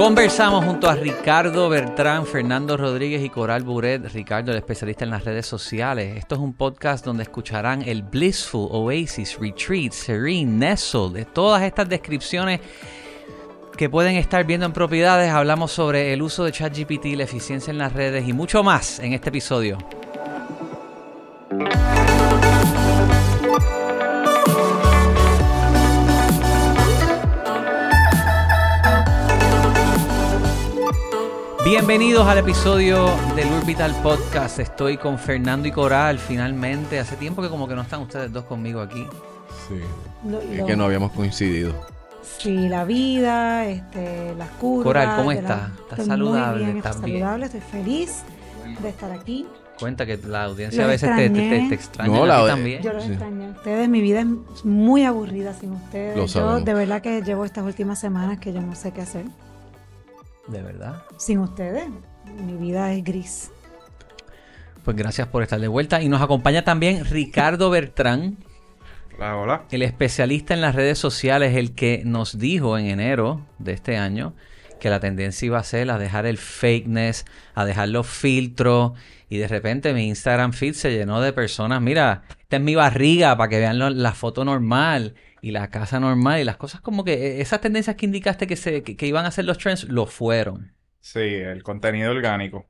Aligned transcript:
Conversamos 0.00 0.64
junto 0.64 0.88
a 0.88 0.94
Ricardo 0.94 1.68
Bertrán, 1.68 2.24
Fernando 2.24 2.78
Rodríguez 2.78 3.22
y 3.22 3.28
Coral 3.28 3.64
Buret. 3.64 4.10
Ricardo, 4.14 4.50
el 4.50 4.56
especialista 4.56 5.04
en 5.04 5.10
las 5.10 5.26
redes 5.26 5.44
sociales. 5.44 6.16
Esto 6.16 6.36
es 6.36 6.40
un 6.40 6.54
podcast 6.54 7.04
donde 7.04 7.24
escucharán 7.24 7.82
el 7.82 8.02
Blissful, 8.02 8.68
Oasis, 8.70 9.38
Retreat, 9.38 9.92
Serene, 9.92 10.46
Nestle, 10.46 11.10
de 11.10 11.26
todas 11.26 11.62
estas 11.64 11.86
descripciones 11.86 12.60
que 13.76 13.90
pueden 13.90 14.16
estar 14.16 14.46
viendo 14.46 14.64
en 14.64 14.72
propiedades. 14.72 15.30
Hablamos 15.30 15.70
sobre 15.70 16.14
el 16.14 16.22
uso 16.22 16.44
de 16.44 16.52
ChatGPT, 16.52 17.04
la 17.14 17.24
eficiencia 17.24 17.70
en 17.70 17.76
las 17.76 17.92
redes 17.92 18.26
y 18.26 18.32
mucho 18.32 18.62
más 18.62 19.00
en 19.00 19.12
este 19.12 19.28
episodio. 19.28 19.76
Bienvenidos 31.70 32.26
al 32.26 32.38
episodio 32.38 33.06
del 33.36 33.46
Orbital 33.52 33.94
Podcast. 34.02 34.58
Estoy 34.58 34.96
con 34.96 35.20
Fernando 35.20 35.68
y 35.68 35.70
Coral 35.70 36.18
finalmente. 36.18 36.98
Hace 36.98 37.14
tiempo 37.14 37.40
que 37.42 37.48
como 37.48 37.68
que 37.68 37.76
no 37.76 37.82
están 37.82 38.00
ustedes 38.00 38.32
dos 38.32 38.42
conmigo 38.46 38.80
aquí. 38.80 39.06
Sí. 39.68 39.76
Lo- 40.28 40.40
Es 40.40 40.58
lo- 40.58 40.66
que 40.66 40.74
no 40.76 40.86
habíamos 40.86 41.12
coincidido. 41.12 41.72
Sí, 42.38 42.68
la 42.68 42.82
vida, 42.84 43.66
este, 43.66 44.34
las 44.36 44.48
curvas. 44.50 44.82
Coral, 44.84 45.16
¿cómo 45.18 45.30
estás? 45.30 45.48
la- 45.60 45.66
¿Estás 45.68 45.90
estoy 46.00 46.06
saludable? 46.06 46.56
Muy 46.56 46.64
bien, 46.64 46.76
¿Estás 46.78 46.96
estoy 46.96 47.10
bien? 47.12 47.22
saludable, 47.22 47.46
estoy 47.46 47.60
feliz 47.60 48.22
de 48.82 48.88
estar 48.88 49.12
aquí. 49.12 49.46
Cuenta 49.78 50.04
que 50.06 50.16
la 50.16 50.44
audiencia 50.46 50.78
Los 50.82 50.88
a 50.88 50.90
veces 50.90 51.08
te, 51.16 51.28
te, 51.28 51.30
te- 51.30 51.40
extrañé. 51.44 51.68
te 51.68 51.74
extraña 51.76 52.16
No, 52.16 52.24
a 52.24 52.26
la- 52.26 52.40
ti 52.42 52.46
también. 52.48 52.82
Yo 52.82 52.92
los 52.92 53.04
Sí. 53.04 53.10
extraño 53.12 53.46
a 53.46 53.50
ustedes. 53.50 53.88
Mi 53.88 54.00
vida 54.00 54.20
es 54.22 54.64
muy 54.64 55.04
aburrida 55.04 55.54
sin 55.54 55.70
ustedes. 55.74 56.16
Lo 56.16 56.26
Yo 56.26 56.60
de 56.60 56.74
verdad 56.74 57.00
que 57.00 57.22
llevo 57.22 57.44
estas 57.44 57.64
últimas 57.64 58.00
semanas 58.00 58.38
que 58.40 58.52
yo 58.52 58.60
no 58.60 58.74
sé 58.74 58.90
qué 58.92 59.02
hacer. 59.02 59.24
De 60.50 60.62
verdad. 60.62 61.02
Sin 61.16 61.38
ustedes, 61.38 61.84
mi 62.44 62.54
vida 62.56 62.92
es 62.92 63.04
gris. 63.04 63.50
Pues 64.84 64.96
gracias 64.96 65.28
por 65.28 65.42
estar 65.42 65.60
de 65.60 65.68
vuelta. 65.68 66.02
Y 66.02 66.08
nos 66.08 66.22
acompaña 66.22 66.64
también 66.64 67.04
Ricardo 67.04 67.70
Bertrán, 67.70 68.38
Hola, 69.16 69.36
hola. 69.36 69.62
el 69.70 69.82
especialista 69.82 70.54
en 70.54 70.60
las 70.62 70.74
redes 70.74 70.98
sociales, 70.98 71.54
el 71.56 71.74
que 71.74 72.02
nos 72.04 72.38
dijo 72.38 72.78
en 72.78 72.86
enero 72.86 73.46
de 73.58 73.72
este 73.72 73.96
año 73.98 74.34
que 74.80 74.88
la 74.88 74.98
tendencia 74.98 75.44
iba 75.44 75.58
a 75.58 75.62
ser 75.62 75.90
a 75.90 75.98
dejar 75.98 76.24
el 76.24 76.38
fakeness, 76.38 77.26
a 77.54 77.66
dejar 77.66 77.88
los 77.90 78.06
filtros. 78.06 78.92
Y 79.28 79.36
de 79.36 79.46
repente 79.46 79.92
mi 79.92 80.08
Instagram 80.08 80.52
feed 80.54 80.72
se 80.72 80.90
llenó 80.90 81.20
de 81.20 81.34
personas. 81.34 81.82
Mira, 81.82 82.22
esta 82.40 82.56
es 82.56 82.62
mi 82.62 82.74
barriga 82.74 83.36
para 83.36 83.50
que 83.50 83.58
vean 83.58 83.78
lo- 83.78 83.90
la 83.90 84.12
foto 84.12 84.44
normal 84.44 85.14
y 85.42 85.52
la 85.52 85.70
casa 85.70 86.00
normal 86.00 86.40
y 86.40 86.44
las 86.44 86.56
cosas 86.56 86.80
como 86.80 87.04
que 87.04 87.14
eh, 87.14 87.40
esas 87.40 87.60
tendencias 87.60 87.96
que 87.96 88.06
indicaste 88.06 88.46
que, 88.46 88.56
se, 88.56 88.82
que, 88.82 88.96
que 88.96 89.06
iban 89.06 89.26
a 89.26 89.30
ser 89.30 89.44
los 89.44 89.58
trends, 89.58 89.84
lo 89.84 90.06
fueron. 90.06 90.72
Sí, 91.00 91.20
el 91.20 91.62
contenido 91.62 92.10
orgánico. 92.10 92.68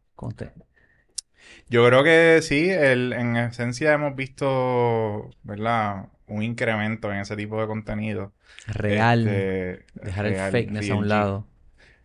Yo 1.69 1.87
creo 1.87 2.03
que 2.03 2.41
sí, 2.43 2.69
el, 2.69 3.13
en 3.13 3.37
esencia 3.37 3.93
hemos 3.93 4.17
visto, 4.17 5.31
¿verdad? 5.43 6.09
Un 6.27 6.43
incremento 6.43 7.13
en 7.13 7.19
ese 7.21 7.37
tipo 7.37 7.61
de 7.61 7.67
contenido. 7.67 8.33
Real. 8.67 9.27
Este, 9.27 9.87
dejar 9.95 10.27
el 10.27 10.35
fakeness 10.37 10.91
a 10.91 10.95
un 10.97 11.09
lado. 11.09 11.47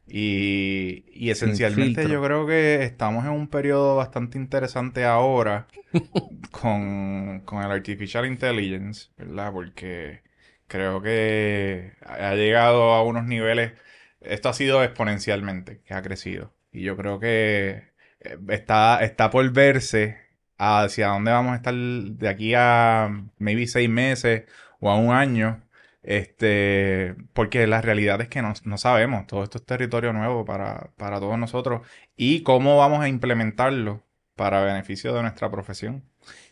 Y, 0.08 1.06
y 1.12 1.32
esencialmente 1.32 2.08
yo 2.08 2.22
creo 2.24 2.46
que 2.46 2.84
estamos 2.84 3.26
en 3.26 3.32
un 3.32 3.48
periodo 3.48 3.96
bastante 3.96 4.38
interesante 4.38 5.04
ahora 5.04 5.66
con, 6.52 7.42
con 7.44 7.64
el 7.64 7.72
Artificial 7.72 8.28
Intelligence, 8.28 9.10
¿verdad? 9.18 9.52
Porque 9.52 10.22
creo 10.68 11.02
que 11.02 11.94
ha 12.06 12.36
llegado 12.36 12.94
a 12.94 13.04
unos 13.04 13.26
niveles, 13.26 13.74
esto 14.22 14.50
ha 14.50 14.54
sido 14.54 14.84
exponencialmente, 14.84 15.82
que 15.82 15.94
ha 15.94 16.02
crecido. 16.02 16.54
Y 16.72 16.84
yo 16.84 16.98
creo 16.98 17.20
que 17.20 17.92
eh, 18.22 18.38
está, 18.50 19.00
está 19.04 19.30
por 19.30 19.50
verse 19.52 20.18
hacia 20.58 21.08
dónde 21.10 21.32
vamos 21.32 21.54
a 21.54 21.56
estar 21.58 21.74
de 21.74 22.30
aquí 22.30 22.54
a 22.56 23.10
maybe 23.38 23.68
seis 23.68 23.90
meses 23.90 24.44
o 24.80 24.90
a 24.90 24.98
un 24.98 25.14
año. 25.14 25.62
Este, 26.04 27.16
porque 27.34 27.66
la 27.68 27.82
realidad 27.82 28.22
es 28.22 28.28
que 28.30 28.42
no, 28.44 28.54
no 28.64 28.78
sabemos, 28.78 29.26
todo 29.26 29.44
esto 29.44 29.58
es 29.58 29.66
territorio 29.66 30.14
nuevo 30.14 30.46
para, 30.46 30.92
para 30.98 31.20
todos 31.20 31.40
nosotros 31.40 31.82
y 32.16 32.44
cómo 32.44 32.78
vamos 32.78 33.02
a 33.02 33.10
implementarlo 33.10 34.04
para 34.36 34.64
beneficio 34.64 35.14
de 35.16 35.24
nuestra 35.24 35.50
profesión. 35.50 36.04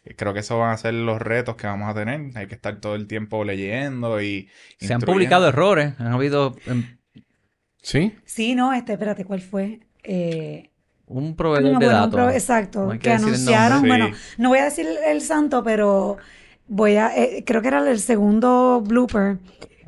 Eh, 0.06 0.16
Creo 0.16 0.34
que 0.34 0.40
esos 0.40 0.60
van 0.60 0.72
a 0.72 0.78
ser 0.78 0.94
los 0.94 1.22
retos 1.22 1.56
que 1.56 1.68
vamos 1.68 1.90
a 1.90 1.94
tener. 1.94 2.36
Hay 2.38 2.48
que 2.48 2.56
estar 2.56 2.80
todo 2.80 2.96
el 2.96 3.08
tiempo 3.08 3.44
leyendo 3.44 4.22
y 4.22 4.50
Se 4.78 4.94
han 4.94 5.02
publicado 5.02 5.48
errores, 5.48 5.94
han 6.00 6.08
habido 6.14 6.56
em, 6.66 6.98
¿Sí? 7.82 8.14
Sí, 8.26 8.56
no, 8.56 8.74
este, 8.74 8.94
espérate, 8.94 9.26
¿cuál 9.26 9.42
fue? 9.42 9.82
Eh, 10.04 10.70
un 11.06 11.36
proveedor 11.36 11.74
no, 11.74 11.80
de 11.80 11.86
bueno, 11.86 12.04
un 12.06 12.12
datos. 12.12 12.34
exacto, 12.34 12.94
No 12.94 13.00
que 13.00 13.12
anunciaron, 13.12 13.82
bueno, 13.88 14.10
no 14.38 14.50
voy 14.50 14.60
a 14.60 14.66
decir 14.66 14.88
el 15.06 15.22
santo, 15.22 15.64
pero 15.64 16.18
voy 16.68 16.96
a, 16.96 17.16
eh, 17.16 17.44
creo 17.46 17.62
que 17.62 17.68
era 17.68 17.90
el 17.90 18.00
segundo 18.00 18.82
blooper 18.86 19.38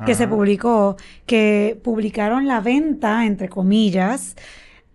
que 0.06 0.14
se 0.14 0.28
publicó, 0.28 0.98
que 1.26 1.80
publicaron 1.82 2.48
la 2.48 2.60
venta, 2.60 3.26
entre 3.26 3.48
comillas, 3.48 4.36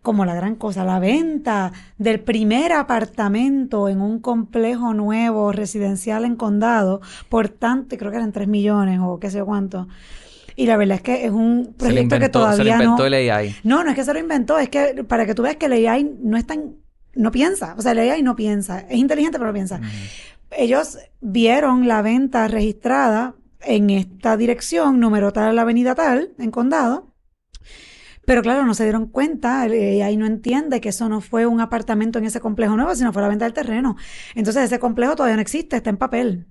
como 0.03 0.25
la 0.25 0.35
gran 0.35 0.55
cosa, 0.55 0.85
la 0.85 0.99
venta 0.99 1.73
del 1.99 2.21
primer 2.21 2.73
apartamento 2.73 3.89
en 3.89 4.01
un 4.01 4.19
complejo 4.19 4.95
nuevo 4.95 5.53
residencial 5.53 6.25
en 6.25 6.37
condado 6.37 7.01
por 7.29 7.49
tanto, 7.49 7.97
creo 7.97 8.11
que 8.11 8.17
eran 8.17 8.33
3 8.33 8.49
millones 8.49 9.01
o 9.03 9.19
qué 9.19 9.31
sé 9.31 9.39
yo 9.39 9.47
cuánto. 9.47 9.89
Y 10.57 10.67
la 10.67 10.77
verdad 10.77 10.97
es 10.97 11.03
que 11.03 11.25
es 11.25 11.31
un 11.31 11.75
se 11.79 11.93
le 11.93 12.07
proyecto 12.07 12.09
que 12.11 12.17
inventó, 12.17 12.53
se 12.53 12.65
le 12.65 12.71
todavía 12.71 12.77
no... 12.77 12.83
inventó 12.85 13.07
el 13.07 13.15
AI. 13.15 13.57
No, 13.63 13.85
no 13.85 13.91
es 13.91 13.97
que 13.97 14.05
se 14.05 14.13
lo 14.13 14.19
inventó, 14.19 14.59
es 14.59 14.69
que 14.69 15.05
para 15.05 15.27
que 15.27 15.35
tú 15.35 15.43
veas 15.43 15.57
que 15.57 15.67
el 15.67 15.87
AI 15.87 16.19
no 16.23 16.37
es 16.37 16.47
tan, 16.47 16.77
no 17.15 17.31
piensa, 17.31 17.75
o 17.77 17.83
sea, 17.83 17.93
el 17.93 17.99
AI 17.99 18.23
no 18.23 18.37
piensa, 18.37 18.81
es 18.81 18.97
inteligente 18.97 19.39
pero 19.39 19.49
no 19.49 19.55
piensa. 19.55 19.81
Ellos 20.51 20.99
vieron 21.21 21.87
la 21.87 22.03
venta 22.03 22.49
registrada 22.49 23.35
en 23.63 23.91
esta 23.91 24.37
dirección, 24.37 24.99
número 24.99 25.33
tal, 25.33 25.57
la 25.57 25.63
avenida 25.63 25.95
tal, 25.95 26.31
en 26.39 26.51
condado, 26.51 27.10
pero 28.31 28.43
claro, 28.43 28.65
no 28.65 28.75
se 28.75 28.85
dieron 28.85 29.09
cuenta, 29.09 29.67
el 29.67 29.73
AI 30.03 30.17
no 30.17 30.25
entiende 30.25 30.81
que 30.81 30.91
eso 30.91 31.09
no 31.09 31.21
fue 31.21 31.47
un 31.47 31.61
apartamento 31.61 32.21
en 32.21 32.27
ese 32.27 32.39
complejo 32.39 32.77
nuevo, 32.77 32.95
sino 32.95 33.13
fue 33.13 33.23
la 33.23 33.29
venta 33.29 33.45
del 33.45 33.55
terreno. 33.55 33.97
Entonces 34.37 34.63
ese 34.67 34.79
complejo 34.79 35.17
todavía 35.17 35.35
no 35.35 35.43
existe, 35.43 35.75
está 35.75 35.91
en 35.91 35.97
papel. 35.97 36.47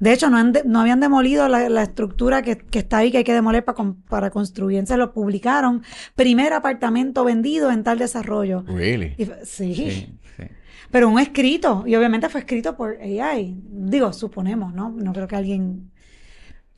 De 0.00 0.12
hecho, 0.12 0.28
no, 0.28 0.38
han 0.38 0.50
de- 0.50 0.64
no 0.64 0.80
habían 0.80 0.98
demolido 0.98 1.46
la, 1.46 1.68
la 1.68 1.84
estructura 1.84 2.42
que, 2.42 2.56
que 2.58 2.80
está 2.80 2.98
ahí, 2.98 3.12
que 3.12 3.18
hay 3.18 3.22
que 3.24 3.32
demoler 3.32 3.64
para, 3.64 3.94
para 4.08 4.30
construir. 4.30 4.78
Entonces 4.78 4.98
lo 4.98 5.12
publicaron. 5.12 5.82
Primer 6.16 6.52
apartamento 6.52 7.22
vendido 7.22 7.70
en 7.70 7.84
tal 7.84 7.98
desarrollo. 8.00 8.64
Really? 8.66 9.14
Y 9.16 9.24
fue- 9.26 9.44
sí, 9.44 9.72
Sí, 9.76 9.90
sí. 10.36 10.42
pero 10.90 11.08
un 11.08 11.20
escrito. 11.20 11.84
Y 11.86 11.94
obviamente 11.94 12.28
fue 12.28 12.40
escrito 12.40 12.76
por 12.76 12.96
AI. 13.00 13.56
Digo, 13.68 14.12
suponemos, 14.12 14.74
¿no? 14.74 14.90
No 14.90 15.12
creo 15.12 15.28
que 15.28 15.36
alguien... 15.36 15.89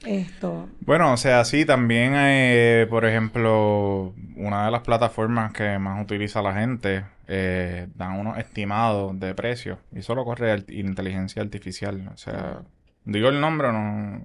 Esto... 0.07 0.69
Bueno, 0.81 1.13
o 1.13 1.17
sea, 1.17 1.45
sí, 1.45 1.65
también, 1.65 2.13
eh, 2.17 2.87
por 2.91 3.05
ejemplo, 3.05 4.15
una 4.37 4.65
de 4.65 4.71
las 4.73 4.83
plataformas 4.83 5.53
que 5.53 5.79
más 5.79 6.03
utiliza 6.03 6.43
la 6.43 6.55
gente 6.55 7.05
eh, 7.29 7.87
dan 7.95 8.19
unos 8.19 8.39
estimados 8.39 9.19
de 9.21 9.35
precios 9.35 9.79
y 9.93 10.03
solo 10.03 10.25
corre 10.25 10.51
al- 10.53 10.67
inteligencia 10.69 11.41
artificial. 11.43 12.11
O 12.13 12.17
sea, 12.17 12.63
digo 13.05 13.29
el 13.29 13.41
nombre 13.41 13.73
no, 13.73 14.21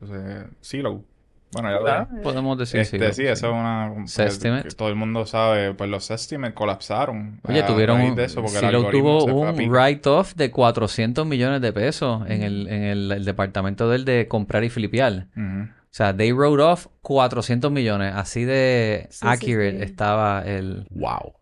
o 0.00 0.06
sea, 0.06 0.46
Silo. 0.60 1.04
Bueno, 1.52 1.70
ya 1.70 1.92
Ah, 1.92 2.08
Podemos 2.22 2.56
decir 2.56 2.80
este, 2.80 3.12
sí, 3.12 3.26
eso 3.26 3.48
es 3.48 3.52
una... 3.52 4.06
Sestimate. 4.06 4.68
todo 4.70 4.88
el 4.88 4.94
mundo 4.94 5.26
sabe, 5.26 5.74
pues 5.74 5.90
los 5.90 6.10
estimates 6.10 6.54
colapsaron. 6.54 7.40
Oye, 7.46 7.62
a 7.62 7.66
tuvieron 7.66 8.00
un, 8.00 8.14
de 8.14 8.24
eso, 8.24 8.40
porque 8.42 8.58
el 8.58 8.64
Silo 8.64 8.78
algoritmo 8.78 9.26
tuvo 9.26 9.40
un 9.42 9.70
write-off 9.70 10.34
de 10.34 10.50
400 10.50 11.26
millones 11.26 11.60
de 11.60 11.72
pesos 11.72 12.22
en 12.28 12.42
el, 12.42 12.68
en 12.68 12.82
el, 12.84 13.12
el 13.12 13.24
departamento 13.24 13.88
del 13.90 14.04
de 14.04 14.28
comprar 14.28 14.64
y 14.64 14.70
flipear. 14.70 15.26
O 15.36 15.94
sea, 15.94 16.16
they 16.16 16.32
wrote 16.32 16.62
off 16.62 16.86
400 17.02 17.70
millones. 17.70 18.14
Así 18.16 18.44
de 18.44 19.08
Sí, 19.10 19.18
sí, 19.20 19.26
accurate 19.28 19.78
sí. 19.78 19.84
estaba 19.84 20.42
el... 20.42 20.86
Wow. 20.90 21.34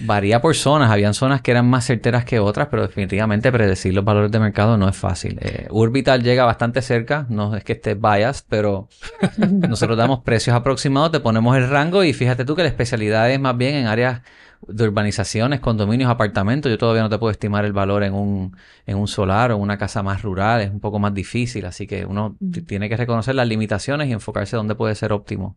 Varía 0.00 0.40
por 0.40 0.54
zonas. 0.54 0.90
Habían 0.90 1.14
zonas 1.14 1.42
que 1.42 1.50
eran 1.50 1.68
más 1.68 1.84
certeras 1.84 2.24
que 2.24 2.38
otras, 2.38 2.68
pero 2.68 2.82
definitivamente 2.82 3.50
predecir 3.50 3.94
los 3.94 4.04
valores 4.04 4.30
de 4.30 4.38
mercado 4.38 4.76
no 4.76 4.88
es 4.88 4.96
fácil. 4.96 5.38
Eh, 5.40 5.66
Urbital 5.70 6.22
llega 6.22 6.44
bastante 6.44 6.82
cerca. 6.82 7.26
No 7.28 7.56
es 7.56 7.64
que 7.64 7.72
esté 7.72 7.94
biased, 7.94 8.44
pero 8.48 8.88
nosotros 9.38 9.96
damos 9.98 10.20
precios 10.20 10.54
aproximados, 10.54 11.12
te 11.12 11.20
ponemos 11.20 11.56
el 11.56 11.68
rango 11.68 12.04
y 12.04 12.12
fíjate 12.12 12.44
tú 12.44 12.54
que 12.54 12.62
la 12.62 12.68
especialidad 12.68 13.30
es 13.30 13.40
más 13.40 13.56
bien 13.56 13.74
en 13.74 13.86
áreas 13.86 14.22
de 14.66 14.84
urbanizaciones, 14.84 15.60
condominios, 15.60 16.10
apartamentos. 16.10 16.70
Yo 16.70 16.78
todavía 16.78 17.02
no 17.02 17.08
te 17.08 17.18
puedo 17.18 17.30
estimar 17.30 17.64
el 17.64 17.72
valor 17.72 18.02
en 18.02 18.14
un, 18.14 18.56
en 18.86 18.96
un 18.96 19.08
solar 19.08 19.52
o 19.52 19.56
en 19.56 19.62
una 19.62 19.78
casa 19.78 20.02
más 20.02 20.22
rural. 20.22 20.60
Es 20.60 20.70
un 20.70 20.80
poco 20.80 20.98
más 20.98 21.14
difícil. 21.14 21.66
Así 21.66 21.86
que 21.86 22.04
uno 22.04 22.36
tiene 22.66 22.88
que 22.88 22.96
reconocer 22.96 23.34
las 23.34 23.46
limitaciones 23.46 24.08
y 24.08 24.12
enfocarse 24.12 24.56
donde 24.56 24.74
puede 24.74 24.94
ser 24.94 25.12
óptimo. 25.12 25.56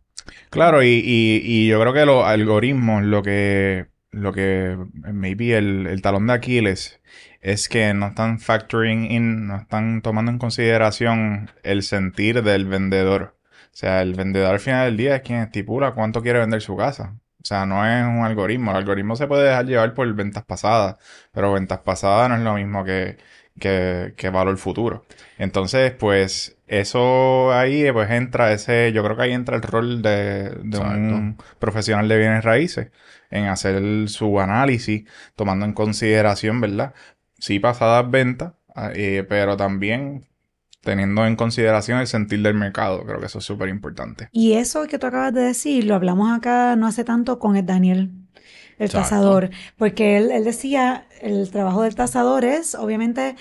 Claro, 0.50 0.82
y, 0.82 1.02
y, 1.04 1.42
y 1.44 1.66
yo 1.66 1.80
creo 1.80 1.92
que 1.92 2.06
los 2.06 2.24
algoritmos, 2.24 3.02
lo 3.02 3.22
que, 3.22 3.86
lo 4.12 4.32
que 4.32 4.78
maybe 5.12 5.56
el, 5.56 5.86
el 5.88 6.00
talón 6.00 6.28
de 6.28 6.34
Aquiles 6.34 7.00
es 7.40 7.68
que 7.68 7.92
no 7.92 8.06
están 8.06 8.38
factoring 8.38 9.10
in, 9.10 9.48
no 9.48 9.56
están 9.56 10.00
tomando 10.00 10.30
en 10.30 10.38
consideración 10.38 11.50
el 11.64 11.82
sentir 11.82 12.42
del 12.42 12.66
vendedor. 12.66 13.36
O 13.64 13.74
sea, 13.74 14.02
el 14.02 14.14
vendedor 14.14 14.52
al 14.52 14.60
final 14.60 14.86
del 14.86 14.96
día 14.96 15.16
es 15.16 15.22
quien 15.22 15.40
estipula 15.40 15.92
cuánto 15.92 16.22
quiere 16.22 16.38
vender 16.38 16.62
su 16.62 16.76
casa. 16.76 17.16
O 17.42 17.44
sea, 17.44 17.66
no 17.66 17.84
es 17.86 18.04
un 18.04 18.24
algoritmo. 18.24 18.70
El 18.70 18.78
algoritmo 18.78 19.16
se 19.16 19.26
puede 19.26 19.48
dejar 19.48 19.66
llevar 19.66 19.94
por 19.94 20.12
ventas 20.14 20.44
pasadas, 20.44 20.96
pero 21.32 21.52
ventas 21.52 21.80
pasadas 21.80 22.28
no 22.28 22.36
es 22.36 22.42
lo 22.42 22.54
mismo 22.54 22.84
que, 22.84 23.18
que, 23.58 24.14
que 24.16 24.30
valor 24.30 24.56
futuro. 24.58 25.04
Entonces, 25.38 25.92
pues, 25.92 26.56
eso 26.68 27.52
ahí, 27.52 27.90
pues 27.92 28.10
entra 28.10 28.52
ese, 28.52 28.92
yo 28.92 29.02
creo 29.04 29.16
que 29.16 29.22
ahí 29.24 29.32
entra 29.32 29.56
el 29.56 29.62
rol 29.62 30.02
de, 30.02 30.50
de 30.62 30.78
un 30.78 31.36
profesional 31.58 32.08
de 32.08 32.18
bienes 32.18 32.44
raíces 32.44 32.90
en 33.30 33.46
hacer 33.46 34.08
su 34.08 34.40
análisis, 34.40 35.04
tomando 35.36 35.64
en 35.66 35.72
consideración, 35.72 36.60
¿verdad? 36.60 36.94
Sí, 37.38 37.58
pasadas 37.58 38.10
ventas, 38.10 38.52
ah, 38.74 38.90
eh, 38.94 39.26
pero 39.28 39.56
también 39.56 40.24
teniendo 40.82 41.24
en 41.24 41.36
consideración 41.36 41.98
el 42.00 42.06
sentir 42.06 42.42
del 42.42 42.54
mercado. 42.54 43.04
Creo 43.06 43.18
que 43.20 43.26
eso 43.26 43.38
es 43.38 43.44
súper 43.44 43.68
importante. 43.70 44.28
Y 44.32 44.52
eso 44.52 44.86
que 44.86 44.98
tú 44.98 45.06
acabas 45.06 45.32
de 45.32 45.40
decir, 45.42 45.84
lo 45.84 45.94
hablamos 45.94 46.30
acá 46.36 46.76
no 46.76 46.86
hace 46.86 47.04
tanto 47.04 47.38
con 47.38 47.56
el 47.56 47.64
Daniel, 47.64 48.10
el 48.78 48.90
tasador, 48.90 49.50
porque 49.76 50.16
él, 50.16 50.30
él 50.32 50.44
decía, 50.44 51.06
el 51.20 51.50
trabajo 51.50 51.82
del 51.82 51.94
tasador 51.94 52.44
es 52.44 52.74
obviamente 52.74 53.36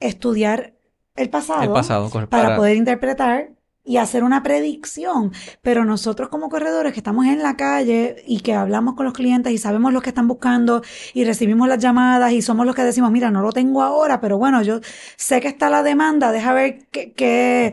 estudiar 0.00 0.74
el 1.16 1.30
pasado, 1.30 1.62
El 1.64 1.70
pasado, 1.72 2.08
correcto. 2.10 2.30
para 2.30 2.44
Para- 2.44 2.56
poder 2.56 2.76
interpretar 2.76 3.50
y 3.88 3.96
hacer 3.96 4.22
una 4.24 4.42
predicción. 4.42 5.32
Pero 5.62 5.84
nosotros 5.84 6.28
como 6.28 6.48
corredores 6.50 6.92
que 6.92 7.00
estamos 7.00 7.26
en 7.26 7.42
la 7.42 7.56
calle 7.56 8.22
y 8.26 8.40
que 8.40 8.54
hablamos 8.54 8.94
con 8.94 9.06
los 9.06 9.14
clientes 9.14 9.52
y 9.52 9.58
sabemos 9.58 9.92
lo 9.92 10.00
que 10.02 10.10
están 10.10 10.28
buscando 10.28 10.82
y 11.14 11.24
recibimos 11.24 11.68
las 11.68 11.78
llamadas 11.78 12.32
y 12.32 12.42
somos 12.42 12.66
los 12.66 12.74
que 12.76 12.82
decimos, 12.82 13.10
mira, 13.10 13.30
no 13.30 13.42
lo 13.42 13.52
tengo 13.52 13.82
ahora, 13.82 14.20
pero 14.20 14.38
bueno, 14.38 14.62
yo 14.62 14.80
sé 15.16 15.40
que 15.40 15.48
está 15.48 15.70
la 15.70 15.82
demanda, 15.82 16.32
deja 16.32 16.52
ver 16.52 16.86
qué- 16.90 17.72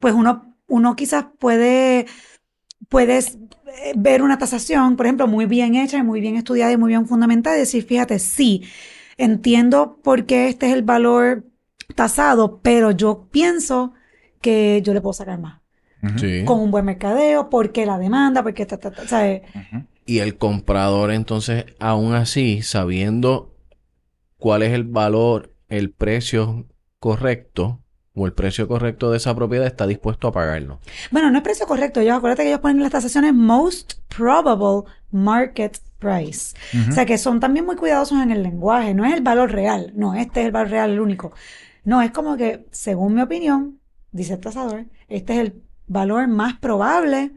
pues 0.00 0.14
uno, 0.14 0.56
uno 0.68 0.96
quizás 0.96 1.26
puede, 1.38 2.06
puedes 2.88 3.36
eh, 3.84 3.94
ver 3.96 4.22
una 4.22 4.38
tasación, 4.38 4.96
por 4.96 5.06
ejemplo, 5.06 5.26
muy 5.26 5.46
bien 5.46 5.74
hecha 5.74 5.98
y 5.98 6.02
muy 6.02 6.20
bien 6.20 6.36
estudiada 6.36 6.72
y 6.72 6.76
muy 6.76 6.88
bien 6.90 7.06
fundamentada 7.06 7.56
y 7.56 7.60
decir, 7.60 7.84
fíjate, 7.84 8.18
sí, 8.18 8.64
entiendo 9.18 10.00
por 10.02 10.26
qué 10.26 10.48
este 10.48 10.68
es 10.68 10.74
el 10.74 10.82
valor 10.82 11.44
tasado, 11.94 12.60
pero 12.62 12.90
yo 12.92 13.28
pienso 13.30 13.94
que 14.40 14.80
yo 14.82 14.94
le 14.94 15.00
puedo 15.00 15.12
sacar 15.12 15.38
más. 15.38 15.60
Sí. 16.16 16.44
Con 16.44 16.60
un 16.60 16.70
buen 16.70 16.84
mercadeo, 16.84 17.50
porque 17.50 17.84
la 17.84 17.98
demanda, 17.98 18.42
porque 18.42 18.66
ta, 18.66 18.76
ta, 18.76 18.92
ta, 18.92 19.06
¿sabes? 19.06 19.42
Y 20.06 20.20
el 20.20 20.38
comprador, 20.38 21.10
entonces, 21.10 21.66
aún 21.80 22.14
así, 22.14 22.62
sabiendo 22.62 23.54
cuál 24.36 24.62
es 24.62 24.72
el 24.72 24.84
valor, 24.84 25.52
el 25.68 25.90
precio 25.90 26.66
correcto 27.00 27.80
o 28.14 28.26
el 28.26 28.32
precio 28.32 28.66
correcto 28.68 29.10
de 29.10 29.16
esa 29.16 29.34
propiedad, 29.34 29.66
está 29.66 29.86
dispuesto 29.86 30.28
a 30.28 30.32
pagarlo. 30.32 30.80
Bueno, 31.10 31.30
no 31.30 31.38
es 31.38 31.44
precio 31.44 31.66
correcto. 31.66 32.02
Yo 32.02 32.14
acuérdate 32.14 32.42
que 32.42 32.48
ellos 32.48 32.60
ponen 32.60 32.78
en 32.78 32.82
las 32.82 32.92
tasaciones 32.92 33.34
most 33.34 33.94
probable 34.08 34.90
market 35.10 35.78
price. 35.98 36.56
O 36.88 36.92
sea 36.92 37.06
que 37.06 37.18
son 37.18 37.40
también 37.40 37.66
muy 37.66 37.76
cuidadosos 37.76 38.20
en 38.22 38.30
el 38.30 38.42
lenguaje. 38.42 38.94
No 38.94 39.04
es 39.04 39.14
el 39.14 39.22
valor 39.22 39.52
real. 39.52 39.92
No, 39.94 40.14
este 40.14 40.40
es 40.40 40.46
el 40.46 40.52
valor 40.52 40.70
real, 40.70 40.90
el 40.90 41.00
único. 41.00 41.32
No, 41.84 42.02
es 42.02 42.10
como 42.10 42.36
que, 42.36 42.66
según 42.70 43.14
mi 43.14 43.22
opinión, 43.22 43.77
dice 44.12 44.34
el 44.34 44.40
tasador, 44.40 44.84
este 45.08 45.34
es 45.34 45.38
el 45.40 45.62
valor 45.86 46.28
más 46.28 46.54
probable 46.58 47.32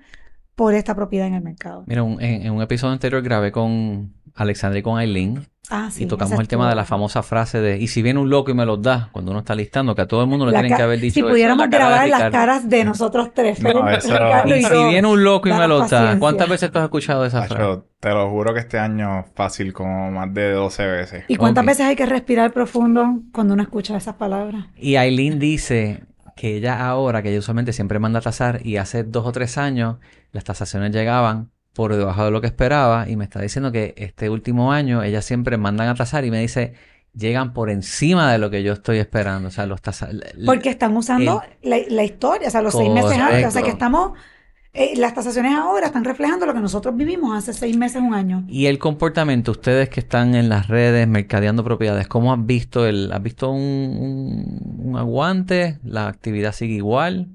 por 0.55 0.73
esta 0.73 0.95
propiedad 0.95 1.27
en 1.27 1.35
el 1.35 1.41
mercado. 1.41 1.83
Mira, 1.87 2.03
un- 2.03 2.21
en, 2.21 2.45
en 2.45 2.51
un 2.53 2.61
episodio 2.61 2.93
anterior 2.93 3.21
grabé 3.21 3.51
con 3.51 4.13
Alexandra 4.35 4.79
y 4.79 4.83
con 4.83 4.97
Aileen 4.97 5.47
Ah, 5.69 5.89
sí. 5.91 6.03
y 6.03 6.07
tocamos 6.07 6.37
el 6.39 6.47
tema 6.49 6.67
de 6.69 6.75
la 6.75 6.83
famosa 6.83 7.23
frase 7.23 7.61
de 7.61 7.77
y 7.77 7.87
si 7.87 8.01
viene 8.01 8.19
un 8.19 8.29
loco 8.29 8.51
y 8.51 8.53
me 8.53 8.65
los 8.65 8.81
da, 8.81 9.09
cuando 9.13 9.31
uno 9.31 9.39
está 9.39 9.55
listando, 9.55 9.95
que 9.95 10.01
a 10.01 10.07
todo 10.07 10.21
el 10.21 10.27
mundo 10.27 10.45
le 10.45 10.51
La 10.51 10.59
tienen 10.59 10.75
que 10.75 10.83
haber 10.83 10.99
dicho 10.99 11.13
Si 11.13 11.19
eso, 11.21 11.29
pudiéramos 11.29 11.69
la 11.69 11.77
grabar 11.77 12.09
las 12.09 12.29
caras 12.31 12.69
de 12.69 12.83
nosotros 12.83 13.29
tres, 13.33 13.61
No, 13.61 13.69
eso- 13.89 14.13
Y 14.47 14.63
si 14.63 14.69
yo, 14.73 14.89
viene 14.89 15.07
un 15.07 15.23
loco 15.23 15.47
y 15.47 15.53
me 15.53 15.67
los 15.67 15.89
da. 15.89 16.17
¿cuántas 16.19 16.49
veces 16.49 16.71
tú 16.71 16.79
has 16.79 16.85
escuchado 16.85 17.25
esa 17.25 17.43
frase? 17.43 17.53
Tacho, 17.55 17.85
te 17.99 18.09
lo 18.09 18.29
juro 18.29 18.53
que 18.53 18.59
este 18.59 18.79
año 18.79 19.25
fácil 19.35 19.71
como 19.71 20.11
más 20.11 20.33
de 20.33 20.51
12 20.51 20.85
veces. 20.87 21.23
¿Y 21.27 21.37
cuántas 21.37 21.65
veces 21.65 21.85
hay 21.85 21.95
que 21.95 22.05
respirar 22.05 22.51
profundo 22.51 23.21
cuando 23.31 23.53
uno 23.53 23.63
escucha 23.63 23.95
esas 23.95 24.15
palabras? 24.15 24.65
Y 24.75 24.95
Aileen 24.97 25.39
dice 25.39 26.03
que 26.41 26.55
ella 26.55 26.87
ahora, 26.87 27.21
que 27.21 27.29
ella 27.29 27.37
usualmente 27.37 27.71
siempre 27.71 27.99
manda 27.99 28.17
a 28.17 28.23
tasar, 28.23 28.65
y 28.65 28.77
hace 28.77 29.03
dos 29.03 29.27
o 29.27 29.31
tres 29.31 29.59
años 29.59 29.97
las 30.31 30.43
tasaciones 30.43 30.91
llegaban 30.91 31.51
por 31.71 31.95
debajo 31.95 32.25
de 32.25 32.31
lo 32.31 32.41
que 32.41 32.47
esperaba, 32.47 33.07
y 33.07 33.15
me 33.15 33.25
está 33.25 33.39
diciendo 33.39 33.71
que 33.71 33.93
este 33.95 34.27
último 34.27 34.73
año 34.73 35.03
ella 35.03 35.21
siempre 35.21 35.57
mandan 35.57 35.87
a 35.89 35.93
tasar 35.93 36.25
y 36.25 36.31
me 36.31 36.39
dice, 36.39 36.73
llegan 37.13 37.53
por 37.53 37.69
encima 37.69 38.31
de 38.31 38.39
lo 38.39 38.49
que 38.49 38.63
yo 38.63 38.73
estoy 38.73 38.97
esperando. 38.97 39.49
O 39.49 39.51
sea, 39.51 39.67
los 39.67 39.83
tasas... 39.83 40.15
Porque 40.43 40.69
están 40.69 40.97
usando 40.97 41.43
la, 41.61 41.77
la 41.87 42.03
historia, 42.03 42.47
o 42.47 42.51
sea, 42.51 42.63
los 42.63 42.73
seis 42.73 42.91
meses 42.91 43.19
antes. 43.19 43.45
O 43.45 43.51
sea, 43.51 43.61
que 43.61 43.69
estamos. 43.69 44.13
Eh, 44.73 44.93
las 44.97 45.13
tasaciones 45.13 45.53
ahora 45.55 45.87
están 45.87 46.03
reflejando 46.05 46.45
lo 46.45 46.53
que 46.53 46.59
nosotros 46.61 46.95
vivimos 46.95 47.37
hace 47.37 47.53
seis 47.53 47.77
meses, 47.77 48.01
un 48.01 48.13
año. 48.13 48.43
Y 48.47 48.65
el 48.67 48.79
comportamiento, 48.79 49.51
ustedes 49.51 49.89
que 49.89 49.99
están 50.01 50.35
en 50.35 50.49
las 50.49 50.67
redes 50.67 51.07
mercadeando 51.07 51.63
propiedades, 51.63 52.07
¿cómo 52.07 52.33
has 52.33 52.45
visto 52.45 52.85
el, 52.87 53.11
has 53.13 53.23
visto 53.23 53.49
un, 53.51 53.61
un- 53.61 54.87
un 54.89 54.97
aguante? 54.97 55.79
¿La 55.83 56.07
actividad 56.07 56.53
sigue 56.53 56.75
igual? 56.75 57.29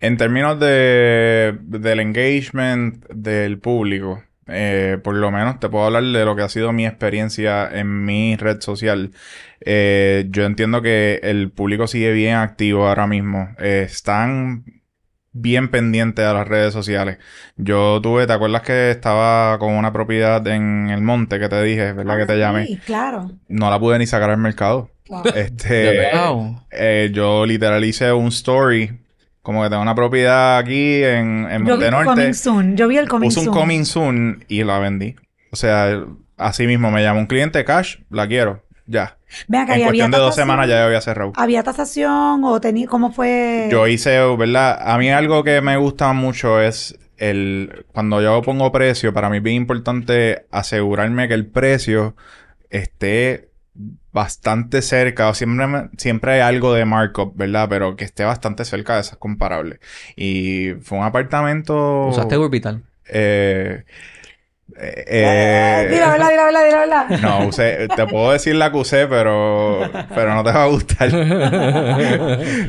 En 0.00 0.16
términos 0.16 0.60
de, 0.60 1.58
del 1.62 2.00
engagement 2.00 3.04
del 3.08 3.58
público, 3.58 4.22
eh, 4.46 4.98
por 5.02 5.14
lo 5.16 5.30
menos 5.30 5.58
te 5.58 5.68
puedo 5.68 5.86
hablar 5.86 6.04
de 6.04 6.24
lo 6.24 6.36
que 6.36 6.42
ha 6.42 6.48
sido 6.48 6.72
mi 6.72 6.86
experiencia 6.86 7.68
en 7.70 8.04
mi 8.04 8.36
red 8.36 8.60
social. 8.60 9.12
Eh, 9.60 10.26
yo 10.30 10.44
entiendo 10.44 10.82
que 10.82 11.20
el 11.22 11.50
público 11.50 11.86
sigue 11.86 12.12
bien 12.12 12.34
activo 12.36 12.86
ahora 12.88 13.06
mismo. 13.06 13.48
Eh, 13.58 13.84
están 13.86 14.64
bien 15.40 15.68
pendientes 15.70 16.24
a 16.24 16.32
las 16.32 16.46
redes 16.48 16.72
sociales. 16.72 17.18
Yo 17.56 18.00
tuve, 18.02 18.26
¿te 18.26 18.32
acuerdas 18.32 18.62
que 18.62 18.90
estaba 18.90 19.58
con 19.58 19.74
una 19.74 19.92
propiedad 19.92 20.46
en 20.46 20.90
el 20.90 21.00
monte 21.00 21.38
que 21.38 21.48
te 21.48 21.62
dije, 21.62 21.92
verdad 21.92 22.16
que 22.16 22.26
te 22.26 22.38
llamé? 22.38 22.62
Ah, 22.62 22.66
Sí, 22.66 22.76
claro. 22.84 23.30
No 23.48 23.70
la 23.70 23.78
pude 23.78 23.98
ni 23.98 24.06
sacar 24.06 24.30
al 24.30 24.38
mercado. 24.38 24.90
Wow. 25.08 25.22
Este, 25.34 26.10
eh, 26.70 27.10
yo 27.12 27.46
literal 27.46 27.84
hice 27.84 28.12
un 28.12 28.28
story. 28.28 28.98
Como 29.42 29.62
que 29.62 29.68
tengo 29.70 29.82
una 29.82 29.94
propiedad 29.94 30.58
aquí 30.58 31.04
en, 31.04 31.46
en 31.48 31.64
Yo 31.64 31.76
vi 31.78 31.84
el 31.84 31.92
Montenorte. 31.92 32.06
coming 32.10 32.34
soon. 32.34 32.76
Yo 32.76 32.88
vi 32.88 32.96
el 32.98 33.08
coming 33.08 33.28
Puse 33.28 33.40
un 33.40 33.54
coming 33.54 33.84
soon 33.84 34.44
y 34.48 34.64
la 34.64 34.80
vendí. 34.80 35.14
O 35.52 35.56
sea, 35.56 36.02
así 36.36 36.66
mismo 36.66 36.90
me 36.90 37.02
llamó 37.02 37.20
un 37.20 37.26
cliente 37.26 37.64
cash, 37.64 37.98
la 38.10 38.26
quiero. 38.26 38.65
Ya. 38.86 39.18
Ven 39.48 39.62
acá, 39.62 39.74
en 39.74 39.80
¿y 39.80 39.82
había 39.82 39.86
cuestión 39.88 40.10
de 40.12 40.18
dos 40.18 40.34
semanas 40.34 40.68
ya 40.68 40.84
había 40.84 41.00
cerrado. 41.00 41.32
¿Había 41.36 41.62
tasación 41.62 42.44
o 42.44 42.60
tenía, 42.60 42.86
cómo 42.86 43.12
fue? 43.12 43.68
Yo 43.70 43.86
hice, 43.86 44.18
¿verdad? 44.36 44.78
A 44.80 44.96
mí 44.98 45.10
algo 45.10 45.42
que 45.42 45.60
me 45.60 45.76
gusta 45.76 46.12
mucho 46.12 46.60
es 46.60 46.98
el... 47.16 47.84
Cuando 47.92 48.22
yo 48.22 48.40
pongo 48.42 48.70
precio, 48.70 49.12
para 49.12 49.28
mí 49.28 49.38
es 49.38 49.42
bien 49.42 49.56
importante 49.56 50.46
asegurarme 50.50 51.28
que 51.28 51.34
el 51.34 51.46
precio 51.46 52.14
esté 52.70 53.50
bastante 54.12 54.80
cerca, 54.80 55.28
o 55.28 55.34
siempre, 55.34 55.66
siempre 55.98 56.32
hay 56.32 56.40
algo 56.40 56.72
de 56.72 56.84
markup, 56.84 57.36
¿verdad? 57.36 57.68
Pero 57.68 57.96
que 57.96 58.04
esté 58.04 58.24
bastante 58.24 58.64
cerca 58.64 58.94
de 58.94 59.00
esas 59.02 59.18
comparables. 59.18 59.80
Y 60.16 60.70
fue 60.82 60.98
un 60.98 61.04
apartamento... 61.04 62.06
¿Usaste 62.06 62.38
Urbital? 62.38 62.82
Eh, 63.08 63.84
eh, 64.78 65.04
Eh, 65.06 65.86
eh, 65.86 65.88
Di 65.90 65.98
la 65.98 66.10
verdad, 66.10 66.30
di 66.30 66.36
la 66.36 66.44
verdad, 66.44 66.64
di 66.64 66.70
la 66.70 66.78
verdad. 66.78 67.18
no, 67.20 67.46
usé, 67.48 67.88
te 67.88 68.06
puedo 68.06 68.32
decir 68.32 68.54
la 68.56 68.70
que 68.70 68.76
usé, 68.78 69.06
pero, 69.06 69.80
pero 70.14 70.34
no 70.34 70.44
te 70.44 70.52
va 70.52 70.64
a 70.64 70.66
gustar. 70.66 71.08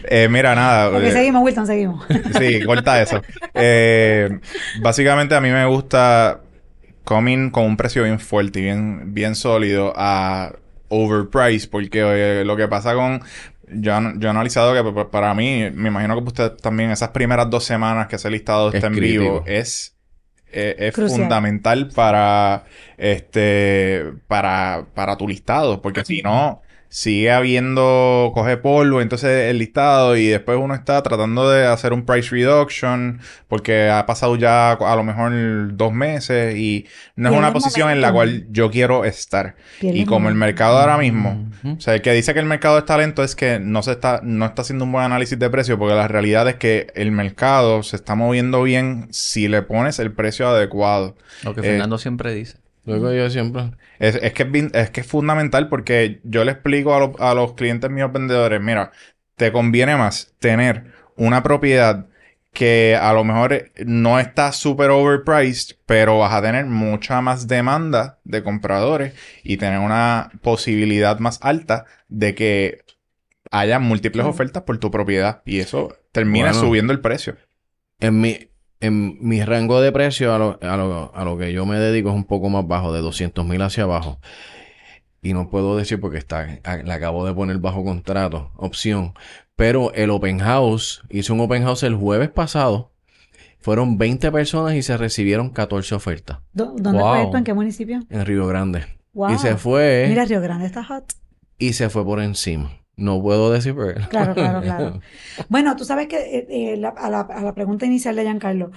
Eh, 0.10 0.28
mira, 0.30 0.56
nada. 0.56 0.98
Eh, 1.06 1.12
seguimos, 1.12 1.44
Wilton, 1.44 1.68
seguimos. 1.68 2.06
Sí, 2.38 2.64
corta 2.66 3.02
eso. 3.02 3.22
Eh, 3.54 4.30
básicamente 4.82 5.36
a 5.36 5.42
mí 5.42 5.50
me 5.50 5.66
gusta 5.66 6.42
coming 7.04 7.50
con 7.50 7.64
un 7.66 7.78
precio 7.78 8.04
bien 8.04 8.20
fuerte 8.20 8.60
y 8.60 8.64
bien, 8.64 9.14
bien 9.14 9.36
sólido 9.36 9.94
a 9.96 10.54
overprice, 10.90 11.68
porque 11.68 12.02
eh, 12.42 12.46
lo 12.46 12.56
que 12.56 12.68
pasa 12.68 12.94
con... 12.94 13.22
Yo, 13.70 13.92
yo 14.16 14.28
he 14.28 14.32
analizado 14.32 14.74
que 14.74 14.92
pa- 14.94 15.10
para 15.12 15.34
mí, 15.34 15.70
me 15.74 15.90
imagino 15.90 16.16
que 16.16 16.24
usted 16.24 16.52
también, 16.54 16.90
esas 16.92 17.10
primeras 17.10 17.50
dos 17.50 17.66
semanas 17.66 18.08
que 18.08 18.16
ese 18.16 18.30
listado 18.32 18.70
Es 18.70 18.76
está 18.76 18.88
en 18.88 18.94
crítico. 18.94 19.24
vivo, 19.24 19.44
es, 19.46 19.94
eh, 20.52 20.76
es 20.80 20.94
Crucial. 20.94 21.22
fundamental 21.22 21.90
para, 21.90 22.66
este, 22.98 24.14
para, 24.28 24.88
para 24.94 25.18
tu 25.18 25.28
listado, 25.28 25.82
porque 25.82 26.06
si 26.06 26.22
no, 26.22 26.62
sigue 26.90 27.32
habiendo, 27.32 28.32
coge 28.34 28.58
polvo, 28.58 29.02
entonces 29.02 29.50
el 29.50 29.60
listado 29.60 30.16
y 30.16 30.28
después 30.28 30.58
uno 30.62 30.74
está 30.74 31.02
tratando 31.04 31.50
de 31.50 31.66
hacer 31.66 31.94
un 31.94 32.06
price 32.06 32.30
reduction 32.32 33.20
porque 33.48 33.90
ha 33.90 34.06
pasado 34.06 34.36
ya 34.36 34.72
a 34.72 34.96
lo 34.96 35.04
mejor 35.04 35.32
dos 35.76 35.94
meses 35.94 36.56
y 36.56 36.86
no 37.16 37.30
es 37.30 37.38
una 37.38 37.54
posición 37.54 37.90
en 37.90 38.02
la 38.02 38.12
cual 38.12 38.48
yo 38.52 38.72
quiero 38.72 39.06
estar. 39.06 39.56
Y 39.82 40.06
como 40.06 40.30
el 40.30 40.36
mercado 40.36 40.78
ahora 40.78 40.98
mismo, 40.98 41.50
o 41.64 41.80
sea, 41.80 41.96
el 41.96 42.02
que 42.02 42.14
dice 42.14 42.34
que 42.34 42.40
el 42.40 42.46
mercado 42.46 42.78
está 42.78 42.98
lento 42.98 43.24
es 43.24 43.36
que 43.36 43.60
no 43.60 43.84
se 43.84 43.92
está, 43.92 44.22
no 44.24 44.46
está 44.46 44.62
haciendo 44.62 44.86
un 44.86 44.92
buen 44.92 45.06
análisis 45.06 45.38
de 45.38 45.50
precio 45.50 45.78
porque 45.78 45.96
la 45.96 46.08
realidad 46.08 46.48
es 46.48 46.56
que 46.56 46.88
el 46.96 47.12
mercado 47.12 47.84
se 47.84 47.96
está 47.96 48.16
moviendo 48.16 48.64
bien 48.64 49.08
si 49.12 49.48
le 49.48 49.62
pones 49.62 50.00
el 50.00 50.12
precio 50.12 50.48
adecuado. 50.48 51.16
Lo 51.44 51.54
que 51.54 51.62
Eh, 51.62 51.64
Fernando 51.64 51.98
siempre 51.98 52.34
dice. 52.34 52.58
Luego 52.88 53.14
yo 53.14 53.30
siempre... 53.30 53.72
Es, 54.00 54.16
es 54.16 54.34
que 54.34 54.44
es, 54.44 54.74
es 54.74 54.90
que 54.92 55.02
es 55.02 55.08
fundamental 55.08 55.70
porque 55.70 56.22
yo 56.24 56.44
le 56.46 56.52
explico 56.54 56.96
a, 56.96 57.00
lo- 57.00 57.16
a 57.20 57.34
los 57.34 57.54
clientes 57.54 57.90
míos 57.90 58.12
vendedores, 58.12 58.62
mira, 58.62 58.92
te 59.36 59.52
conviene 59.52 59.96
más 59.96 60.34
tener 60.40 60.94
una 61.16 61.44
propiedad 61.44 62.08
que 62.54 62.98
a 63.00 63.14
lo 63.14 63.24
mejor 63.24 63.72
no 63.86 64.20
está 64.20 64.52
súper 64.52 64.90
overpriced, 64.90 65.76
pero 65.86 66.18
vas 66.20 66.34
a 66.34 66.42
tener 66.42 66.66
mucha 66.66 67.22
más 67.22 67.48
demanda 67.48 68.20
de 68.24 68.44
compradores 68.44 69.14
y 69.44 69.58
tener 69.58 69.80
una 69.80 70.32
posibilidad 70.42 71.20
más 71.20 71.40
alta 71.44 71.86
de 72.08 72.34
que 72.34 72.84
haya 73.52 73.80
múltiples 73.80 74.26
ofertas 74.26 74.64
por 74.64 74.78
tu 74.80 74.92
propiedad 74.92 75.42
y 75.46 75.60
eso 75.60 75.96
termina 76.12 76.52
Bueno. 76.52 76.68
subiendo 76.68 76.94
el 76.94 77.00
precio. 77.02 77.38
En 78.00 78.20
mi, 78.22 78.50
en 78.80 79.18
mi 79.28 79.44
rango 79.44 79.82
de 79.82 79.92
precio 79.92 80.34
a 80.34 80.38
lo, 80.38 80.60
a, 80.62 80.78
lo, 80.78 81.12
a 81.16 81.24
lo 81.26 81.38
que 81.38 81.52
yo 81.54 81.66
me 81.66 81.78
dedico 81.80 82.10
es 82.10 82.16
un 82.16 82.26
poco 82.26 82.50
más 82.50 82.68
bajo, 82.68 82.94
de 82.94 83.02
200 83.02 83.46
mil 83.46 83.62
hacia 83.62 83.84
abajo. 83.84 84.20
Y 85.22 85.34
no 85.34 85.50
puedo 85.50 85.76
decir 85.78 86.00
porque 86.00 86.18
está, 86.20 86.60
a- 86.64 86.78
le 86.78 86.94
acabo 86.94 87.26
de 87.26 87.34
poner 87.34 87.58
bajo 87.58 87.84
contrato, 87.84 88.52
opción. 88.56 89.14
Pero 89.56 89.92
el 89.94 90.12
open 90.12 90.40
house, 90.40 91.02
hice 91.10 91.34
un 91.34 91.40
open 91.40 91.64
house 91.64 91.84
el 91.84 91.96
jueves 91.96 92.30
pasado. 92.30 92.92
Fueron 93.60 93.98
20 93.98 94.32
personas 94.32 94.76
y 94.76 94.84
se 94.84 94.96
recibieron 94.96 95.50
14 95.50 95.96
ofertas 95.96 96.38
¿Dó- 96.54 96.76
¿Dónde 96.78 97.00
Wow. 97.02 97.10
fue 97.10 97.24
esto? 97.24 97.38
¿En 97.38 97.44
qué 97.44 97.54
municipio? 97.56 98.00
en 98.10 98.26
Río 98.26 98.46
Grande. 98.48 98.86
Wow. 99.14 99.32
Y 99.34 99.38
se 99.40 99.58
fue, 99.58 100.06
Mira, 100.08 100.26
Río 100.26 100.40
Grande 100.42 100.68
está 100.68 100.84
hot. 100.84 101.06
y 101.58 101.74
se 101.74 101.90
fue 101.90 102.06
por 102.06 102.22
encima. 102.22 102.72
No 102.98 103.22
puedo 103.22 103.52
decir 103.52 103.74
porque... 103.76 104.02
Claro, 104.10 104.34
claro, 104.34 104.62
claro. 104.62 105.00
Bueno, 105.50 105.76
tú 105.76 105.86
sabes 105.86 106.08
que 106.08 106.18
eh, 106.18 106.48
eh, 106.50 106.78
la- 106.78 106.90
a, 106.90 107.10
la, 107.10 107.22
a 107.22 107.42
la 107.44 107.54
pregunta 107.54 107.86
inicial 107.86 108.16
de 108.16 108.24
Giancarlo, 108.24 108.72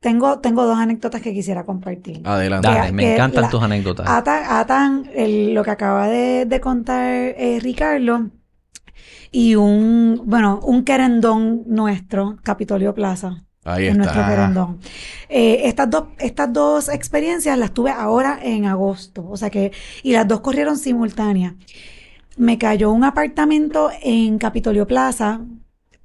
tengo, 0.00 0.38
tengo 0.40 0.64
dos 0.64 0.78
anécdotas 0.78 1.20
que 1.20 1.32
quisiera 1.34 1.64
compartir. 1.64 2.22
Adelante. 2.24 2.66
Dale, 2.68 2.86
que- 2.86 2.92
me 2.92 3.02
que 3.04 3.12
encantan 3.14 3.42
la- 3.42 3.50
tus 3.50 3.62
anécdotas. 3.62 4.08
Atan, 4.08 4.42
atan 4.48 5.10
el- 5.14 5.52
lo 5.54 5.62
que 5.62 5.70
acaba 5.70 6.08
de, 6.08 6.46
de 6.46 6.60
contar 6.60 7.04
eh, 7.06 7.58
Ricardo 7.62 8.30
y 9.30 9.54
un, 9.56 10.22
bueno, 10.24 10.60
un 10.62 10.82
querendón 10.84 11.62
nuestro, 11.66 12.36
Capitolio 12.42 12.94
Plaza. 12.94 13.42
Ahí 13.64 13.88
en 13.88 13.98
nuestro 13.98 14.22
querendón. 14.24 14.78
Eh, 15.28 15.62
estas 15.64 15.90
dos, 15.90 16.04
estas 16.18 16.52
dos 16.52 16.88
experiencias 16.88 17.58
las 17.58 17.72
tuve 17.72 17.90
ahora 17.90 18.38
en 18.40 18.64
agosto, 18.64 19.26
o 19.28 19.36
sea 19.36 19.50
que, 19.50 19.72
y 20.04 20.12
las 20.12 20.26
dos 20.28 20.40
corrieron 20.40 20.78
simultáneas. 20.78 21.54
Me 22.36 22.58
cayó 22.58 22.90
un 22.92 23.04
apartamento 23.04 23.90
en 24.02 24.38
Capitolio 24.38 24.86
Plaza 24.86 25.40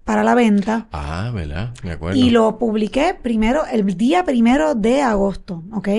para 0.06 0.24
la 0.24 0.34
venta 0.34 0.88
Ah, 0.92 1.32
¿verdad? 1.34 1.74
Me 1.84 1.92
acuerdo. 1.92 2.18
y 2.18 2.30
lo 2.30 2.58
publiqué 2.58 3.14
primero, 3.22 3.66
el 3.72 3.86
día 3.98 4.24
primero 4.24 4.74
de 4.76 5.02
agosto, 5.02 5.64
¿ok? 5.74 5.90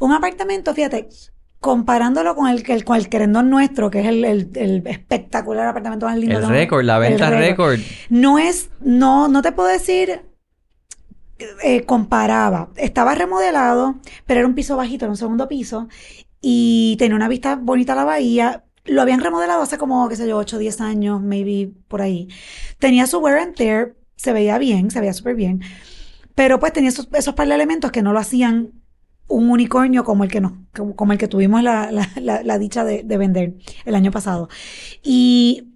Un 0.00 0.12
apartamento, 0.12 0.74
fíjate, 0.74 1.08
comparándolo 1.60 2.34
con 2.34 2.48
el, 2.48 2.62
el- 2.70 2.84
con 2.84 2.96
el 2.96 3.08
querendón 3.08 3.50
nuestro, 3.50 3.90
que 3.90 4.00
es 4.00 4.06
el, 4.06 4.24
el- 4.24 4.50
el 4.54 4.86
espectacular 4.86 5.66
apartamento 5.66 6.06
más 6.06 6.16
lindo 6.18 6.38
El 6.38 6.48
récord, 6.48 6.84
la 6.84 6.98
venta 6.98 7.30
récord. 7.30 7.76
récord. 7.76 7.80
No 8.10 8.38
es, 8.38 8.70
no, 8.80 9.28
no 9.28 9.42
te 9.42 9.52
puedo 9.52 9.68
decir, 9.68 10.22
eh, 11.62 11.82
comparaba. 11.84 12.68
Estaba 12.76 13.14
remodelado, 13.14 13.96
pero 14.26 14.40
era 14.40 14.48
un 14.48 14.54
piso 14.54 14.76
bajito, 14.76 15.04
era 15.04 15.10
un 15.12 15.16
segundo 15.16 15.48
piso, 15.48 15.88
y 16.40 16.96
tenía 16.98 17.16
una 17.16 17.28
vista 17.28 17.56
bonita 17.56 17.92
a 17.92 17.96
la 17.96 18.04
bahía. 18.04 18.64
Lo 18.88 19.02
habían 19.02 19.20
remodelado 19.20 19.62
hace 19.62 19.78
como, 19.78 20.08
qué 20.08 20.16
sé 20.16 20.28
yo, 20.28 20.36
8 20.38 20.56
o 20.56 20.58
10 20.58 20.80
años, 20.80 21.20
maybe 21.22 21.72
por 21.88 22.02
ahí. 22.02 22.28
Tenía 22.78 23.06
su 23.06 23.18
wear 23.18 23.38
and 23.38 23.54
tear, 23.54 23.94
se 24.16 24.32
veía 24.32 24.58
bien, 24.58 24.90
se 24.90 25.00
veía 25.00 25.12
súper 25.12 25.34
bien, 25.36 25.60
pero 26.34 26.60
pues 26.60 26.72
tenía 26.72 26.90
esos, 26.90 27.08
esos 27.14 27.34
par 27.34 27.48
de 27.48 27.54
elementos 27.54 27.90
que 27.92 28.02
no 28.02 28.12
lo 28.12 28.18
hacían 28.20 28.72
un 29.28 29.50
unicornio 29.50 30.04
como 30.04 30.24
el 30.24 30.30
que 30.30 30.40
nos, 30.40 30.52
como, 30.96 31.12
el 31.12 31.18
que 31.18 31.28
tuvimos 31.28 31.62
la, 31.62 31.90
la- 31.92 32.08
la- 32.20 32.42
la 32.42 32.58
dicha 32.58 32.84
de, 32.84 33.02
de 33.04 33.18
vender 33.18 33.54
el 33.84 33.94
año 33.94 34.10
pasado. 34.10 34.48
Y 35.02 35.74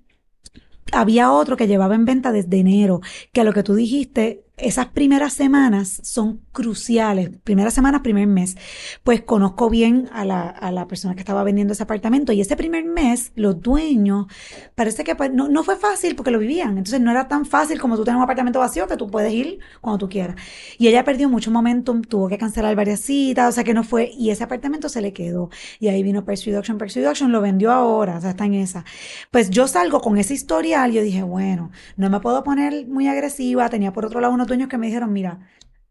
había 0.92 1.32
otro 1.32 1.56
que 1.56 1.66
llevaba 1.66 1.94
en 1.94 2.04
venta 2.04 2.32
desde 2.32 2.58
enero, 2.58 3.00
que 3.32 3.40
a 3.40 3.44
lo 3.44 3.52
que 3.52 3.62
tú 3.62 3.74
dijiste, 3.74 4.44
esas 4.56 4.86
primeras 4.86 5.32
semanas 5.32 6.00
son 6.02 6.40
cruciales, 6.52 7.30
primeras 7.42 7.74
semanas, 7.74 8.02
primer 8.02 8.26
mes. 8.26 8.56
Pues 9.02 9.22
conozco 9.22 9.70
bien 9.70 10.08
a 10.12 10.24
la, 10.24 10.42
a 10.48 10.70
la 10.70 10.86
persona 10.86 11.14
que 11.14 11.20
estaba 11.20 11.42
vendiendo 11.42 11.72
ese 11.72 11.82
apartamento 11.82 12.32
y 12.32 12.40
ese 12.40 12.56
primer 12.56 12.84
mes 12.84 13.32
los 13.34 13.60
dueños, 13.60 14.26
parece 14.74 15.04
que 15.04 15.16
pues, 15.16 15.32
no, 15.32 15.48
no 15.48 15.64
fue 15.64 15.76
fácil 15.76 16.14
porque 16.14 16.30
lo 16.30 16.38
vivían, 16.38 16.78
entonces 16.78 17.00
no 17.00 17.10
era 17.10 17.28
tan 17.28 17.46
fácil 17.46 17.80
como 17.80 17.96
tú 17.96 18.04
tener 18.04 18.16
un 18.16 18.22
apartamento 18.22 18.58
vacío 18.58 18.86
que 18.86 18.96
tú 18.96 19.10
puedes 19.10 19.32
ir 19.32 19.58
cuando 19.80 19.98
tú 19.98 20.08
quieras. 20.08 20.36
Y 20.78 20.88
ella 20.88 21.04
perdió 21.04 21.28
mucho 21.28 21.50
momentum, 21.50 22.02
tuvo 22.02 22.28
que 22.28 22.38
cancelar 22.38 22.76
varias 22.76 23.00
citas, 23.00 23.48
o 23.50 23.52
sea 23.52 23.64
que 23.64 23.74
no 23.74 23.84
fue, 23.84 24.10
y 24.16 24.30
ese 24.30 24.44
apartamento 24.44 24.88
se 24.88 25.00
le 25.00 25.12
quedó. 25.12 25.50
Y 25.80 25.88
ahí 25.88 26.02
vino 26.02 26.24
Price 26.24 26.44
Reduction, 26.50 27.32
lo 27.32 27.40
vendió 27.40 27.72
ahora, 27.72 28.18
o 28.18 28.20
sea, 28.20 28.30
está 28.30 28.44
en 28.44 28.54
esa. 28.54 28.84
Pues 29.30 29.50
yo 29.50 29.66
salgo 29.66 30.00
con 30.00 30.18
ese 30.18 30.34
historial, 30.34 30.92
yo 30.92 31.02
dije, 31.02 31.22
bueno, 31.22 31.70
no 31.96 32.10
me 32.10 32.20
puedo 32.20 32.44
poner 32.44 32.86
muy 32.86 33.08
agresiva. 33.08 33.68
Tenía 33.68 33.92
por 33.92 34.06
otro 34.06 34.20
lado 34.20 34.32
unos 34.42 34.48
dueños 34.48 34.68
que 34.68 34.76
me 34.76 34.86
dijeron, 34.86 35.12
mira, 35.12 35.38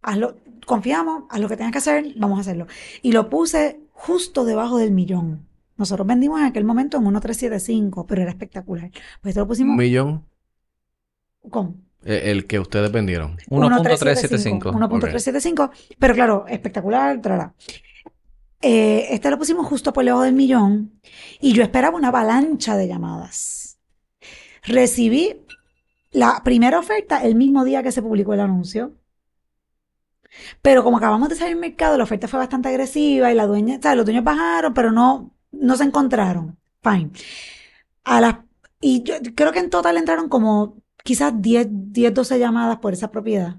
hazlo, 0.01 0.35
confiamos, 0.65 1.23
haz 1.29 1.39
lo 1.39 1.47
que 1.47 1.55
tengas 1.55 1.71
que 1.71 1.77
hacer, 1.77 2.13
vamos 2.17 2.37
a 2.37 2.41
hacerlo. 2.41 2.67
Y 3.01 3.13
lo 3.13 3.29
puse 3.29 3.79
justo 3.93 4.43
debajo 4.43 4.77
del 4.77 4.91
millón. 4.91 5.47
Nosotros 5.77 6.05
vendimos 6.05 6.41
en 6.41 6.47
aquel 6.47 6.65
momento 6.65 6.97
en 6.97 7.03
1375, 7.03 8.05
pero 8.05 8.21
era 8.21 8.31
espectacular. 8.31 8.91
Pues 9.21 9.31
esto 9.31 9.39
lo 9.39 9.45
Un 9.45 9.47
pusimos 9.47 9.77
millón, 9.77 10.25
con 11.49 11.81
eh, 12.03 12.23
el 12.25 12.45
que 12.45 12.59
ustedes 12.59 12.91
vendieron. 12.91 13.37
1.375. 13.49 14.73
1.375. 14.73 15.71
Pero 15.97 16.13
claro, 16.13 16.45
espectacular, 16.47 17.21
trala. 17.21 17.53
Eh, 18.61 19.07
este 19.09 19.31
lo 19.31 19.39
pusimos 19.39 19.65
justo 19.65 19.91
por 19.91 20.05
debajo 20.05 20.23
del 20.23 20.35
millón 20.35 20.99
y 21.39 21.53
yo 21.53 21.63
esperaba 21.63 21.97
una 21.97 22.09
avalancha 22.09 22.75
de 22.77 22.87
llamadas. 22.87 23.79
Recibí 24.63 25.41
la 26.11 26.41
primera 26.43 26.79
oferta 26.79 27.23
el 27.23 27.35
mismo 27.35 27.63
día 27.65 27.83
que 27.83 27.91
se 27.91 28.01
publicó 28.01 28.33
el 28.33 28.41
anuncio. 28.41 28.93
Pero 30.61 30.83
como 30.83 30.97
acabamos 30.97 31.29
de 31.29 31.35
salir 31.35 31.53
al 31.55 31.59
mercado, 31.59 31.97
la 31.97 32.03
oferta 32.05 32.27
fue 32.27 32.39
bastante 32.39 32.69
agresiva 32.69 33.31
y 33.31 33.35
la 33.35 33.47
dueña, 33.47 33.79
sea, 33.81 33.95
los 33.95 34.05
dueños 34.05 34.23
bajaron, 34.23 34.73
pero 34.73 34.91
no, 34.91 35.35
no 35.51 35.75
se 35.75 35.83
encontraron. 35.83 36.57
Fine. 36.83 37.11
A 38.03 38.21
las, 38.21 38.37
y 38.81 39.03
yo 39.03 39.15
creo 39.35 39.51
que 39.51 39.59
en 39.59 39.69
total 39.69 39.97
entraron 39.97 40.29
como 40.29 40.77
quizás 41.03 41.41
10, 41.41 41.67
10 41.71 42.13
12 42.13 42.39
llamadas 42.39 42.79
por 42.79 42.93
esa 42.93 43.11
propiedad. 43.11 43.57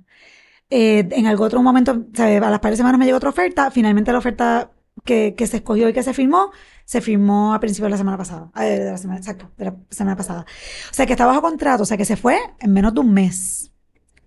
Eh, 0.70 1.08
en 1.12 1.26
algún 1.26 1.46
otro 1.46 1.62
momento, 1.62 2.06
sea, 2.14 2.26
a 2.26 2.50
las 2.50 2.60
par 2.60 2.72
de 2.72 2.76
semanas 2.78 2.98
me 2.98 3.04
llegó 3.06 3.18
otra 3.18 3.30
oferta. 3.30 3.70
Finalmente 3.70 4.12
la 4.12 4.18
oferta 4.18 4.72
que, 5.04 5.34
que 5.36 5.46
se 5.46 5.58
escogió 5.58 5.88
y 5.88 5.92
que 5.92 6.02
se 6.02 6.14
firmó, 6.14 6.50
se 6.84 7.00
firmó 7.00 7.54
a 7.54 7.60
principios 7.60 7.86
de 7.86 7.90
la 7.90 7.96
semana 7.98 8.16
pasada. 8.18 8.50
Eh, 8.56 8.78
de 8.80 8.90
la 8.92 8.98
semana, 8.98 9.18
exacto, 9.18 9.50
de 9.56 9.64
la 9.66 9.76
semana 9.90 10.16
pasada. 10.16 10.46
O 10.90 10.94
sea 10.94 11.06
que 11.06 11.12
está 11.12 11.26
bajo 11.26 11.42
contrato, 11.42 11.82
o 11.82 11.86
sea 11.86 11.96
que 11.96 12.04
se 12.04 12.16
fue 12.16 12.38
en 12.60 12.72
menos 12.72 12.94
de 12.94 13.00
un 13.00 13.12
mes. 13.12 13.72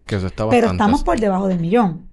Que 0.05 0.15
eso 0.17 0.27
está 0.27 0.44
Pero 0.50 0.67
bastante. 0.67 0.74
estamos 0.84 1.03
por 1.03 1.20
debajo 1.20 1.48
del 1.48 1.60
millón. 1.60 2.12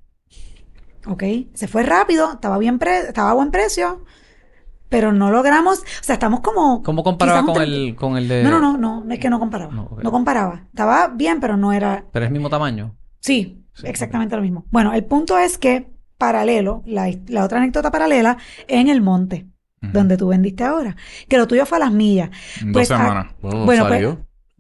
¿Ok? 1.06 1.22
Se 1.54 1.66
fue 1.68 1.82
rápido, 1.82 2.32
estaba 2.32 2.58
bien 2.58 2.78
pre- 2.78 3.08
estaba 3.08 3.30
a 3.32 3.34
buen 3.34 3.50
precio, 3.50 4.04
pero 4.88 5.12
no 5.12 5.30
logramos, 5.30 5.80
o 5.80 5.84
sea, 6.02 6.14
estamos 6.14 6.40
como... 6.40 6.82
¿Cómo 6.82 7.02
comparaba 7.02 7.44
con 7.44 7.60
el, 7.60 7.96
con 7.96 8.16
el 8.16 8.28
de...? 8.28 8.44
No, 8.44 8.50
no, 8.50 8.60
no, 8.60 8.78
no, 8.78 9.04
no 9.04 9.12
es 9.12 9.18
que 9.18 9.28
no 9.28 9.40
comparaba. 9.40 9.72
No, 9.72 10.10
comparaba. 10.12 10.66
Estaba 10.68 11.08
bien, 11.08 11.40
pero 11.40 11.56
no 11.56 11.72
era... 11.72 12.04
Pero 12.12 12.24
es 12.24 12.30
mismo 12.30 12.48
tamaño. 12.50 12.96
Sí, 13.20 13.58
Sí, 13.74 13.86
exactamente 13.86 14.36
lo 14.36 14.42
mismo. 14.42 14.66
Bueno, 14.70 14.92
el 14.92 15.04
punto 15.06 15.38
es 15.38 15.56
que 15.56 15.90
paralelo, 16.26 16.82
la, 16.86 17.10
la 17.28 17.44
otra 17.44 17.58
anécdota 17.58 17.90
paralela, 17.90 18.36
en 18.68 18.88
el 18.88 19.00
monte, 19.02 19.46
donde 19.80 20.16
tú 20.16 20.28
vendiste 20.28 20.62
ahora, 20.64 20.96
que 21.28 21.38
lo 21.38 21.46
tuyo 21.48 21.66
fue 21.66 21.78
a 21.78 21.80
las 21.80 21.92
millas. 21.92 22.30
En 22.60 22.72
dos 22.72 22.88
Pues, 22.88 22.90
ah, 22.90 22.96
semanas. 22.98 23.26
Bueno, 23.40 23.58
no 23.58 23.64
Bueno, 23.66 23.86
pues-. 23.86 24.08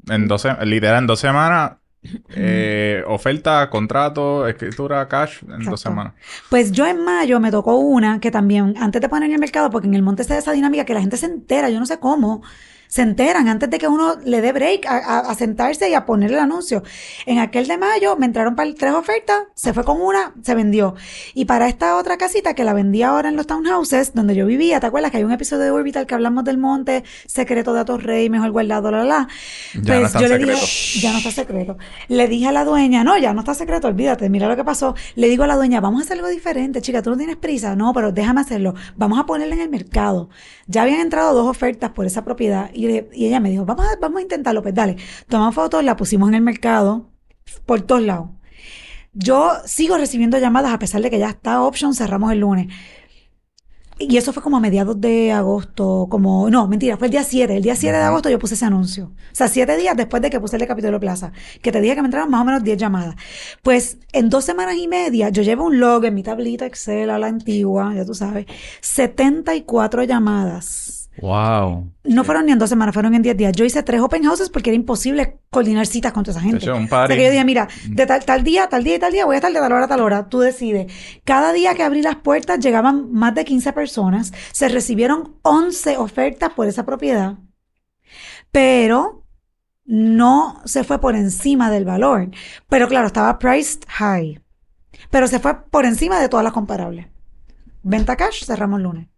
En 0.08 0.26
dos 0.28 0.46
literal, 0.64 0.98
en 0.98 1.06
dos 1.06 1.20
semanas. 1.20 1.72
eh, 2.34 3.04
oferta, 3.06 3.70
contrato, 3.70 4.48
escritura, 4.48 5.06
cash, 5.06 5.44
en 5.44 5.50
Exacto. 5.52 5.70
dos 5.70 5.80
semanas. 5.80 6.14
Pues 6.48 6.72
yo 6.72 6.86
en 6.86 7.04
mayo 7.04 7.38
me 7.40 7.50
tocó 7.52 7.76
una 7.76 8.18
que 8.20 8.30
también, 8.32 8.74
antes 8.78 9.00
de 9.00 9.08
poner 9.08 9.28
en 9.28 9.34
el 9.34 9.40
mercado, 9.40 9.70
porque 9.70 9.86
en 9.86 9.94
el 9.94 10.02
monte 10.02 10.24
se 10.24 10.32
da 10.34 10.40
esa 10.40 10.52
dinámica 10.52 10.84
que 10.84 10.94
la 10.94 11.00
gente 11.00 11.16
se 11.16 11.26
entera, 11.26 11.70
yo 11.70 11.78
no 11.78 11.86
sé 11.86 12.00
cómo, 12.00 12.42
se 12.92 13.00
enteran 13.00 13.48
antes 13.48 13.70
de 13.70 13.78
que 13.78 13.88
uno 13.88 14.16
le 14.22 14.42
dé 14.42 14.52
break 14.52 14.84
a, 14.84 14.98
a- 14.98 15.18
a 15.30 15.34
sentarse 15.34 15.88
y 15.88 15.94
a 15.94 16.04
poner 16.04 16.30
el 16.30 16.38
anuncio. 16.38 16.82
En 17.24 17.38
aquel 17.38 17.66
de 17.66 17.78
mayo 17.78 18.16
me 18.18 18.26
entraron 18.26 18.54
para 18.54 18.70
tres 18.74 18.92
ofertas, 18.92 19.38
se 19.54 19.72
fue 19.72 19.82
con 19.82 19.98
una, 19.98 20.34
se 20.42 20.54
vendió. 20.54 20.94
Y 21.32 21.46
para 21.46 21.68
esta 21.68 21.96
otra 21.96 22.18
casita 22.18 22.52
que 22.52 22.64
la 22.64 22.74
vendí 22.74 23.02
ahora 23.02 23.30
en 23.30 23.36
los 23.36 23.46
townhouses, 23.46 24.12
donde 24.12 24.34
yo 24.34 24.44
vivía, 24.44 24.78
¿te 24.78 24.86
acuerdas 24.88 25.10
que 25.10 25.16
hay 25.16 25.24
un 25.24 25.32
episodio 25.32 25.62
de 25.64 25.70
Orbital 25.70 26.06
que 26.06 26.14
hablamos 26.14 26.44
del 26.44 26.58
monte, 26.58 27.02
secreto 27.26 27.72
de 27.72 27.80
Atos 27.80 28.02
Rey, 28.02 28.28
mejor 28.28 28.50
guardado, 28.50 28.90
la, 28.90 28.98
la, 28.98 29.04
la? 29.04 29.28
Ya 29.82 29.98
no 30.00 30.06
es 30.06 30.12
tan 30.12 30.22
yo 30.22 30.28
le 30.28 30.38
dije, 30.38 31.00
ya 31.00 31.12
no 31.12 31.18
está 31.18 31.30
secreto. 31.30 31.78
Le 32.08 32.28
dije 32.28 32.48
a 32.48 32.52
la 32.52 32.66
dueña, 32.66 33.04
no, 33.04 33.16
ya 33.16 33.32
no 33.32 33.40
está 33.40 33.54
secreto, 33.54 33.88
olvídate, 33.88 34.28
mira 34.28 34.48
lo 34.48 34.56
que 34.56 34.64
pasó. 34.64 34.94
Le 35.14 35.28
digo 35.28 35.44
a 35.44 35.46
la 35.46 35.56
dueña, 35.56 35.80
vamos 35.80 36.02
a 36.02 36.04
hacer 36.04 36.18
algo 36.18 36.28
diferente, 36.28 36.82
chica, 36.82 37.00
tú 37.00 37.08
no 37.08 37.16
tienes 37.16 37.36
prisa. 37.36 37.74
No, 37.74 37.94
pero 37.94 38.12
déjame 38.12 38.42
hacerlo. 38.42 38.74
Vamos 38.96 39.18
a 39.18 39.24
ponerla 39.24 39.54
en 39.54 39.62
el 39.62 39.70
mercado. 39.70 40.28
Ya 40.66 40.82
habían 40.82 41.00
entrado 41.00 41.32
dos 41.32 41.48
ofertas 41.48 41.90
por 41.92 42.04
esa 42.04 42.22
propiedad 42.22 42.70
y, 42.74 42.81
le- 42.88 43.08
y 43.12 43.26
ella 43.26 43.40
me 43.40 43.50
dijo, 43.50 43.64
vamos 43.64 43.86
a, 43.86 43.96
vamos 44.00 44.18
a 44.18 44.22
intentarlo. 44.22 44.62
Pues 44.62 44.74
dale, 44.74 44.96
tomamos 45.28 45.54
fotos, 45.54 45.84
la 45.84 45.96
pusimos 45.96 46.28
en 46.28 46.34
el 46.36 46.42
mercado 46.42 47.10
por 47.66 47.82
todos 47.82 48.02
lados. 48.02 48.30
Yo 49.14 49.52
sigo 49.66 49.98
recibiendo 49.98 50.38
llamadas 50.38 50.72
a 50.72 50.78
pesar 50.78 51.02
de 51.02 51.10
que 51.10 51.18
ya 51.18 51.30
está 51.30 51.62
option, 51.62 51.94
cerramos 51.94 52.32
el 52.32 52.40
lunes. 52.40 52.68
Y 53.98 54.16
eso 54.16 54.32
fue 54.32 54.42
como 54.42 54.56
a 54.56 54.60
mediados 54.60 55.00
de 55.00 55.30
agosto, 55.32 56.08
como, 56.10 56.50
no, 56.50 56.66
mentira, 56.66 56.96
fue 56.96 57.06
el 57.06 57.12
día 57.12 57.22
7. 57.22 57.56
El 57.56 57.62
día 57.62 57.76
7 57.76 57.96
de 57.98 58.02
agosto 58.02 58.28
yo 58.30 58.38
puse 58.38 58.54
ese 58.54 58.64
anuncio. 58.64 59.12
O 59.14 59.34
sea, 59.34 59.46
siete 59.48 59.76
días 59.76 59.96
después 59.96 60.20
de 60.22 60.30
que 60.30 60.40
puse 60.40 60.56
el 60.56 60.60
de 60.60 60.66
Capitolio 60.66 60.98
Plaza, 60.98 61.30
que 61.60 61.70
te 61.70 61.80
dije 61.80 61.94
que 61.94 62.02
me 62.02 62.06
entraron 62.08 62.30
más 62.30 62.40
o 62.40 62.44
menos 62.44 62.64
10 62.64 62.78
llamadas. 62.78 63.14
Pues 63.62 63.98
en 64.12 64.28
dos 64.28 64.44
semanas 64.44 64.76
y 64.76 64.88
media, 64.88 65.28
yo 65.28 65.42
llevo 65.42 65.66
un 65.66 65.78
log 65.78 66.04
en 66.06 66.14
mi 66.14 66.22
tablita 66.24 66.66
Excel 66.66 67.10
a 67.10 67.18
la 67.18 67.28
antigua, 67.28 67.92
ya 67.94 68.04
tú 68.04 68.14
sabes, 68.14 68.46
74 68.80 70.02
llamadas. 70.04 71.01
Wow. 71.20 71.92
No 72.04 72.24
fueron 72.24 72.46
ni 72.46 72.52
en 72.52 72.58
dos 72.58 72.70
semanas, 72.70 72.94
fueron 72.94 73.14
en 73.14 73.22
10 73.22 73.36
días. 73.36 73.52
Yo 73.52 73.64
hice 73.64 73.82
tres 73.82 74.00
open 74.00 74.24
houses 74.24 74.48
porque 74.48 74.70
era 74.70 74.76
imposible 74.76 75.38
coordinar 75.50 75.86
citas 75.86 76.12
con 76.12 76.24
toda 76.24 76.32
esa 76.38 76.40
gente. 76.40 76.70
Un 76.70 76.76
O 76.76 76.78
sea, 76.80 76.88
party. 76.88 77.14
que 77.14 77.24
yo 77.24 77.30
dije, 77.30 77.44
mira, 77.44 77.68
de 77.88 78.06
tal, 78.06 78.24
tal 78.24 78.42
día, 78.42 78.68
tal 78.68 78.82
día 78.82 78.96
y 78.96 78.98
tal 78.98 79.12
día, 79.12 79.26
voy 79.26 79.34
a 79.34 79.38
estar 79.38 79.52
de 79.52 79.58
tal 79.60 79.72
hora 79.72 79.84
a 79.84 79.88
tal 79.88 80.00
hora. 80.00 80.28
Tú 80.28 80.40
decides. 80.40 80.90
Cada 81.24 81.52
día 81.52 81.74
que 81.74 81.82
abrí 81.82 82.00
las 82.02 82.16
puertas 82.16 82.60
llegaban 82.60 83.12
más 83.12 83.34
de 83.34 83.44
15 83.44 83.72
personas. 83.74 84.32
Se 84.52 84.68
recibieron 84.68 85.36
11 85.42 85.98
ofertas 85.98 86.50
por 86.54 86.66
esa 86.66 86.84
propiedad. 86.86 87.34
Pero 88.50 89.24
no 89.84 90.60
se 90.64 90.84
fue 90.84 91.00
por 91.00 91.14
encima 91.14 91.70
del 91.70 91.84
valor. 91.84 92.30
Pero 92.68 92.88
claro, 92.88 93.06
estaba 93.06 93.38
priced 93.38 93.80
high. 93.88 94.40
Pero 95.10 95.26
se 95.26 95.40
fue 95.40 95.62
por 95.70 95.84
encima 95.84 96.18
de 96.20 96.28
todas 96.28 96.44
las 96.44 96.52
comparables. 96.52 97.06
Venta 97.82 98.16
cash, 98.16 98.44
cerramos 98.44 98.78
el 98.78 98.84
lunes. 98.84 99.08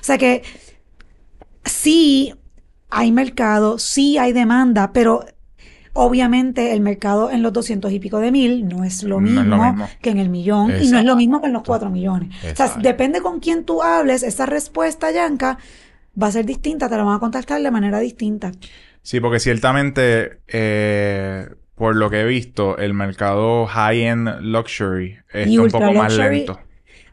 O 0.00 0.04
sea 0.04 0.18
que 0.18 0.42
sí 1.64 2.34
hay 2.90 3.12
mercado, 3.12 3.78
sí 3.78 4.18
hay 4.18 4.32
demanda, 4.32 4.92
pero 4.92 5.24
obviamente 5.94 6.72
el 6.72 6.80
mercado 6.80 7.30
en 7.30 7.42
los 7.42 7.52
200 7.52 7.92
y 7.92 7.98
pico 8.00 8.18
de 8.18 8.32
mil 8.32 8.66
no 8.68 8.84
es 8.84 9.02
lo 9.02 9.20
No 9.20 9.26
es 9.28 9.32
mismo, 9.34 9.56
lo 9.56 9.62
mismo. 9.72 9.88
que 10.00 10.10
en 10.10 10.18
el 10.18 10.28
millón 10.28 10.72
y 10.80 10.88
no 10.88 10.98
es 10.98 11.04
lo 11.04 11.16
mismo 11.16 11.40
que 11.40 11.46
en 11.48 11.52
los 11.52 11.62
4 11.62 11.90
millones. 11.90 12.34
O 12.52 12.56
sea, 12.56 12.76
depende 12.80 13.20
con 13.20 13.40
quién 13.40 13.64
tú 13.64 13.82
hables, 13.82 14.22
esa 14.22 14.46
respuesta, 14.46 15.10
Yanka, 15.10 15.58
va 16.20 16.26
a 16.28 16.32
ser 16.32 16.46
distinta, 16.46 16.88
te 16.88 16.96
la 16.96 17.04
van 17.04 17.16
a 17.16 17.20
contactar 17.20 17.60
de 17.62 17.70
manera 17.70 17.98
distinta. 18.00 18.52
Sí, 19.02 19.20
porque 19.20 19.40
ciertamente, 19.40 20.40
eh, 20.48 21.48
por 21.74 21.96
lo 21.96 22.08
que 22.10 22.20
he 22.20 22.24
visto, 22.24 22.78
el 22.78 22.94
mercado 22.94 23.66
high-end 23.66 24.40
luxury 24.42 25.16
está 25.32 25.48
Y 25.50 25.58
un 25.58 25.70
poco 25.70 25.92
más 25.92 26.16
lento. 26.16 26.60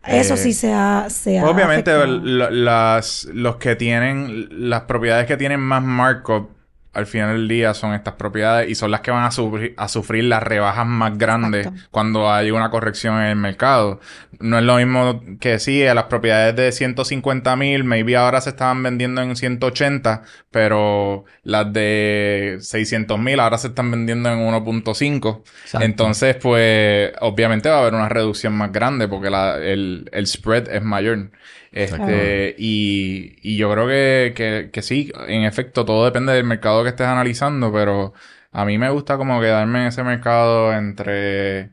Eso 0.05 0.33
Eh, 0.33 0.37
sí 0.37 0.53
se 0.53 0.73
ha, 0.73 1.07
se 1.09 1.41
Obviamente, 1.41 1.91
las, 2.07 3.25
los 3.25 3.57
que 3.57 3.75
tienen, 3.75 4.69
las 4.69 4.81
propiedades 4.83 5.27
que 5.27 5.37
tienen 5.37 5.59
más 5.59 5.83
markup 5.83 6.58
al 6.93 7.05
final 7.05 7.33
del 7.37 7.47
día 7.47 7.73
son 7.73 7.93
estas 7.93 8.15
propiedades 8.15 8.69
y 8.69 8.75
son 8.75 8.89
las 8.91 9.01
que 9.01 9.11
van 9.11 9.23
a 9.23 9.31
sufrir, 9.31 9.73
a 9.77 9.87
sufrir 9.87 10.23
las 10.23 10.41
rebajas 10.41 10.85
más 10.87 11.17
grandes 11.17 11.67
Exacto. 11.67 11.87
cuando 11.91 12.31
hay 12.31 12.49
una 12.51 12.69
corrección 12.71 13.15
en 13.21 13.27
el 13.27 13.35
mercado. 13.35 13.99
No 14.39 14.57
es 14.57 14.63
lo 14.63 14.77
mismo 14.77 15.21
que 15.39 15.59
sí, 15.59 15.85
a 15.85 15.93
las 15.93 16.05
propiedades 16.05 16.55
de 16.55 16.71
150 16.71 17.55
mil, 17.55 17.83
maybe 17.83 18.15
ahora 18.15 18.41
se 18.41 18.49
estaban 18.51 18.81
vendiendo 18.81 19.21
en 19.21 19.35
180, 19.35 20.23
pero 20.51 21.25
las 21.43 21.71
de 21.73 22.57
600 22.59 23.19
mil 23.19 23.39
ahora 23.39 23.57
se 23.57 23.67
están 23.67 23.91
vendiendo 23.91 24.29
en 24.31 24.39
1.5. 24.39 25.43
Exacto. 25.63 25.85
Entonces, 25.85 26.35
pues, 26.37 27.11
obviamente 27.21 27.69
va 27.69 27.77
a 27.77 27.81
haber 27.81 27.93
una 27.93 28.09
reducción 28.09 28.53
más 28.53 28.71
grande 28.71 29.07
porque 29.07 29.29
la- 29.29 29.57
el, 29.57 30.09
el 30.11 30.27
spread 30.27 30.69
es 30.69 30.81
mayor. 30.83 31.31
Este, 31.71 32.55
y, 32.57 33.35
y 33.41 33.57
yo 33.57 33.71
creo 33.71 33.87
que, 33.87 34.33
que, 34.35 34.69
que 34.71 34.81
sí, 34.81 35.11
en 35.27 35.43
efecto, 35.43 35.85
todo 35.85 36.05
depende 36.05 36.33
del 36.33 36.43
mercado 36.43 36.83
que 36.83 36.89
estés 36.89 37.07
analizando, 37.07 37.71
pero 37.71 38.13
a 38.51 38.65
mí 38.65 38.77
me 38.77 38.89
gusta 38.89 39.17
como 39.17 39.39
quedarme 39.39 39.81
en 39.81 39.87
ese 39.87 40.03
mercado 40.03 40.73
entre, 40.73 41.69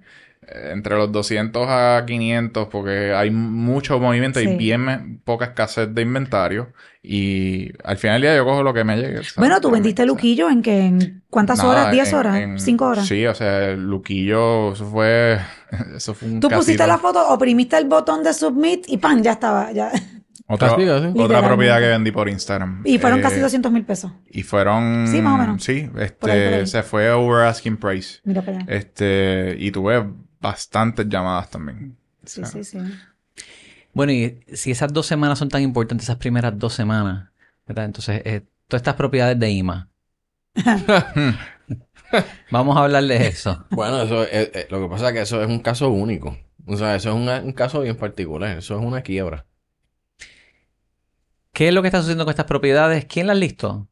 entre 0.73 0.97
los 0.97 1.11
200 1.11 1.67
a 1.69 2.05
500 2.07 2.69
porque 2.69 3.15
hay 3.15 3.31
mucho 3.31 3.99
movimiento 3.99 4.39
Sí. 4.41 4.49
y 4.51 4.57
bien 4.57 5.21
poca 5.25 5.47
escasez 5.47 5.93
de 5.95 6.03
inventario 6.03 6.73
y 7.03 7.71
al 7.85 7.97
final 7.97 8.21
del 8.21 8.31
día 8.31 8.37
yo 8.37 8.45
cojo 8.45 8.63
lo 8.63 8.75
que 8.75 8.85
me 8.85 8.97
llegue. 8.97 9.17
¿sabes? 9.19 9.35
Bueno, 9.37 9.61
tú 9.61 9.71
vendiste 9.71 10.05
Luquillo 10.05 10.51
en 10.51 10.61
que 10.63 10.79
en 10.81 11.23
cuántas 11.31 11.59
Nada, 11.59 11.71
horas, 11.71 11.93
10 11.93 12.09
en- 12.13 12.15
horas, 12.19 12.37
en- 12.37 12.61
5 12.61 12.87
horas. 12.87 13.07
Sí, 13.07 13.25
o 13.27 13.35
sea, 13.35 13.73
Luquillo, 13.73 14.75
fue, 14.75 15.39
eso 15.97 16.15
fue 16.15 16.29
un 16.29 16.41
Tú 16.41 16.49
pusiste 16.49 16.77
casino. 16.79 16.95
la 16.95 16.99
foto, 16.99 17.29
oprimiste 17.29 17.77
el 17.79 17.87
botón 17.87 18.23
de 18.23 18.33
submit 18.33 18.85
y 18.89 18.99
pan, 18.99 19.23
ya 19.23 19.33
estaba, 19.33 19.73
ya. 19.73 19.91
Otra, 20.49 20.75
otra 20.75 20.85
Literalmente. 20.85 21.43
propiedad 21.43 21.79
que 21.81 21.89
vendí 21.89 22.13
por 22.13 22.29
Instagram. 22.29 22.83
Y 22.85 22.99
fueron 22.99 23.19
Eh, 23.19 23.23
casi 23.23 23.41
200 23.41 23.73
mil 23.73 23.85
pesos. 23.85 24.13
Y 24.31 24.43
fueron... 24.45 25.09
Sí, 25.09 25.21
más 25.21 25.35
o 25.35 25.39
menos. 25.39 25.65
Sí, 25.65 25.89
Por 25.91 26.01
ahí, 26.01 26.07
este, 26.07 26.17
por 26.19 26.31
ahí. 26.31 26.67
se 26.69 26.83
fue 26.85 27.11
over 27.11 27.47
asking 27.47 27.77
price. 27.77 28.21
Mira 28.23 28.43
para 28.43 28.59
allá. 28.59 28.67
Este, 28.69 29.57
y 29.59 29.73
tuve 29.73 30.05
bastantes 30.41 31.09
llamadas 31.09 31.51
también. 31.51 31.97
Sí, 32.25 32.43
o 32.43 32.47
sea, 32.47 32.63
sí, 32.63 32.79
sí. 32.79 32.79
Bueno, 33.93 34.13
y 34.13 34.39
si 34.53 34.71
esas 34.71 34.93
dos 34.93 35.07
semanas 35.07 35.39
son 35.39 35.49
tan 35.49 35.63
importantes, 35.63 36.05
esas 36.07 36.17
primeras 36.19 36.57
dos 36.57 36.75
semanas, 36.75 37.31
¿verdad? 37.67 37.87
Entonces, 37.87 38.23
eh, 38.25 38.43
todas 38.69 38.83
estas 38.83 38.95
propiedades 38.95 39.39
de 39.41 39.51
IMA. 39.51 39.89
Vamos 42.51 42.77
a 42.77 42.85
hablar 42.85 43.05
de 43.05 43.27
eso. 43.27 43.65
Bueno, 43.71 44.03
eso 44.03 44.23
es, 44.25 44.51
eh, 44.55 44.67
lo 44.71 44.81
que 44.83 44.89
pasa 44.89 45.09
es 45.09 45.13
que 45.15 45.21
eso 45.23 45.43
es 45.43 45.49
un 45.49 45.59
caso 45.61 45.89
único. 45.91 46.37
O 46.67 46.77
sea, 46.77 46.97
eso 46.97 47.11
es 47.11 47.15
una- 47.17 47.41
un 47.41 47.53
caso 47.53 47.81
bien 47.81 47.97
particular. 47.97 48.59
Eso 48.59 48.79
es 48.79 48.85
una 48.85 49.03
quiebra. 49.03 49.47
¿Qué 51.53 51.69
es 51.69 51.75
lo 51.75 51.81
que 51.83 51.89
está 51.89 51.99
sucediendo 51.99 52.25
con 52.25 52.31
estas 52.33 52.47
propiedades? 52.47 53.05
¿Quién 53.07 53.27
las 53.29 53.37
listó? 53.37 53.89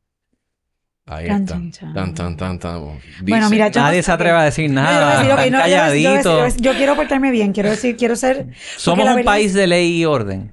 Ahí 1.07 1.27
Chan, 1.27 1.43
está. 1.43 1.55
chan, 1.55 1.71
chan. 1.73 1.95
Tan, 1.95 2.15
tan, 2.15 2.37
tan, 2.37 2.59
tan. 2.59 3.01
Bueno, 3.23 3.51
mira, 3.51 3.69
yo- 3.69 3.81
Nadie 3.81 4.03
se 4.03 4.11
atreve 4.13 4.37
a 4.39 4.43
decir 4.45 4.71
No, 4.71 4.81
yo 4.81 4.83
nada. 4.83 5.19
decir, 5.19 5.53
no, 5.53 6.23
yo 6.23 6.45
decir- 6.45 6.77
quiero 6.77 6.97
portarme 6.97 7.31
bien, 7.31 7.53
quiero 7.53 7.71
decir, 7.71 7.97
quiero 7.97 8.17
ser. 8.17 8.49
Somos 8.77 9.09
un 9.09 9.23
país 9.25 9.49
es- 9.49 9.55
de 9.55 9.67
ley 9.67 10.01
y 10.01 10.05
orden. 10.05 10.53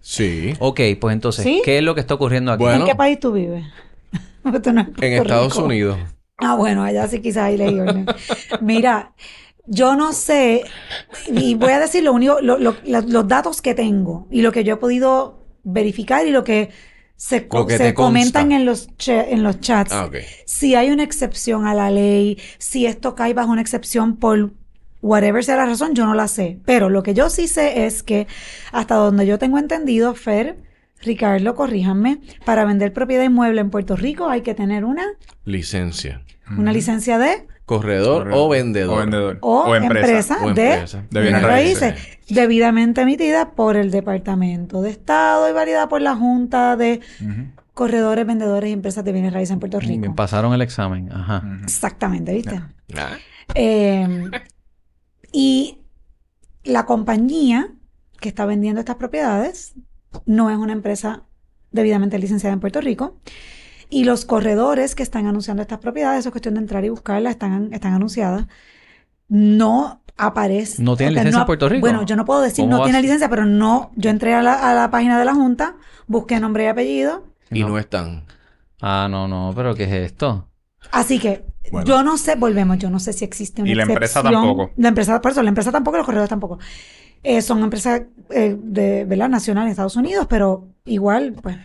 Sí. 0.00 0.54
Ok, 0.60 0.80
pues 0.98 1.12
entonces, 1.12 1.44
¿Sí? 1.44 1.60
¿qué 1.64 1.76
es 1.78 1.84
lo 1.84 1.94
que 1.94 2.00
está 2.00 2.14
ocurriendo 2.14 2.52
aquí? 2.52 2.62
Bueno. 2.64 2.80
¿En 2.80 2.86
qué 2.86 2.94
país 2.94 3.20
tú 3.20 3.32
vives? 3.32 3.64
En 4.44 5.12
Estados 5.12 5.52
Rico. 5.54 5.64
Unidos. 5.66 5.98
Ah, 6.40 6.54
bueno, 6.56 6.82
allá 6.82 7.06
sí 7.08 7.20
quizás 7.20 7.52
y 7.52 7.60
orden. 7.62 8.06
Mira, 8.60 9.12
yo 9.66 9.94
no 9.96 10.12
sé, 10.12 10.64
y 11.28 11.54
voy 11.54 11.72
a 11.72 11.78
decir 11.80 12.02
lo 12.02 12.12
único, 12.12 12.40
lo- 12.40 12.58
lo- 12.58 12.76
la- 12.84 13.02
los 13.02 13.28
datos 13.28 13.62
que 13.62 13.74
tengo 13.74 14.26
y 14.30 14.42
lo 14.42 14.52
que 14.52 14.64
yo 14.64 14.74
he 14.74 14.76
podido 14.78 15.44
verificar 15.62 16.26
y 16.26 16.30
lo 16.30 16.42
que 16.44 16.70
se, 17.16 17.46
co- 17.48 17.58
Lo 17.60 17.66
que 17.66 17.76
se 17.76 17.92
comentan 17.94 18.50
en 18.52 18.64
los, 18.64 18.88
en 19.06 19.42
los 19.42 19.60
chats. 19.60 19.92
Ah. 19.92 20.08
Si 20.46 20.74
hay 20.74 20.90
una 20.90 21.02
excepción 21.02 21.66
a 21.66 21.74
la 21.74 21.90
ley, 21.90 22.38
si 22.58 22.86
esto 22.86 23.14
cae 23.14 23.34
bajo 23.34 23.52
una 23.52 23.60
excepción 23.60 24.16
por 24.16 24.52
whatever 25.02 25.44
sea 25.44 25.56
la 25.56 25.66
razón, 25.66 25.94
yo 25.94 26.06
no 26.06 26.14
la 26.14 26.28
sé. 26.28 26.58
Pero 26.64 26.88
lo 26.88 27.02
que 27.02 27.12
yo 27.14 27.28
sí 27.28 27.46
sé 27.46 27.84
es 27.86 28.02
que 28.02 28.26
hasta 28.72 28.94
donde 28.94 29.26
yo 29.26 29.38
tengo 29.38 29.58
entendido, 29.58 30.14
Fer, 30.14 30.56
Ricardo, 31.02 31.54
corríjanme, 31.54 32.20
para 32.44 32.64
vender 32.64 32.92
propiedad 32.92 33.24
inmueble 33.24 33.60
en 33.60 33.70
Puerto 33.70 33.96
Rico 33.96 34.28
hay 34.28 34.42
que 34.42 34.54
tener 34.54 34.84
una, 34.84 35.04
Licencia. 35.44 36.22
una 36.56 36.72
licencia 36.72 37.18
de 37.18 37.46
Corredor, 37.64 38.24
Corredor. 38.24 38.38
o 38.40 38.48
vendedor. 38.48 38.96
O 38.96 39.00
vendedor. 39.00 39.38
o, 39.42 39.76
empresa, 39.76 40.38
O 40.42 40.52
de 40.52 40.72
empresa. 40.72 41.04
De 41.10 41.20
bienes 41.22 41.42
raíces, 41.42 41.80
raíces. 41.94 42.18
debidamente 42.28 43.00
emitida 43.02 43.52
por 43.52 43.76
el 43.76 43.90
Departamento 43.92 44.82
de 44.82 44.90
Estado 44.90 45.48
y 45.48 45.52
validada 45.52 45.88
por 45.88 46.02
la 46.02 46.16
Junta 46.16 46.76
de 46.76 47.00
Corredores, 47.74 48.26
Vendedores 48.26 48.68
y 48.68 48.72
Empresas 48.72 49.04
de 49.04 49.12
Bienes 49.12 49.32
Raíces 49.32 49.52
en 49.52 49.60
Puerto 49.60 49.78
Me 49.78 49.86
Rico. 49.86 50.14
pasaron 50.16 50.52
el 50.52 50.62
examen. 50.62 51.10
Ajá. 51.12 51.42
Exactamente, 51.62 52.34
¿viste? 52.34 52.60
Ah, 52.96 53.16
Eh, 53.54 54.30
y 55.32 55.78
la 56.64 56.84
compañía 56.86 57.68
que 58.20 58.28
está 58.28 58.44
vendiendo 58.46 58.80
estas 58.80 58.96
propiedades 58.96 59.74
no 60.26 60.50
es 60.50 60.56
una 60.58 60.72
empresa 60.72 61.24
debidamente 61.72 62.18
licenciada 62.18 62.52
en 62.54 62.60
Puerto 62.60 62.80
Rico. 62.80 63.16
Y 63.90 64.04
los 64.04 64.24
corredores 64.24 64.94
que 64.94 65.02
están 65.02 65.26
anunciando 65.26 65.62
estas 65.62 65.78
propiedades, 65.80 66.20
eso 66.20 66.28
es 66.28 66.32
cuestión 66.32 66.54
de 66.54 66.60
entrar 66.60 66.84
y 66.84 66.90
buscarlas, 66.90 67.32
están, 67.32 67.72
están 67.72 67.92
anunciadas, 67.94 68.46
no 69.28 70.02
aparecen. 70.16 70.84
¿No 70.84 70.96
sea, 70.96 71.10
licencia 71.10 71.30
no 71.32 71.38
en 71.40 71.46
Puerto 71.46 71.68
Rico? 71.68 71.80
Bueno, 71.80 72.02
yo 72.04 72.16
no 72.16 72.24
puedo 72.24 72.40
decir 72.40 72.64
¿Cómo 72.64 72.72
no 72.72 72.78
vas? 72.80 72.86
tiene 72.86 73.02
licencia, 73.02 73.28
pero 73.28 73.46
no, 73.46 73.90
yo 73.96 74.10
entré 74.10 74.34
a 74.34 74.42
la, 74.42 74.70
a 74.70 74.74
la 74.74 74.90
página 74.90 75.18
de 75.18 75.24
la 75.24 75.34
Junta, 75.34 75.76
busqué 76.06 76.40
nombre 76.40 76.64
y 76.64 76.66
apellido, 76.68 77.24
y 77.50 77.60
No. 77.60 77.68
no 77.68 77.78
están. 77.78 78.24
Ah, 78.80 79.08
no, 79.10 79.28
no, 79.28 79.52
pero 79.54 79.74
¿qué 79.74 79.84
es 79.84 79.92
esto? 80.12 80.48
Así 80.92 81.18
que 81.18 81.44
Bueno. 81.70 81.86
yo 81.86 82.02
no 82.02 82.16
sé, 82.16 82.36
volvemos, 82.36 82.78
yo 82.78 82.90
no 82.90 82.98
sé 83.00 83.12
si 83.12 83.24
existe 83.24 83.62
una 83.62 83.70
Y 83.70 83.74
la 83.74 83.82
empresa 83.84 84.22
tampoco. 84.22 84.70
La 84.76 84.88
empresa, 84.88 85.20
por 85.20 85.32
eso, 85.32 85.42
la 85.42 85.48
empresa 85.50 85.72
tampoco 85.72 85.96
y 85.96 85.98
los 85.98 86.06
corredores 86.06 86.30
tampoco. 86.30 86.58
Eh, 87.22 87.42
son 87.42 87.62
empresas 87.62 88.02
eh, 88.30 88.56
de, 88.58 89.04
¿verdad? 89.04 89.28
Nacional 89.28 89.64
en 89.64 89.70
Estados 89.70 89.96
Unidos, 89.96 90.26
pero 90.28 90.68
igual, 90.84 91.34
pues, 91.34 91.56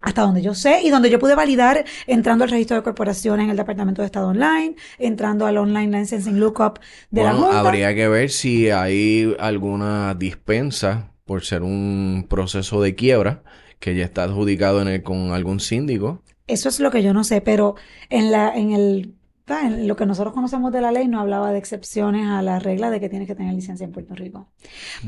hasta 0.00 0.22
donde 0.22 0.42
yo 0.42 0.54
sé 0.54 0.82
y 0.82 0.90
donde 0.90 1.08
yo 1.10 1.18
pude 1.18 1.34
validar 1.34 1.84
entrando 2.06 2.44
al 2.44 2.50
registro 2.50 2.76
de 2.76 2.82
corporaciones 2.82 3.44
en 3.44 3.50
el 3.50 3.56
Departamento 3.56 4.02
de 4.02 4.06
Estado 4.06 4.28
Online, 4.28 4.74
entrando 4.98 5.46
al 5.46 5.56
Online 5.56 6.00
Licensing 6.00 6.38
Lookup 6.38 6.80
de 7.10 7.22
la 7.22 7.32
Junta. 7.34 7.60
habría 7.60 7.94
que 7.94 8.08
ver 8.08 8.30
si 8.30 8.70
hay 8.70 9.34
alguna 9.38 10.14
dispensa 10.14 11.12
por 11.24 11.44
ser 11.44 11.62
un 11.62 12.26
proceso 12.28 12.82
de 12.82 12.94
quiebra 12.94 13.42
que 13.78 13.94
ya 13.94 14.04
está 14.04 14.24
adjudicado 14.24 14.82
en 14.82 14.88
el, 14.88 15.02
con 15.02 15.32
algún 15.32 15.60
síndico. 15.60 16.22
Eso 16.46 16.68
es 16.68 16.80
lo 16.80 16.90
que 16.90 17.02
yo 17.02 17.14
no 17.14 17.24
sé, 17.24 17.40
pero 17.40 17.76
en 18.10 18.30
la, 18.30 18.54
en 18.54 18.72
el. 18.72 19.14
En 19.48 19.88
lo 19.88 19.96
que 19.96 20.06
nosotros 20.06 20.32
conocemos 20.32 20.72
de 20.72 20.80
la 20.80 20.92
ley 20.92 21.08
no 21.08 21.20
hablaba 21.20 21.52
de 21.52 21.58
excepciones 21.58 22.28
a 22.28 22.42
la 22.42 22.58
regla 22.58 22.90
de 22.90 23.00
que 23.00 23.08
tienes 23.08 23.26
que 23.28 23.34
tener 23.34 23.52
licencia 23.54 23.84
en 23.84 23.92
Puerto 23.92 24.14
Rico. 24.14 24.48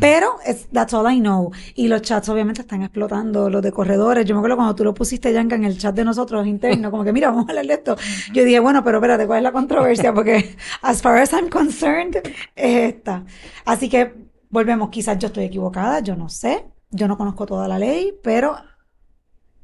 Pero 0.00 0.36
es, 0.44 0.68
that's 0.70 0.92
all 0.92 1.10
I 1.10 1.20
know. 1.20 1.52
Y 1.74 1.88
los 1.88 2.02
chats 2.02 2.28
obviamente 2.28 2.62
están 2.62 2.82
explotando, 2.82 3.48
los 3.48 3.62
de 3.62 3.72
corredores. 3.72 4.24
Yo 4.24 4.34
me 4.34 4.40
acuerdo 4.40 4.56
cuando 4.56 4.74
tú 4.74 4.84
lo 4.84 4.92
pusiste, 4.92 5.32
Yanka, 5.32 5.54
en 5.54 5.64
el 5.64 5.78
chat 5.78 5.94
de 5.94 6.04
nosotros 6.04 6.46
interno, 6.46 6.90
como 6.90 7.04
que 7.04 7.12
mira, 7.12 7.30
vamos 7.30 7.46
a 7.46 7.52
hablar 7.52 7.66
de 7.66 7.74
esto. 7.74 7.96
Yo 8.32 8.44
dije, 8.44 8.60
bueno, 8.60 8.82
pero 8.82 8.98
espérate, 8.98 9.26
¿cuál 9.26 9.38
es 9.38 9.44
la 9.44 9.52
controversia? 9.52 10.12
Porque 10.12 10.56
as 10.82 11.00
far 11.00 11.18
as 11.18 11.32
I'm 11.32 11.48
concerned, 11.48 12.16
es 12.56 12.94
esta. 12.94 13.24
Así 13.64 13.88
que 13.88 14.14
volvemos, 14.50 14.90
quizás 14.90 15.18
yo 15.18 15.28
estoy 15.28 15.44
equivocada, 15.44 16.00
yo 16.00 16.16
no 16.16 16.28
sé. 16.28 16.66
Yo 16.90 17.08
no 17.08 17.16
conozco 17.16 17.44
toda 17.46 17.66
la 17.66 17.78
ley, 17.78 18.12
pero 18.22 18.56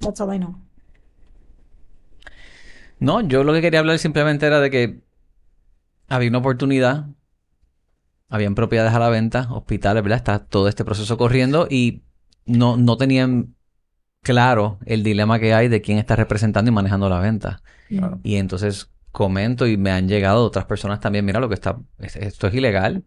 that's 0.01 0.21
all 0.21 0.35
I 0.35 0.39
know. 0.39 0.70
No, 3.01 3.21
yo 3.23 3.45
lo 3.45 3.53
que 3.53 3.61
quería 3.63 3.81
hablar 3.81 3.99
simplemente 3.99 4.47
era 4.47 4.61
de 4.61 4.71
que 4.71 5.01
había 6.09 6.29
una 6.29 6.39
oportunidad, 6.39 7.07
habían 8.29 8.55
propiedades 8.55 8.95
a 8.95 8.99
la 8.99 9.09
venta, 9.09 9.49
hospitales, 9.53 10.03
¿verdad? 10.03 10.19
Está 10.19 10.39
todo 10.45 10.69
este 10.69 10.85
proceso 10.85 11.17
corriendo 11.17 11.67
y 11.71 12.03
no, 12.47 12.77
no 12.77 12.97
tenían 12.97 13.55
claro 14.23 14.79
el 14.87 15.03
dilema 15.03 15.39
que 15.39 15.55
hay 15.55 15.69
de 15.69 15.81
quién 15.81 15.99
está 15.99 16.17
representando 16.17 16.71
y 16.71 16.75
manejando 16.75 17.09
la 17.09 17.21
venta. 17.21 17.63
Y 18.23 18.37
entonces 18.37 18.91
comento 19.13 19.67
y 19.67 19.77
me 19.77 19.91
han 19.91 20.09
llegado 20.09 20.45
otras 20.45 20.67
personas 20.67 21.01
también, 21.01 21.25
mira 21.25 21.41
lo 21.41 21.49
que 21.49 21.55
está, 21.55 21.79
es- 21.99 22.17
esto 22.17 22.47
es 22.47 22.55
ilegal. 22.55 23.05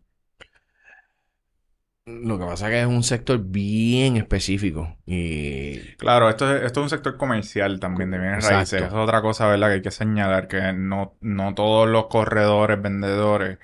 Lo 2.05 2.37
que 2.37 2.43
pasa 2.43 2.65
es 2.67 2.71
que 2.71 2.81
es 2.81 2.85
un 2.87 3.01
sector 3.01 3.39
bien 3.41 4.17
específico 4.17 4.97
y 5.05 5.77
Claro, 5.95 6.29
esto 6.29 6.53
es, 6.53 6.63
esto 6.63 6.81
es 6.81 6.83
un 6.83 6.89
sector 6.89 7.15
comercial 7.15 7.79
también 7.79 8.11
de 8.11 8.17
bienes 8.17 8.39
Exacto. 8.43 8.55
raíces. 8.57 8.81
Es 8.83 8.93
otra 8.93 9.21
cosa, 9.21 9.47
¿verdad? 9.47 9.67
Que 9.69 9.73
hay 9.75 9.81
que 9.81 9.91
señalar 9.91 10.49
que 10.49 10.73
no, 10.73 11.13
no 11.21 11.53
todos 11.55 11.87
los 11.87 12.07
corredores, 12.07 12.81
vendedores 12.81 13.57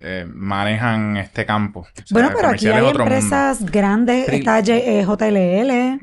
eh, 0.00 0.26
manejan 0.30 1.16
este 1.16 1.46
campo. 1.46 1.80
O 1.80 1.84
sea, 1.94 2.04
Bueno, 2.10 2.30
pero 2.36 2.48
aquí 2.48 2.66
hay 2.68 2.82
mundo. 2.82 3.00
empresas 3.00 3.64
grandes, 3.64 4.26
Pri- 4.26 4.36
está 4.36 4.58
eh, 4.60 5.04
JLL, 5.06 5.98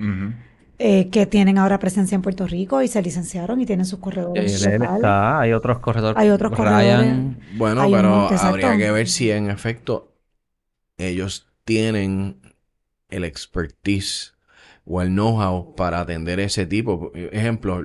eh, 0.80 1.10
que 1.12 1.26
tienen 1.28 1.60
ahora 1.60 1.78
presencia 1.78 2.16
en 2.16 2.24
Puerto 2.24 2.48
Rico 2.48 2.82
y 2.82 2.88
se 2.88 3.00
licenciaron 3.04 3.62
y 3.62 3.66
tienen 3.68 3.86
sus 3.86 4.00
corredores. 4.00 4.66
local. 4.66 5.02
hay 5.40 5.54
otros 5.54 5.78
corredores. 5.80 6.18
Hay 6.18 6.30
otros 6.32 6.52
Ryan, 6.58 7.38
bueno, 7.58 7.82
Hay 7.84 7.92
pero 7.94 8.28
habría 8.28 8.76
que 8.76 8.90
ver 8.90 9.08
si 9.08 9.30
en 9.30 9.52
efecto 9.52 10.12
ellos 10.98 11.48
tienen 11.66 12.40
el 13.10 13.24
expertise 13.24 14.34
o 14.86 15.02
el 15.02 15.10
know-how 15.10 15.76
para 15.76 16.00
atender 16.00 16.40
ese 16.40 16.66
tipo. 16.66 17.12
Ejemplo, 17.16 17.84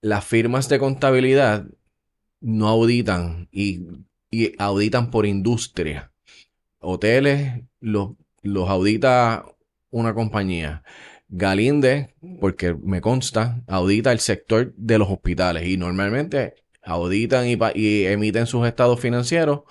las 0.00 0.24
firmas 0.24 0.68
de 0.68 0.78
contabilidad 0.78 1.66
no 2.40 2.68
auditan 2.68 3.48
y, 3.50 3.86
auditan 4.58 5.10
por 5.10 5.26
industria. 5.26 6.12
Hoteles 6.78 7.62
los, 7.80 8.10
los 8.42 8.68
audita 8.68 9.44
una 9.90 10.14
compañía. 10.14 10.82
Galinde, 11.30 12.14
porque 12.40 12.74
me 12.74 13.02
consta, 13.02 13.62
audita 13.66 14.12
el 14.12 14.20
sector 14.20 14.72
de 14.76 14.98
los 14.98 15.10
hospitales 15.10 15.66
y 15.66 15.76
normalmente 15.76 16.54
auditan 16.82 17.46
y, 17.48 17.58
y 17.74 18.06
emiten 18.06 18.46
sus 18.46 18.66
estados 18.66 18.98
financieros 19.00 19.62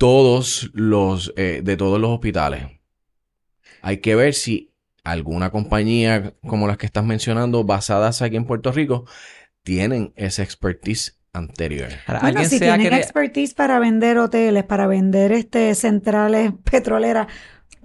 todos 0.00 0.70
los 0.72 1.30
eh, 1.36 1.60
de 1.62 1.76
todos 1.76 2.00
los 2.00 2.08
hospitales. 2.10 2.64
Hay 3.82 3.98
que 3.98 4.14
ver 4.14 4.32
si 4.32 4.72
alguna 5.04 5.50
compañía 5.50 6.32
como 6.46 6.66
las 6.66 6.78
que 6.78 6.86
estás 6.86 7.04
mencionando, 7.04 7.64
basadas 7.64 8.22
aquí 8.22 8.36
en 8.36 8.46
Puerto 8.46 8.72
Rico, 8.72 9.04
tienen 9.62 10.14
esa 10.16 10.42
expertise 10.42 11.20
anterior. 11.34 11.90
Ahora, 12.06 12.20
Bueno, 12.20 12.44
si 12.46 12.58
tienen 12.58 12.94
expertise 12.94 13.52
para 13.52 13.78
vender 13.78 14.16
hoteles, 14.16 14.64
para 14.64 14.86
vender 14.86 15.32
este 15.32 15.74
centrales 15.74 16.52
petroleras, 16.70 17.26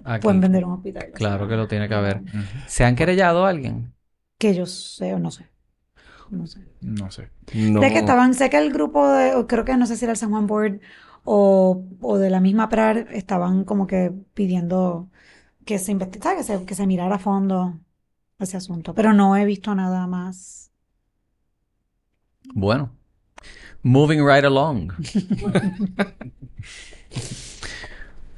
Aquí. 0.02 0.22
pueden 0.22 0.40
vender 0.40 0.64
un 0.64 0.72
hospital. 0.72 1.10
Claro 1.12 1.46
que 1.46 1.56
lo 1.56 1.68
tiene 1.68 1.86
que 1.86 1.94
haber. 1.94 2.22
¿Se 2.66 2.84
han 2.84 2.96
querellado 2.96 3.44
a 3.44 3.50
alguien? 3.50 3.92
Que 4.38 4.54
yo 4.54 4.64
sé 4.64 5.12
o 5.12 5.18
no 5.18 5.30
sé. 5.30 5.50
No 6.30 6.46
sé. 6.46 6.60
No 6.80 7.10
sé. 7.10 7.28
No, 7.52 7.82
Sé 7.82 7.92
que 7.92 7.98
estaban, 7.98 8.32
sé 8.32 8.48
que 8.48 8.56
el 8.56 8.72
grupo 8.72 9.06
de, 9.06 9.46
creo 9.46 9.66
que 9.66 9.76
no 9.76 9.84
sé 9.86 9.96
si 9.96 10.06
era 10.06 10.12
el 10.12 10.18
San 10.18 10.30
Juan 10.30 10.46
Board 10.46 10.80
o, 11.26 11.84
o 12.00 12.18
de 12.18 12.30
la 12.30 12.40
misma 12.40 12.68
PRAR, 12.68 13.08
estaban 13.10 13.64
como 13.64 13.86
que 13.86 14.12
pidiendo 14.32 15.10
que 15.66 15.78
se 15.78 15.92
investigara, 15.92 16.36
que 16.36 16.44
se, 16.44 16.64
que 16.64 16.74
se 16.74 16.86
mirara 16.86 17.16
a 17.16 17.18
fondo 17.18 17.78
ese 18.38 18.56
asunto. 18.56 18.94
Pero 18.94 19.12
no 19.12 19.36
he 19.36 19.44
visto 19.44 19.74
nada 19.74 20.06
más. 20.06 20.70
Bueno. 22.54 22.90
Moving 23.82 24.24
right 24.24 24.44
along. 24.44 24.92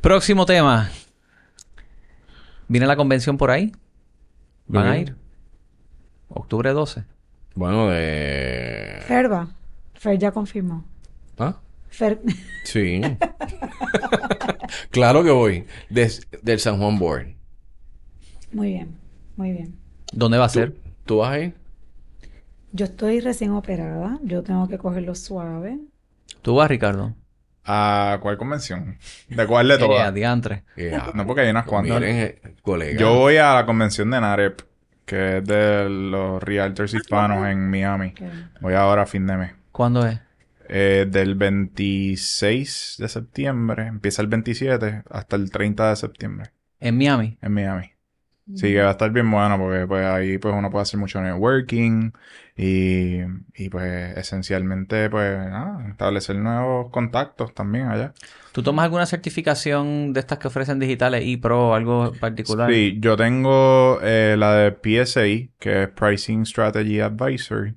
Próximo 0.00 0.46
tema. 0.46 0.90
¿Viene 2.68 2.86
la 2.86 2.96
convención 2.96 3.36
por 3.36 3.50
ahí? 3.50 3.72
¿Van 4.66 4.86
a 4.86 4.98
ir? 4.98 5.16
Octubre 6.28 6.72
12. 6.72 7.04
Bueno, 7.54 7.88
de... 7.88 9.02
Fer 9.06 9.30
va. 9.32 9.48
Fer 9.94 10.18
ya 10.18 10.30
confirmó. 10.32 10.84
¿Ah? 11.38 11.56
Fer, 11.90 12.20
Sí. 12.64 13.00
claro 14.90 15.24
que 15.24 15.30
voy. 15.30 15.66
Des- 15.90 16.26
del 16.42 16.58
San 16.60 16.78
Juan 16.78 16.98
Board. 16.98 17.34
muy 18.52 18.68
bien, 18.68 18.96
muy 19.36 19.52
bien. 19.52 19.76
¿Dónde 20.12 20.38
va 20.38 20.46
a 20.46 20.48
ser? 20.48 20.74
¿Tú 21.04 21.18
vas 21.18 21.32
ahí? 21.32 21.54
Yo 22.72 22.84
estoy 22.86 23.20
recién 23.20 23.50
operada, 23.52 24.18
yo 24.22 24.42
tengo 24.42 24.68
que 24.68 24.78
cogerlo 24.78 25.14
suave. 25.14 25.78
¿Tú 26.42 26.54
vas, 26.56 26.68
Ricardo? 26.68 27.14
¿A 27.64 28.18
cuál 28.22 28.38
convención? 28.38 28.96
¿De 29.28 29.46
cuál 29.46 29.68
de 29.68 29.78
todas? 29.78 30.12
diantre. 30.14 30.64
Yeah. 30.76 31.10
No, 31.14 31.26
porque 31.26 31.42
hay 31.42 31.50
unas 31.50 31.64
cuantas. 31.66 32.00
Miren, 32.00 32.16
eh, 32.16 32.40
colega. 32.62 32.98
Yo 32.98 33.14
voy 33.14 33.36
a 33.36 33.54
la 33.54 33.66
convención 33.66 34.10
de 34.10 34.20
NAREP, 34.20 34.60
que 35.04 35.38
es 35.38 35.44
de 35.46 35.88
los 35.88 36.42
Realtors 36.42 36.94
hispanos 36.94 37.46
en 37.46 37.70
Miami. 37.70 38.14
Voy 38.60 38.74
ahora 38.74 39.02
a 39.02 39.06
fin 39.06 39.26
de 39.26 39.36
mes. 39.36 39.52
¿Cuándo 39.72 40.06
es? 40.06 40.18
Eh, 40.68 41.06
del 41.10 41.34
26 41.34 42.96
de 42.98 43.08
septiembre, 43.08 43.86
empieza 43.86 44.22
el 44.22 44.28
27 44.28 45.02
hasta 45.10 45.36
el 45.36 45.50
30 45.50 45.90
de 45.90 45.96
septiembre 45.96 46.50
En 46.80 46.96
Miami. 46.98 47.38
en 47.40 47.52
Miami. 47.52 47.92
Sí, 48.54 48.72
que 48.72 48.80
va 48.80 48.88
a 48.88 48.92
estar 48.92 49.10
bien 49.10 49.30
bueno 49.30 49.58
porque 49.58 49.86
pues 49.86 50.06
ahí 50.06 50.38
pues 50.38 50.54
uno 50.54 50.70
puede 50.70 50.82
hacer 50.82 50.98
mucho 50.98 51.20
networking 51.20 52.12
y, 52.56 53.18
y 53.54 53.68
pues 53.68 54.16
esencialmente 54.16 55.10
pues 55.10 55.38
nada, 55.38 55.86
establecer 55.90 56.36
nuevos 56.36 56.90
contactos 56.90 57.52
también 57.52 57.88
allá. 57.88 58.14
¿Tú 58.52 58.62
tomas 58.62 58.84
alguna 58.84 59.04
certificación 59.04 60.14
de 60.14 60.20
estas 60.20 60.38
que 60.38 60.48
ofrecen 60.48 60.78
digitales 60.78 61.24
y 61.26 61.36
pro 61.36 61.74
algo 61.74 62.12
particular? 62.18 62.70
Sí, 62.72 62.96
yo 63.00 63.16
tengo 63.18 63.98
eh, 64.02 64.34
la 64.38 64.54
de 64.54 64.72
PSI, 64.72 65.52
que 65.58 65.82
es 65.82 65.88
Pricing 65.90 66.46
Strategy 66.46 67.00
Advisor. 67.00 67.74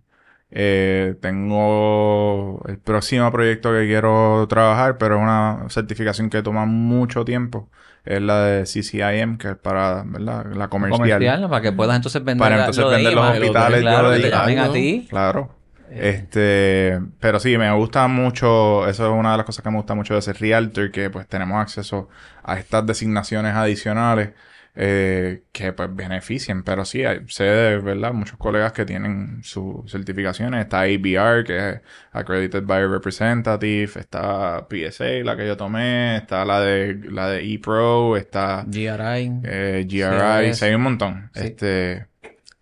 Eh, 0.52 1.16
tengo 1.22 2.62
el 2.68 2.78
próximo 2.78 3.32
proyecto 3.32 3.72
que 3.72 3.86
quiero 3.88 4.46
trabajar, 4.50 4.98
pero 4.98 5.16
es 5.16 5.22
una 5.22 5.66
certificación 5.70 6.30
que 6.30 6.44
toma 6.44 6.66
mucho 6.66 7.24
tiempo. 7.26 7.70
Es 8.04 8.22
la 8.22 8.44
de 8.44 8.64
CCIM, 8.64 9.38
que 9.38 9.52
es 9.52 9.56
para 9.58 10.04
¿verdad? 10.06 10.46
la 10.54 10.68
comercial. 10.70 11.00
Comercial, 11.00 11.50
para 11.50 11.62
que 11.62 11.72
puedas 11.72 11.96
entonces 11.96 12.24
vender 12.24 12.40
Para 12.44 12.60
entonces 12.60 12.84
lo 12.84 12.90
de 12.90 12.96
vender 12.98 13.14
los 13.14 13.30
hospitales, 13.30 13.82
Claro, 13.82 13.98
yo 13.98 14.04
lo 14.04 14.10
que 14.16 14.22
te 14.22 14.26
digo. 14.28 14.38
llamen 14.38 14.60
a 14.60 14.66
¿no? 14.68 14.72
ti. 14.74 15.08
Claro. 15.10 15.56
Eh. 15.92 16.10
Este, 16.16 17.00
pero 17.20 17.40
sí, 17.40 17.58
me 17.58 17.72
gusta 17.74 18.08
mucho, 18.08 18.88
eso 18.88 19.06
es 19.06 19.12
una 19.20 19.32
de 19.32 19.38
las 19.38 19.46
cosas 19.46 19.64
que 19.64 19.70
me 19.70 19.78
gusta 19.78 19.94
mucho 19.94 20.16
de 20.16 20.22
ser 20.22 20.38
realtor, 20.40 20.90
que 20.92 21.10
pues 21.10 21.28
tenemos 21.28 21.62
acceso 21.62 22.10
a 22.44 22.58
estas 22.58 22.86
designaciones 22.86 23.54
adicionales 23.54 24.32
eh, 24.74 25.44
que 25.52 25.74
pues 25.74 25.94
beneficien, 25.94 26.64
pero 26.64 26.86
sí, 26.86 27.04
hay, 27.04 27.20
sé 27.28 27.44
de 27.44 27.78
verdad 27.80 28.14
muchos 28.14 28.38
colegas 28.38 28.72
que 28.72 28.86
tienen 28.86 29.42
sus 29.44 29.92
certificaciones, 29.92 30.62
está 30.62 30.82
ABR, 30.82 31.44
que 31.44 31.70
es 31.70 31.82
Accredited 32.14 32.64
Buyer 32.64 32.90
Representative, 32.90 33.92
está 34.00 34.66
PSA, 34.70 35.24
la 35.26 35.36
que 35.36 35.46
yo 35.46 35.58
tomé, 35.58 36.16
está 36.18 36.46
la 36.46 36.62
de 36.62 36.96
la 37.12 37.28
de 37.28 37.54
ePro, 37.54 38.16
está 38.16 38.64
GRI. 38.66 39.42
eh, 39.44 39.86
GRI, 39.90 40.54
sí, 40.54 40.66
hay 40.66 40.76
un 40.76 40.82
montón. 40.82 41.30
Sí. 41.34 41.42
Este, 41.48 42.08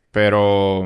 pero 0.09 0.83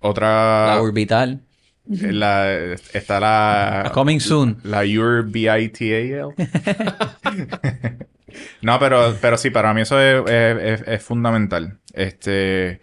otra 0.00 0.66
la 0.68 0.80
orbital. 0.80 1.42
la, 1.84 2.50
está 2.94 3.20
la 3.20 3.90
Coming 3.92 4.20
soon. 4.20 4.56
la 4.64 4.84
URBITAL. 4.84 6.34
no, 8.62 8.78
pero, 8.78 9.18
pero 9.20 9.36
sí, 9.38 9.50
para 9.50 9.74
mí 9.74 9.82
eso 9.82 10.00
es, 10.00 10.82
es- 10.86 11.02
fundamental. 11.04 11.78
Este, 11.94 12.80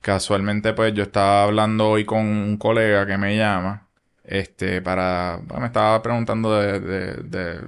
casualmente, 0.00 0.72
pues 0.74 0.94
yo 0.94 1.04
estaba 1.04 1.44
hablando 1.44 1.90
hoy 1.90 2.04
con 2.04 2.20
un 2.26 2.56
colega 2.58 3.06
que 3.06 3.18
me 3.18 3.36
llama. 3.36 3.88
Este, 4.24 4.82
para, 4.82 5.40
me 5.58 5.66
estaba 5.66 6.02
preguntando 6.02 6.54
de- 6.60 6.80
de 7.24 7.60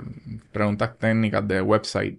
preguntas 0.52 0.98
técnicas 0.98 1.46
de 1.48 1.60
website. 1.62 2.18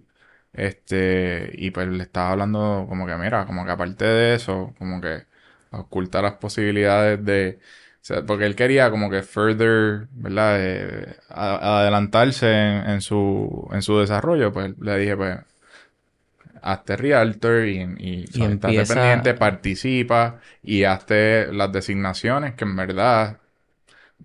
Este, 0.53 1.49
y 1.55 1.71
pues 1.71 1.87
le 1.87 2.03
estaba 2.03 2.31
hablando 2.31 2.85
como 2.89 3.07
que, 3.07 3.15
mira, 3.17 3.45
como 3.45 3.65
que 3.65 3.71
aparte 3.71 4.05
de 4.05 4.35
eso, 4.35 4.73
como 4.77 5.01
que 5.01 5.23
oculta 5.71 6.21
las 6.21 6.33
posibilidades 6.35 7.23
de, 7.25 7.59
sea, 8.05 8.25
porque 8.25 8.45
él 8.45 8.55
quería 8.55 8.89
como 8.91 9.09
que 9.09 9.23
further, 9.23 10.07
¿verdad? 10.11 10.57
Eh, 10.59 11.17
a- 11.29 11.79
adelantarse 11.81 12.51
en, 12.51 12.89
en 12.89 13.01
su, 13.01 13.67
en 13.71 13.81
su 13.81 13.99
desarrollo. 13.99 14.51
Pues 14.53 14.77
le 14.79 14.97
dije, 14.99 15.17
pues, 15.17 15.39
hazte 16.61 16.95
realtor 16.97 17.65
y, 17.67 17.81
y, 17.99 18.31
¿sabes? 18.31 18.55
estate 18.55 18.85
empieza- 18.85 18.85
pendiente, 18.85 19.33
participa 19.33 20.39
y 20.61 20.83
hazte 20.83 21.51
las 21.53 21.71
designaciones 21.71 22.55
que 22.55 22.63
en 22.65 22.75
verdad 22.75 23.39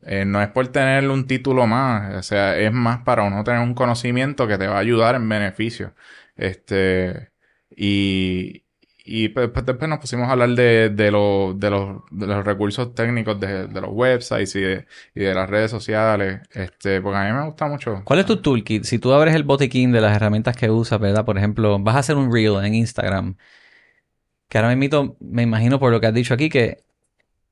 eh, 0.02 0.24
no 0.26 0.42
es 0.42 0.48
por 0.50 0.68
tener 0.68 1.08
un 1.10 1.26
título 1.26 1.66
más, 1.66 2.14
o 2.16 2.22
sea, 2.22 2.58
es 2.58 2.72
más 2.72 3.02
para 3.04 3.24
uno 3.24 3.44
tener 3.44 3.60
un 3.62 3.74
conocimiento 3.74 4.48
que 4.48 4.58
te 4.58 4.66
va 4.68 4.76
a 4.76 4.80
ayudar 4.80 5.16
en 5.16 5.28
beneficio. 5.28 5.94
Este, 6.36 7.30
y, 7.76 8.64
y 9.08 9.28
pues, 9.30 9.48
pues 9.50 9.64
después 9.66 9.88
nos 9.88 9.98
pusimos 9.98 10.28
a 10.28 10.32
hablar 10.32 10.50
de, 10.50 10.90
de, 10.90 11.10
lo- 11.10 11.54
de, 11.56 11.70
los, 11.70 12.02
de 12.10 12.26
los 12.26 12.44
recursos 12.44 12.94
técnicos 12.94 13.40
de, 13.40 13.66
de 13.66 13.80
los 13.80 13.90
websites 13.92 14.54
y 14.56 14.60
de, 14.60 14.86
y 15.14 15.20
de 15.20 15.34
las 15.34 15.48
redes 15.48 15.70
sociales, 15.70 16.40
este, 16.52 17.00
porque 17.00 17.18
a 17.18 17.24
mí 17.24 17.32
me 17.32 17.44
gusta 17.46 17.66
mucho. 17.66 18.02
¿Cuál 18.04 18.18
es 18.20 18.26
tu 18.26 18.36
toolkit? 18.36 18.84
Si 18.84 18.98
tú 18.98 19.12
abres 19.12 19.34
el 19.34 19.44
botiquín 19.44 19.92
de 19.92 20.00
las 20.00 20.14
herramientas 20.14 20.56
que 20.56 20.70
usas, 20.70 21.00
¿verdad? 21.00 21.24
Por 21.24 21.38
ejemplo, 21.38 21.78
vas 21.78 21.96
a 21.96 21.98
hacer 22.00 22.16
un 22.16 22.32
reel 22.32 22.64
en 22.64 22.74
Instagram. 22.74 23.36
Que 24.48 24.58
ahora 24.58 24.74
mismo 24.74 25.16
me 25.20 25.42
imagino 25.42 25.78
por 25.78 25.92
lo 25.92 26.00
que 26.00 26.06
has 26.06 26.14
dicho 26.14 26.32
aquí 26.34 26.48
que 26.48 26.84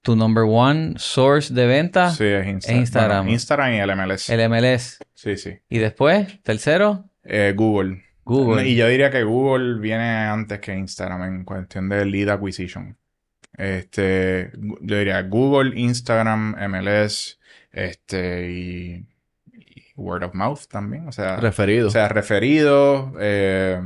tu 0.02 0.16
number 0.16 0.44
one 0.46 0.94
source 0.96 1.52
de 1.52 1.66
venta, 1.66 2.10
Sí, 2.10 2.24
es 2.24 2.46
Insta- 2.46 2.70
en 2.70 2.76
Instagram. 2.78 3.18
bueno, 3.24 3.32
Instagram 3.32 3.72
y 3.74 3.78
el 3.78 3.90
MLS. 3.96 4.30
el 4.30 4.40
MLS. 4.48 4.98
Sí, 5.14 5.36
sí. 5.36 5.58
Y 5.68 5.78
después, 5.78 6.40
tercero, 6.42 7.04
Eh, 7.24 7.52
Google. 7.56 8.04
Google. 8.26 8.66
Y 8.68 8.76
yo 8.76 8.88
diría 8.88 9.10
que 9.10 9.22
Google 9.22 9.78
viene 9.80 10.04
antes 10.04 10.58
que 10.60 10.74
Instagram 10.76 11.22
en 11.22 11.44
cuestión 11.44 11.88
de 11.88 12.04
lead 12.04 12.28
acquisition. 12.28 12.96
Este, 13.56 14.50
yo 14.82 14.98
diría 14.98 15.22
Google, 15.22 15.78
Instagram, 15.80 16.56
MLS, 16.68 17.38
este, 17.72 18.50
y, 18.50 19.06
y 19.52 19.84
word 19.96 20.24
of 20.24 20.34
mouth 20.34 20.66
también. 20.68 21.08
O 21.08 21.12
sea, 21.12 21.36
Referido. 21.36 21.88
o 21.88 21.90
sea, 21.90 22.08
referido. 22.08 23.12
eh, 23.18 23.80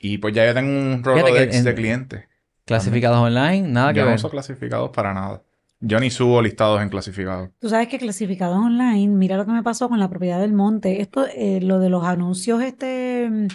y 0.00 0.18
pues 0.18 0.32
ya 0.34 0.46
yo 0.46 0.54
tengo 0.54 0.70
un 0.70 1.02
rolo 1.04 1.26
Fíjate 1.26 1.62
de, 1.62 1.74
clientes. 1.74 2.24
Clasificados 2.64 3.18
online, 3.18 3.68
nada 3.68 3.92
que 3.92 3.98
Yo 3.98 4.04
no 4.04 4.10
ver. 4.10 4.16
uso 4.16 4.30
clasificados 4.30 4.90
para 4.90 5.12
nada. 5.14 5.42
Yo 5.80 6.00
ni 6.00 6.10
subo 6.10 6.42
listados 6.42 6.82
en 6.82 6.88
clasificados. 6.88 7.50
Tú 7.60 7.68
sabes 7.68 7.88
que 7.88 7.98
clasificados 7.98 8.56
online, 8.56 9.08
mira 9.08 9.36
lo 9.36 9.46
que 9.46 9.52
me 9.52 9.62
pasó 9.62 9.88
con 9.88 10.00
la 10.00 10.10
propiedad 10.10 10.40
del 10.40 10.52
monte. 10.52 11.00
Esto, 11.00 11.26
eh, 11.26 11.60
lo 11.62 11.78
de 11.78 11.88
los 11.88 12.04
anuncios 12.04 12.62
este 12.62 13.28
mm, 13.30 13.46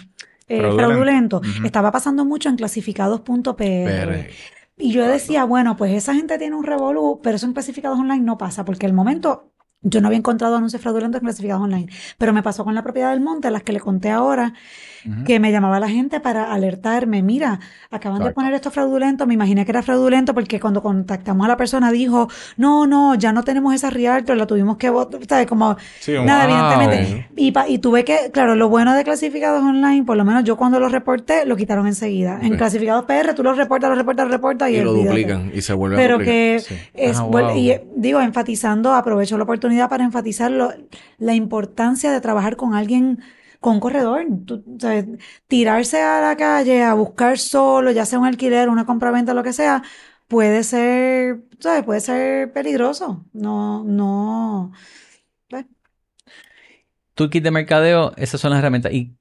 eh, 0.48 0.72
Fraudulento. 0.72 1.42
estaba 1.64 1.92
pasando 1.92 2.24
mucho 2.24 2.48
en 2.48 2.56
clasificados.pr. 2.56 3.54
PR. 3.54 4.28
Y 4.76 4.92
yo 4.92 5.06
decía, 5.06 5.44
bueno, 5.44 5.76
pues 5.76 5.92
esa 5.92 6.14
gente 6.14 6.36
tiene 6.38 6.56
un 6.56 6.64
revolú, 6.64 7.20
pero 7.22 7.36
eso 7.36 7.46
en 7.46 7.52
clasificados 7.52 7.98
online 7.98 8.24
no 8.24 8.38
pasa, 8.38 8.64
porque 8.64 8.86
al 8.86 8.92
momento 8.92 9.53
yo 9.84 10.00
no 10.00 10.08
había 10.08 10.18
encontrado 10.18 10.56
anuncios 10.56 10.82
fraudulentos 10.82 11.20
en 11.20 11.26
clasificados 11.26 11.62
online. 11.62 11.86
Pero 12.18 12.32
me 12.32 12.42
pasó 12.42 12.64
con 12.64 12.74
la 12.74 12.82
propiedad 12.82 13.10
del 13.12 13.20
monte, 13.20 13.50
las 13.50 13.62
que 13.62 13.72
le 13.72 13.80
conté 13.80 14.10
ahora, 14.10 14.52
que 15.26 15.38
me 15.38 15.52
llamaba 15.52 15.78
la 15.80 15.88
gente 15.90 16.18
para 16.18 16.50
alertarme, 16.50 17.22
mira, 17.22 17.60
acaban 17.90 18.24
de 18.24 18.30
poner 18.30 18.54
esto 18.54 18.70
fraudulento, 18.70 19.26
me 19.26 19.34
imaginé 19.34 19.66
que 19.66 19.70
era 19.70 19.82
fraudulento 19.82 20.32
porque 20.32 20.58
cuando 20.58 20.82
contactamos 20.82 21.44
a 21.44 21.48
la 21.48 21.58
persona 21.58 21.92
dijo, 21.92 22.26
no, 22.56 22.86
no, 22.86 23.14
ya 23.14 23.30
no 23.30 23.42
tenemos 23.44 23.74
esa 23.74 23.90
Realtor, 23.90 24.34
la 24.38 24.46
tuvimos 24.46 24.78
que 24.78 24.88
votar, 24.88 25.20
¿sabes? 25.28 25.46
Como, 25.46 25.76
Sí, 26.00 26.12
nada, 26.24 26.46
wow. 26.46 26.54
evidentemente. 26.80 27.28
Y, 27.36 27.52
pa- 27.52 27.68
y 27.68 27.80
tuve 27.80 28.02
que, 28.06 28.30
claro, 28.32 28.54
lo 28.54 28.70
bueno 28.70 28.94
de 28.94 29.04
clasificados 29.04 29.62
online, 29.62 30.04
por 30.04 30.16
lo 30.16 30.24
menos 30.24 30.42
yo 30.44 30.56
cuando 30.56 30.80
lo 30.80 30.88
reporté, 30.88 31.44
lo 31.44 31.54
quitaron 31.54 31.86
enseguida. 31.86 32.38
En 32.40 32.52
Sí. 32.52 32.56
clasificados 32.56 33.04
PR, 33.04 33.34
tú 33.34 33.42
lo 33.42 33.52
reportas, 33.52 33.90
lo 33.90 33.96
reportas, 33.96 34.24
lo 34.24 34.32
reportas 34.32 34.70
y, 34.70 34.76
Y 34.76 34.80
lo 34.80 34.94
duplican 34.94 35.50
y 35.54 35.60
se 35.60 35.74
vuelve 35.74 35.96
a 35.96 35.98
Pero 35.98 36.14
duplicar. 36.14 36.34
que 36.34 36.60
Sí. 36.60 36.74
es, 36.94 37.18
Ah, 37.18 37.24
vuel- 37.26 37.48
wow. 37.48 37.56
y 37.58 37.70
eh, 37.72 37.84
digo, 37.94 38.22
enfatizando, 38.22 38.94
aprovecho 38.94 39.36
la 39.36 39.44
oportunidad 39.44 39.73
para 39.88 40.04
enfatizar 40.04 40.50
lo- 40.50 40.72
la 41.18 41.34
importancia 41.34 42.12
de 42.12 42.20
trabajar 42.20 42.56
con 42.56 42.74
alguien, 42.74 43.22
con 43.60 43.74
un 43.74 43.80
corredor. 43.80 44.24
Tú, 44.46 44.64
sabes, 44.80 45.06
tirarse 45.48 46.00
a 46.02 46.20
la 46.20 46.36
calle 46.36 46.82
a 46.82 46.94
buscar 46.94 47.38
solo, 47.38 47.90
ya 47.90 48.06
sea 48.06 48.18
un 48.18 48.26
alquiler, 48.26 48.68
una 48.68 48.86
compraventa, 48.86 49.34
lo 49.34 49.42
que 49.42 49.52
sea, 49.52 49.82
puede 50.28 50.64
ser, 50.64 51.44
¿sabes? 51.60 51.84
Puede 51.84 52.00
ser 52.00 52.52
peligroso. 52.52 53.24
No, 53.32 53.84
no. 53.84 54.72
pues, 55.48 55.66
Toolkit 57.14 57.42
de 57.44 57.50
mercadeo, 57.50 58.12
esas 58.16 58.40
son 58.40 58.50
las 58.50 58.58
herramientas. 58.60 58.92
¿Y 58.92 59.16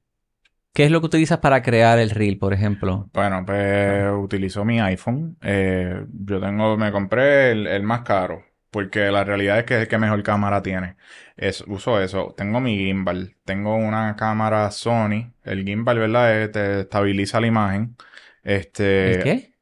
qué 0.73 0.85
es 0.85 0.91
lo 0.91 1.01
que 1.01 1.07
utilizas 1.07 1.39
para 1.39 1.61
crear 1.63 1.99
el 1.99 2.11
reel, 2.11 2.37
por 2.39 2.53
ejemplo? 2.53 3.09
Bueno, 3.13 3.43
pues 3.45 4.05
utilizo 4.17 4.65
mi 4.65 4.79
iPhone. 4.79 5.37
Eh, 5.41 6.05
yo 6.11 6.39
tengo, 6.41 6.77
me 6.77 6.91
compré 6.91 7.51
el, 7.51 7.67
el 7.67 7.83
más 7.83 8.01
caro, 8.01 8.43
porque 8.73 9.09
la 9.11 9.23
realidad 9.23 9.59
es 9.59 9.63
que 9.63 9.75
es 9.75 9.81
el 9.83 9.87
que 9.87 9.97
mejor 9.97 10.21
cámara 10.23 10.61
tiene. 10.61 10.97
Es, 11.37 11.63
uso 11.67 12.01
eso. 12.01 12.33
Tengo 12.35 12.59
mi 12.59 12.75
gimbal. 12.77 13.35
Tengo 13.45 13.77
una 13.77 14.17
cámara 14.17 14.69
Sony. 14.71 15.31
El 15.43 15.63
gimbal, 15.63 15.99
¿verdad? 15.99 16.43
Eh, 16.43 16.47
te 16.49 16.81
estabiliza 16.81 17.39
la 17.39 17.47
imagen. 17.47 17.95
Este. 18.43 19.13
¿El 19.15 19.23
qué? 19.23 19.53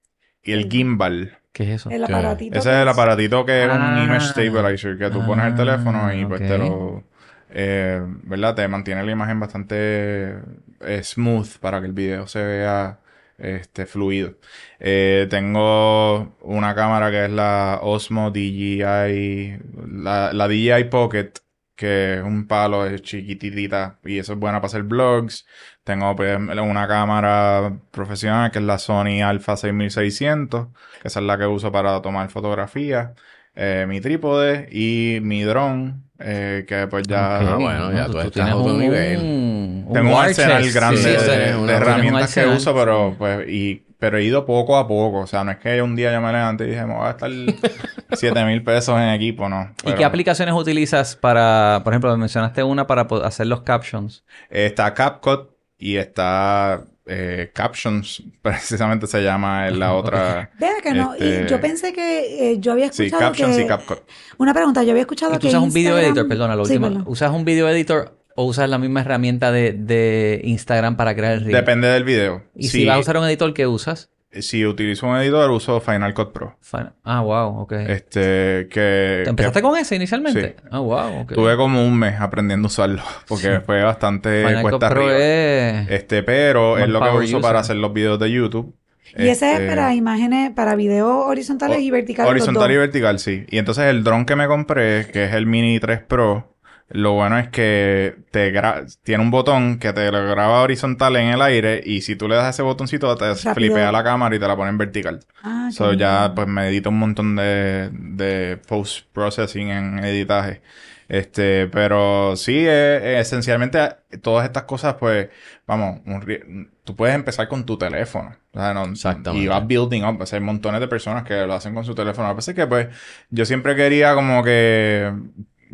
Y 0.43 0.54
el 0.54 0.69
gimbal. 0.71 1.38
¿Qué 1.54 1.63
es 1.63 1.69
eso? 1.82 1.89
el 1.91 1.97
Claro. 2.06 2.17
aparatito. 2.30 2.58
Ese 2.58 2.69
es 2.69 2.82
el 2.82 2.88
aparatito 2.88 3.45
que 3.45 3.63
es 3.65 3.69
un 3.69 3.82
Ah. 3.82 4.04
image 4.04 4.28
stabilizer, 4.30 4.97
que 4.97 5.10
tú 5.12 5.24
pones 5.26 5.45
el 5.45 5.56
teléfono 5.56 6.12
y 6.13 6.26
pues 6.26 6.41
Ah, 6.41 6.47
te 6.47 6.58
lo, 6.58 7.04
eh, 7.52 8.02
¿verdad? 8.24 8.56
Te 8.56 8.67
mantiene 8.69 9.04
la 9.04 9.12
imagen 9.12 9.39
bastante 9.39 10.38
eh, 10.80 11.04
smooth 11.04 11.58
para 11.60 11.80
que 11.82 11.88
el 11.88 11.93
video 11.93 12.26
se 12.26 12.43
vea 12.43 13.00
este 13.38 13.86
fluido. 13.86 14.38
Eh, 14.80 15.28
tengo 15.30 16.38
una 16.41 16.76
cámara 16.76 17.12
que 17.12 17.26
es 17.26 17.32
la 17.32 17.80
Osmo 17.82 18.32
DJI, 18.32 19.58
la, 19.88 20.34
la 20.34 20.48
DJI 20.48 20.86
Pocket, 20.89 21.34
que 21.76 22.15
es 22.20 22.24
un 22.24 22.48
palo, 22.48 22.86
es 22.86 23.02
chiquititita 23.02 24.00
y 24.04 24.20
eso 24.20 24.34
es 24.34 24.39
buena 24.39 24.60
para 24.60 24.67
hacer 24.67 24.84
vlogs. 24.84 25.48
Tengo 25.84 26.15
pues, 26.15 26.38
una 26.38 26.88
cámara 26.88 27.80
profesional 27.91 28.52
que 28.52 28.60
es 28.60 28.65
la 28.65 28.78
Sony 28.78 29.24
Alpha 29.24 29.58
6600, 29.58 30.67
que 31.02 31.08
esa 31.08 31.20
es 31.20 31.26
la 31.26 31.38
que 31.39 31.48
uso 31.48 31.72
para 31.72 32.00
tomar 32.02 32.30
fotografías. 32.30 33.12
Eh, 33.56 33.86
mi 33.88 34.00
trípode 34.00 34.70
y 34.72 35.20
mi 35.22 35.44
dron, 35.44 36.11
eh, 36.24 36.66
que 36.68 36.88
pues 36.88 37.04
ya... 37.08 37.40
Ok. 37.42 37.48
Ah, 37.50 37.56
bueno, 37.56 37.94
ya 37.94 38.06
tú 38.08 38.20
estás 38.20 38.50
a 38.50 38.56
otro 38.56 38.74
un, 38.74 38.80
nivel. 38.80 39.20
un 39.20 39.90
Tengo 39.94 40.16
un 40.16 40.24
arsenal 40.24 40.72
grande 40.72 41.02
Sí, 41.02 41.10
de, 41.10 41.74
herramientas 41.74 42.34
que 42.34 42.46
uso, 42.48 42.74
pero 42.74 43.16
pues 43.18 43.48
y 43.50 43.84
pero 44.02 44.18
he 44.18 44.24
ido 44.24 44.48
poco 44.48 44.78
a 44.78 44.88
poco. 44.88 45.20
O 45.20 45.28
sea, 45.28 45.44
no 45.44 45.52
es 45.52 45.58
que 45.58 45.80
un 45.80 45.96
día 45.96 46.12
yo 46.12 46.20
me 46.22 46.32
levanté 46.32 46.64
y 46.64 46.70
dije, 46.72 46.86
me 46.88 46.96
voy 46.96 47.04
a 47.04 47.14
gastar 47.14 47.30
7 48.14 48.46
mil 48.46 48.64
pesos 48.64 48.98
en 48.98 49.10
equipo, 49.10 49.48
no. 49.48 49.76
¿Y 49.86 49.94
qué 49.94 50.04
aplicaciones 50.04 50.56
utilizas 50.56 51.16
para, 51.16 51.82
por 51.84 51.94
ejemplo, 51.94 52.18
mencionaste 52.18 52.64
una 52.64 52.88
para 52.88 53.04
hacer 53.24 53.46
los 53.46 53.62
captions? 53.62 54.24
está 54.50 54.94
CapCut 54.96 55.52
y 55.78 55.98
está 55.98 56.84
eh, 57.06 57.52
Captions, 57.54 58.24
precisamente 58.42 59.08
se 59.08 59.22
llama 59.24 59.68
en 59.68 59.80
la 59.80 59.94
otra. 59.96 60.52
Vea 60.60 60.74
que 60.84 60.94
no, 60.94 61.14
Este- 61.14 61.46
y 61.46 61.50
yo 61.50 61.60
pensé 61.60 61.92
que 61.94 62.52
eh, 62.52 62.60
yo 62.60 62.72
había 62.74 62.92
Sí, 62.92 63.06
escuchado 63.06 63.32
Captions 63.32 63.56
que... 63.58 63.64
y 63.64 63.68
CapCut. 63.68 64.00
Una 64.38 64.54
pregunta, 64.54 64.84
yo 64.84 64.92
había 64.92 65.02
escuchado 65.02 65.32
¿Y 65.34 65.36
tú 65.36 65.42
que 65.42 65.48
usas 65.48 65.62
un 65.64 65.74
video 65.74 65.98
editor? 65.98 66.28
Perdona, 66.28 66.56
la 66.56 66.64
Sí, 66.66 66.74
última. 66.74 66.88
perdón. 66.90 67.04
¿Usas 67.08 67.32
un 67.32 67.44
video 67.46 67.68
editor 67.70 68.18
o 68.36 68.46
usas 68.46 68.70
la 68.70 68.78
misma 68.78 69.02
herramienta 69.02 69.52
de, 69.52 69.74
de 69.74 70.42
Instagram 70.44 70.96
para 70.96 71.16
crear 71.16 71.34
el 71.34 71.40
reel? 71.42 71.56
Depende 71.56 71.88
del 71.88 72.04
video. 72.04 72.44
Y 72.56 72.68
si 72.68 72.86
vas 72.86 72.98
a 72.98 73.00
usar 73.00 73.18
un 73.18 73.26
editor, 73.26 73.54
¿qué 73.56 73.66
usas? 73.66 74.11
Si 74.39 74.65
utilizo 74.65 75.08
un 75.08 75.17
editor, 75.17 75.50
uso 75.52 75.80
Final 75.82 76.13
Cut 76.13 76.32
Pro. 76.32 76.58
Ah, 77.04 77.22
wow, 77.22 77.60
ok. 77.62 77.74
Este, 77.74 78.67
que... 78.70 79.22
¿Te 79.24 79.30
¿Empezaste 79.30 79.60
que 79.60 79.63
con 79.67 79.78
ese 79.78 79.96
inicialmente? 79.96 80.56
Sí. 80.60 80.63
Ah, 80.72 80.80
wow, 80.80 81.22
ok. 81.22 81.34
Tuve 81.34 81.56
como 81.58 81.86
un 81.86 81.98
mes 81.98 82.20
aprendiendo 82.20 82.67
a 82.67 82.70
usarlo, 82.70 83.02
porque 83.28 83.60
fue 83.62 83.84
bastante 83.84 84.44
Final 84.46 84.62
Cut 84.63 84.72
cuesta 84.72 84.89
Pro 84.89 85.02
arriba. 85.04 85.17
es... 85.17 85.89
Este, 85.89 86.24
pero 86.24 86.78
es 86.78 86.88
lo 86.88 87.00
que 87.02 87.10
uso 87.10 87.24
user. 87.38 87.41
para 87.41 87.60
hacer 87.60 87.76
los 87.78 87.91
videos 87.94 88.20
de 88.20 88.32
YouTube. 88.32 88.76
Y 89.17 89.28
ese 89.28 89.52
Este, 89.52 89.65
es 89.65 89.70
para 89.70 89.94
imágenes, 89.94 90.52
para 90.52 90.76
videos 90.76 91.26
horizontales 91.28 91.80
o- 91.80 91.82
y 91.82 91.91
verticales. 91.91 92.32
los 92.32 92.41
Horizontal 92.41 92.72
y 92.72 92.78
vertical, 92.78 93.20
sí. 93.20 93.46
Y 93.50 93.58
entonces 93.58 93.86
el 93.86 94.06
dron 94.06 94.26
que 94.26 94.38
me 94.38 94.48
compré, 94.48 95.08
que 95.12 95.26
es 95.26 95.34
el 95.34 95.46
Mini 95.48 95.82
3 95.82 96.00
Pro, 96.08 96.51
lo 96.93 97.13
bueno 97.13 97.38
es 97.39 97.49
que 97.49 98.15
te 98.32 98.54
gra- 98.54 98.86
tiene 99.04 99.23
un 99.23 99.32
botón 99.32 99.80
que 99.80 99.93
te 99.93 100.12
lo 100.12 100.23
graba 100.27 100.62
horizontal 100.62 101.15
en 101.17 101.30
el 101.30 101.41
aire 101.41 101.82
y 101.86 102.01
si 102.01 102.15
tú 102.15 102.27
le 102.27 102.36
das 102.36 102.54
ese 102.56 102.62
botoncito 102.63 103.15
te 103.15 103.25
Rápido. 103.34 103.54
flipea 103.54 103.91
la 103.91 104.04
cámara 104.04 104.36
y 104.36 104.39
te 104.39 104.47
la 104.47 104.56
pone 104.56 104.69
en 104.69 104.77
vertical. 104.77 105.19
Ah, 105.43 105.69
So, 105.71 105.93
ya 105.93 106.34
pues 106.36 106.47
me 106.47 106.67
edito 106.67 106.89
un 106.89 106.99
montón 106.99 107.36
de, 107.36 107.89
de 107.91 108.58
post-processing 108.67 109.69
en 109.69 109.99
editaje. 110.04 110.62
Este, 111.08 111.67
pero 111.67 112.38
sí, 112.38 112.60
eh, 112.60 112.99
eh, 113.15 113.19
esencialmente 113.19 113.80
todas 114.21 114.45
estas 114.45 114.63
cosas, 114.63 114.93
pues, 114.93 115.27
vamos, 115.67 115.99
un 116.06 116.69
tú 116.86 116.95
puedes 116.95 117.13
empezar 117.15 117.49
con 117.49 117.65
tu 117.65 117.77
teléfono. 117.77 118.34
O 118.54 118.60
sea, 118.60 118.73
no- 118.73 118.86
Exactamente. 118.86 119.43
Y 119.43 119.47
vas 119.49 119.67
building 119.67 120.04
up. 120.06 120.21
O 120.21 120.25
sea, 120.25 120.39
hay 120.39 120.45
montones 120.45 120.80
de 120.80 120.88
personas 120.88 121.23
que 121.23 121.45
lo 121.45 121.54
hacen 121.54 121.73
con 121.75 121.84
su 121.84 121.93
teléfono. 121.95 122.30
A 122.30 122.34
veces 122.34 122.56
que, 122.56 122.65
pues, 122.65 122.88
yo 123.30 123.43
siempre 123.45 123.75
quería 123.75 124.13
como 124.15 124.41
que 124.41 125.12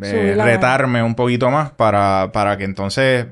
eh, 0.02 0.34
retarme 0.36 1.02
un 1.02 1.14
poquito 1.14 1.50
más 1.50 1.70
para, 1.70 2.30
para 2.32 2.56
que 2.56 2.64
entonces 2.64 3.26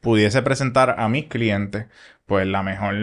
pudiese 0.00 0.42
presentar 0.42 0.96
a 0.98 1.08
mis 1.08 1.26
clientes 1.26 1.86
pues 2.26 2.46
la 2.46 2.62
mejor 2.62 2.94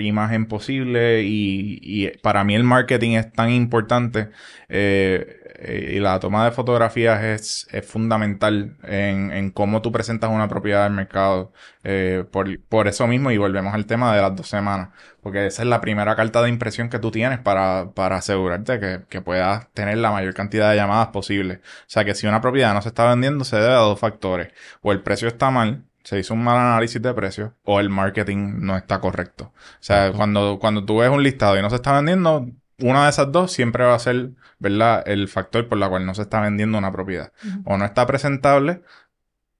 imagen 0.00 0.46
posible 0.46 1.22
y, 1.22 1.80
y 1.82 2.08
para 2.18 2.44
mí 2.44 2.54
el 2.54 2.62
marketing 2.64 3.16
es 3.16 3.32
tan 3.32 3.50
importante 3.50 4.28
eh, 4.68 5.39
eh, 5.62 5.92
y 5.96 6.00
la 6.00 6.18
toma 6.18 6.44
de 6.46 6.52
fotografías 6.52 7.22
es, 7.22 7.68
es 7.70 7.86
fundamental 7.86 8.76
en, 8.82 9.30
en 9.30 9.50
cómo 9.50 9.82
tú 9.82 9.92
presentas 9.92 10.30
una 10.30 10.48
propiedad 10.48 10.84
del 10.84 10.94
mercado. 10.94 11.52
Eh, 11.84 12.24
por, 12.30 12.60
por 12.64 12.88
eso 12.88 13.06
mismo, 13.06 13.30
y 13.30 13.38
volvemos 13.38 13.74
al 13.74 13.86
tema 13.86 14.14
de 14.14 14.22
las 14.22 14.34
dos 14.34 14.48
semanas, 14.48 14.88
porque 15.22 15.46
esa 15.46 15.62
es 15.62 15.68
la 15.68 15.80
primera 15.80 16.16
carta 16.16 16.42
de 16.42 16.48
impresión 16.48 16.88
que 16.88 16.98
tú 16.98 17.10
tienes 17.10 17.38
para, 17.38 17.90
para 17.94 18.16
asegurarte 18.16 18.80
que, 18.80 19.02
que 19.08 19.20
puedas 19.20 19.70
tener 19.72 19.98
la 19.98 20.10
mayor 20.10 20.34
cantidad 20.34 20.70
de 20.70 20.76
llamadas 20.76 21.08
posible. 21.08 21.60
O 21.62 21.84
sea 21.86 22.04
que 22.04 22.14
si 22.14 22.26
una 22.26 22.40
propiedad 22.40 22.74
no 22.74 22.82
se 22.82 22.88
está 22.88 23.08
vendiendo, 23.08 23.44
se 23.44 23.56
debe 23.56 23.74
a 23.74 23.78
dos 23.78 24.00
factores. 24.00 24.52
O 24.82 24.92
el 24.92 25.02
precio 25.02 25.28
está 25.28 25.50
mal, 25.50 25.84
se 26.04 26.18
hizo 26.18 26.34
un 26.34 26.42
mal 26.42 26.56
análisis 26.58 27.00
de 27.00 27.14
precios 27.14 27.52
o 27.64 27.80
el 27.80 27.90
marketing 27.90 28.54
no 28.60 28.76
está 28.76 29.00
correcto. 29.00 29.52
O 29.54 29.82
sea, 29.82 30.12
cuando, 30.12 30.58
cuando 30.58 30.84
tú 30.84 30.98
ves 30.98 31.10
un 31.10 31.22
listado 31.22 31.58
y 31.58 31.62
no 31.62 31.70
se 31.70 31.76
está 31.76 31.92
vendiendo, 31.92 32.46
una 32.82 33.04
de 33.04 33.10
esas 33.10 33.30
dos 33.32 33.52
siempre 33.52 33.84
va 33.84 33.94
a 33.94 33.98
ser, 33.98 34.30
¿verdad?, 34.58 35.02
el 35.06 35.28
factor 35.28 35.68
por 35.68 35.78
la 35.78 35.88
cual 35.88 36.06
no 36.06 36.14
se 36.14 36.22
está 36.22 36.40
vendiendo 36.40 36.78
una 36.78 36.92
propiedad. 36.92 37.32
O 37.64 37.76
no 37.76 37.84
está 37.84 38.06
presentable 38.06 38.82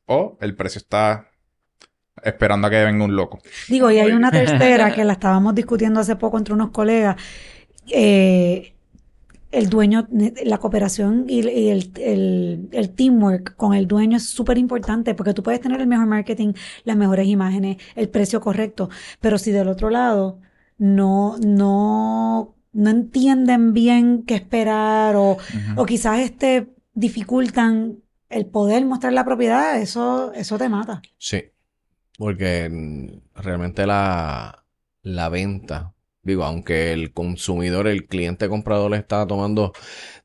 o 0.06 0.38
el 0.40 0.54
precio 0.54 0.78
está 0.78 1.28
esperando 2.22 2.66
a 2.66 2.70
que 2.70 2.84
venga 2.84 3.04
un 3.04 3.16
loco. 3.16 3.40
Digo, 3.68 3.90
y 3.90 3.98
hay 3.98 4.12
una 4.12 4.30
tercera 4.30 4.92
que 4.92 5.04
la 5.04 5.12
estábamos 5.14 5.54
discutiendo 5.54 6.00
hace 6.00 6.16
poco 6.16 6.38
entre 6.38 6.54
unos 6.54 6.70
colegas. 6.70 7.16
Eh, 7.88 8.74
el 9.52 9.68
dueño, 9.68 10.06
la 10.44 10.58
cooperación 10.58 11.24
y, 11.28 11.40
y 11.48 11.70
el, 11.70 11.90
el, 11.96 12.68
el, 12.70 12.90
teamwork 12.90 13.56
con 13.56 13.74
el 13.74 13.88
dueño 13.88 14.16
es 14.16 14.28
súper 14.28 14.58
importante 14.58 15.14
porque 15.14 15.34
tú 15.34 15.42
puedes 15.42 15.60
tener 15.60 15.80
el 15.80 15.88
mejor 15.88 16.06
marketing, 16.06 16.52
las 16.84 16.96
mejores 16.96 17.26
imágenes, 17.26 17.78
el 17.96 18.08
precio 18.08 18.40
correcto, 18.40 18.90
pero 19.20 19.38
si 19.38 19.50
del 19.50 19.68
otro 19.68 19.90
lado 19.90 20.38
no, 20.78 21.36
no, 21.38 22.54
no 22.72 22.90
entienden 22.90 23.72
bien 23.72 24.24
qué 24.24 24.34
esperar 24.34 25.16
o, 25.16 25.38
o 25.76 25.86
quizás 25.86 26.20
este 26.20 26.68
dificultan 26.94 27.98
el 28.28 28.46
poder 28.46 28.84
mostrar 28.86 29.12
la 29.12 29.24
propiedad, 29.24 29.80
eso, 29.80 30.32
eso 30.34 30.58
te 30.58 30.68
mata. 30.68 31.02
Sí, 31.18 31.42
porque 32.16 33.20
realmente 33.34 33.86
la, 33.86 34.64
la 35.02 35.28
venta 35.28 35.94
Digo, 36.22 36.44
aunque 36.44 36.92
el 36.92 37.12
consumidor, 37.12 37.86
el 37.86 38.06
cliente 38.06 38.48
comprador 38.48 38.94
está 38.94 39.26
tomando 39.26 39.72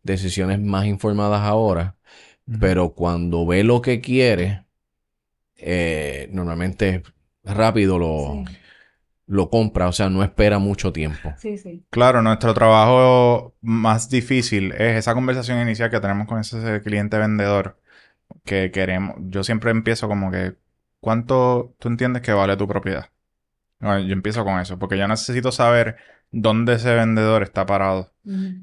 decisiones 0.03 0.59
más 0.59 0.85
informadas 0.85 1.41
ahora, 1.41 1.95
pero 2.59 2.93
cuando 2.93 3.45
ve 3.45 3.63
lo 3.63 3.81
que 3.81 4.01
quiere, 4.01 4.65
eh, 5.55 6.27
normalmente 6.31 7.03
rápido 7.43 7.97
lo, 7.97 8.43
lo 9.27 9.49
compra, 9.49 9.87
o 9.87 9.91
sea, 9.91 10.09
no 10.09 10.23
espera 10.23 10.59
mucho 10.59 10.93
tiempo. 10.93 11.33
Sí, 11.37 11.57
sí. 11.57 11.83
Claro, 11.89 12.21
nuestro 12.21 12.53
trabajo 12.53 13.55
más 13.61 14.09
difícil 14.09 14.71
es 14.73 14.97
esa 14.97 15.13
conversación 15.13 15.59
inicial 15.61 15.89
que 15.89 15.99
tenemos 15.99 16.27
con 16.27 16.39
ese 16.39 16.81
cliente 16.81 17.17
vendedor 17.17 17.79
que 18.43 18.71
queremos. 18.71 19.15
Yo 19.29 19.43
siempre 19.43 19.71
empiezo 19.71 20.07
como 20.07 20.31
que, 20.31 20.55
¿cuánto 20.99 21.75
tú 21.79 21.87
entiendes 21.87 22.21
que 22.21 22.33
vale 22.33 22.57
tu 22.57 22.67
propiedad? 22.67 23.09
yo 23.81 24.13
empiezo 24.13 24.43
con 24.43 24.59
eso, 24.59 24.79
porque 24.79 24.97
yo 24.97 25.07
necesito 25.07 25.51
saber 25.51 25.97
dónde 26.31 26.73
ese 26.73 26.95
vendedor 26.95 27.43
está 27.43 27.65
parado. 27.65 28.13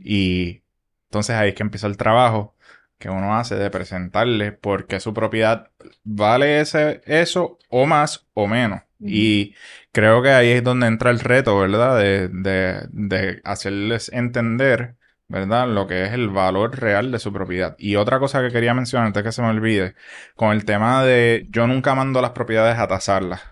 Y 0.02 0.62
entonces 1.08 1.36
ahí 1.36 1.50
es 1.50 1.54
que 1.54 1.62
empieza 1.62 1.86
el 1.86 1.96
trabajo 1.96 2.56
que 2.98 3.10
uno 3.10 3.36
hace 3.36 3.54
de 3.56 3.70
presentarle 3.70 4.52
por 4.52 4.86
qué 4.86 4.98
su 4.98 5.14
propiedad 5.14 5.70
vale 6.02 6.60
ese, 6.60 7.02
eso 7.04 7.58
o 7.68 7.86
más 7.86 8.26
o 8.34 8.48
menos. 8.48 8.80
Y 9.04 9.54
creo 9.92 10.22
que 10.22 10.30
ahí 10.30 10.50
es 10.50 10.64
donde 10.64 10.86
entra 10.86 11.10
el 11.10 11.20
reto, 11.20 11.58
¿verdad? 11.58 11.98
De, 11.98 12.28
de, 12.28 13.40
hacerles 13.44 14.10
entender, 14.12 14.96
¿verdad? 15.28 15.68
Lo 15.68 15.86
que 15.86 16.04
es 16.04 16.12
el 16.12 16.28
valor 16.28 16.78
real 16.78 17.10
de 17.12 17.18
su 17.18 17.32
propiedad. 17.32 17.74
Y 17.78 17.96
otra 17.96 18.18
cosa 18.18 18.42
que 18.42 18.52
quería 18.52 18.74
mencionar 18.74 19.06
antes 19.06 19.22
que 19.22 19.32
se 19.32 19.42
me 19.42 19.48
olvide, 19.48 19.94
con 20.36 20.52
el 20.52 20.64
tema 20.64 21.04
de 21.04 21.46
yo 21.50 21.66
nunca 21.66 21.94
mando 21.94 22.22
las 22.22 22.30
propiedades 22.32 22.78
a 22.78 22.88
tasarlas. 22.88 23.42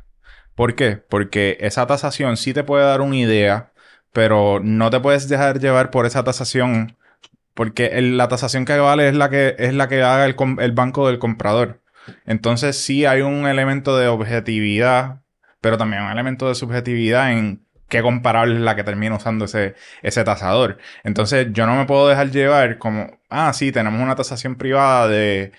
¿Por 0.54 0.74
qué? 0.74 0.96
Porque 0.96 1.56
esa 1.60 1.86
tasación 1.86 2.36
sí 2.36 2.52
te 2.52 2.64
puede 2.64 2.84
dar 2.84 3.00
una 3.00 3.16
idea, 3.16 3.72
pero 4.12 4.60
no 4.62 4.90
te 4.90 5.00
puedes 5.00 5.28
dejar 5.28 5.58
llevar 5.60 5.90
por 5.90 6.06
esa 6.06 6.24
tasación, 6.24 6.96
porque 7.54 8.00
la 8.02 8.28
tasación 8.28 8.64
que 8.64 8.76
vale 8.78 9.08
es 9.08 9.14
la 9.14 9.30
que, 9.30 9.56
es 9.58 9.74
la 9.74 9.88
que 9.88 10.02
haga 10.02 10.26
el, 10.26 10.36
el 10.60 10.72
banco 10.72 11.06
del 11.08 11.18
comprador. 11.18 11.80
Entonces 12.26 12.76
sí 12.76 13.06
hay 13.06 13.22
un 13.22 13.46
elemento 13.46 13.96
de 13.98 14.08
objetividad, 14.08 15.22
pero 15.60 15.78
también 15.78 16.02
un 16.02 16.10
elemento 16.10 16.48
de 16.48 16.54
subjetividad 16.54 17.32
en 17.32 17.66
qué 17.88 18.02
comparable 18.02 18.54
es 18.54 18.60
la 18.60 18.76
que 18.76 18.84
termina 18.84 19.16
usando 19.16 19.46
ese, 19.46 19.74
ese 20.02 20.24
tasador. 20.24 20.78
Entonces 21.04 21.48
yo 21.52 21.66
no 21.66 21.74
me 21.76 21.86
puedo 21.86 22.08
dejar 22.08 22.30
llevar 22.30 22.78
como, 22.78 23.20
ah, 23.28 23.52
sí, 23.52 23.72
tenemos 23.72 24.00
una 24.00 24.16
tasación 24.16 24.56
privada 24.56 25.08
de, 25.08 25.52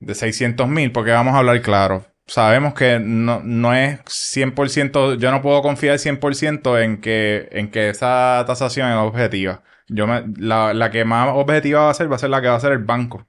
de 0.00 0.14
600 0.14 0.68
mil, 0.68 0.92
porque 0.92 1.10
vamos 1.12 1.34
a 1.34 1.38
hablar 1.38 1.60
claro 1.62 2.06
sabemos 2.26 2.74
que 2.74 2.98
no, 2.98 3.40
no 3.44 3.74
es 3.74 4.00
100%, 4.04 5.18
yo 5.18 5.30
no 5.30 5.42
puedo 5.42 5.62
confiar 5.62 5.98
100% 5.98 6.82
en 6.82 7.00
que, 7.00 7.48
en 7.52 7.70
que 7.70 7.90
esa 7.90 8.44
tasación 8.46 8.90
es 8.90 8.96
objetiva. 8.96 9.62
Yo 9.88 10.06
me, 10.06 10.24
la, 10.36 10.74
la 10.74 10.90
que 10.90 11.04
más 11.04 11.28
objetiva 11.32 11.84
va 11.84 11.90
a 11.90 11.94
ser 11.94 12.10
va 12.10 12.16
a 12.16 12.18
ser 12.18 12.30
la 12.30 12.42
que 12.42 12.48
va 12.48 12.56
a 12.56 12.60
ser 12.60 12.72
el 12.72 12.78
banco. 12.78 13.26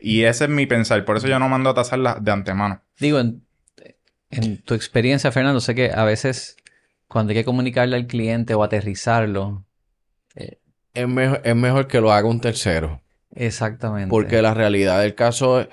Y 0.00 0.24
ese 0.24 0.44
es 0.44 0.50
mi 0.50 0.66
pensar, 0.66 1.04
por 1.04 1.16
eso 1.16 1.28
yo 1.28 1.38
no 1.38 1.48
mando 1.48 1.70
a 1.70 1.74
tasarla 1.74 2.16
de 2.20 2.32
antemano. 2.32 2.82
Digo, 2.98 3.20
en 4.32 4.58
tu 4.58 4.74
experiencia, 4.74 5.30
Fernando, 5.30 5.60
sé 5.60 5.74
que 5.74 5.92
a 5.94 6.04
veces 6.04 6.56
cuando 7.06 7.30
hay 7.30 7.36
que 7.36 7.44
comunicarle 7.44 7.96
al 7.96 8.06
cliente 8.06 8.54
o 8.54 8.62
aterrizarlo... 8.62 9.64
Eh, 10.34 10.58
es, 10.94 11.06
mejor, 11.06 11.40
es 11.44 11.54
mejor 11.54 11.86
que 11.86 12.00
lo 12.00 12.12
haga 12.12 12.28
un 12.28 12.40
tercero. 12.40 13.00
Exactamente. 13.34 14.10
Porque 14.10 14.42
la 14.42 14.54
realidad 14.54 15.00
del 15.00 15.14
caso 15.14 15.60
es, 15.60 15.68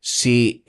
si 0.00 0.64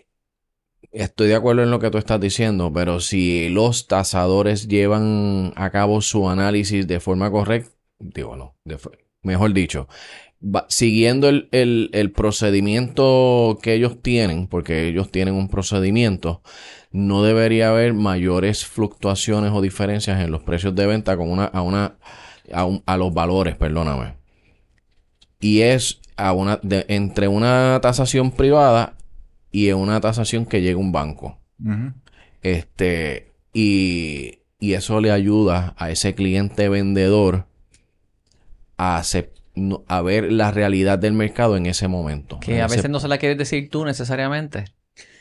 Estoy 0.91 1.29
de 1.29 1.35
acuerdo 1.35 1.63
en 1.63 1.71
lo 1.71 1.79
que 1.79 1.89
tú 1.89 1.97
estás 1.97 2.19
diciendo, 2.19 2.71
pero 2.73 2.99
si 2.99 3.47
los 3.47 3.87
tasadores 3.87 4.67
llevan 4.67 5.53
a 5.55 5.69
cabo 5.69 6.01
su 6.01 6.29
análisis 6.29 6.85
de 6.85 6.99
forma 6.99 7.31
correcta, 7.31 7.71
digo 7.99 8.35
no, 8.35 8.55
mejor 9.23 9.53
dicho, 9.53 9.87
siguiendo 10.67 11.29
el, 11.29 11.47
el, 11.93 12.11
procedimiento 12.11 13.57
que 13.61 13.73
ellos 13.73 14.01
tienen, 14.01 14.47
porque 14.47 14.89
ellos 14.89 15.09
tienen 15.11 15.35
un 15.35 15.47
procedimiento, 15.47 16.41
no 16.91 17.23
debería 17.23 17.69
haber 17.69 17.93
mayores 17.93 18.65
fluctuaciones 18.65 19.51
o 19.53 19.61
diferencias 19.61 20.19
en 20.19 20.31
los 20.31 20.41
precios 20.41 20.75
de 20.75 20.85
venta 20.85 21.15
con 21.15 21.29
una, 21.29 21.45
a, 21.45 21.61
una, 21.61 21.95
a, 22.53 22.67
a 22.85 22.97
los 22.97 23.13
valores, 23.13 23.55
perdóname. 23.55 24.15
Y 25.39 25.61
es 25.61 26.01
a 26.17 26.33
una, 26.33 26.59
de, 26.61 26.85
entre 26.89 27.27
una 27.27 27.79
tasación 27.81 28.31
privada 28.31 28.95
y 29.51 29.71
una 29.71 29.99
tasación 30.01 30.45
que 30.45 30.61
llega 30.61 30.77
a 30.77 30.81
un 30.81 30.91
banco. 30.91 31.39
Este, 32.41 33.31
y, 33.53 34.39
y, 34.59 34.73
eso 34.73 34.99
le 34.99 35.11
ayuda 35.11 35.75
a 35.77 35.91
ese 35.91 36.15
cliente 36.15 36.69
vendedor 36.69 37.45
a, 38.77 39.03
a 39.87 40.01
ver 40.01 40.31
la 40.31 40.51
realidad 40.51 40.97
del 40.97 41.13
mercado 41.13 41.55
en 41.55 41.67
ese 41.67 41.87
momento. 41.87 42.39
Que 42.39 42.61
a 42.61 42.67
veces 42.67 42.89
no 42.89 42.99
se 42.99 43.07
la 43.07 43.19
quieres 43.19 43.37
decir 43.37 43.69
tú 43.69 43.85
necesariamente. 43.85 44.65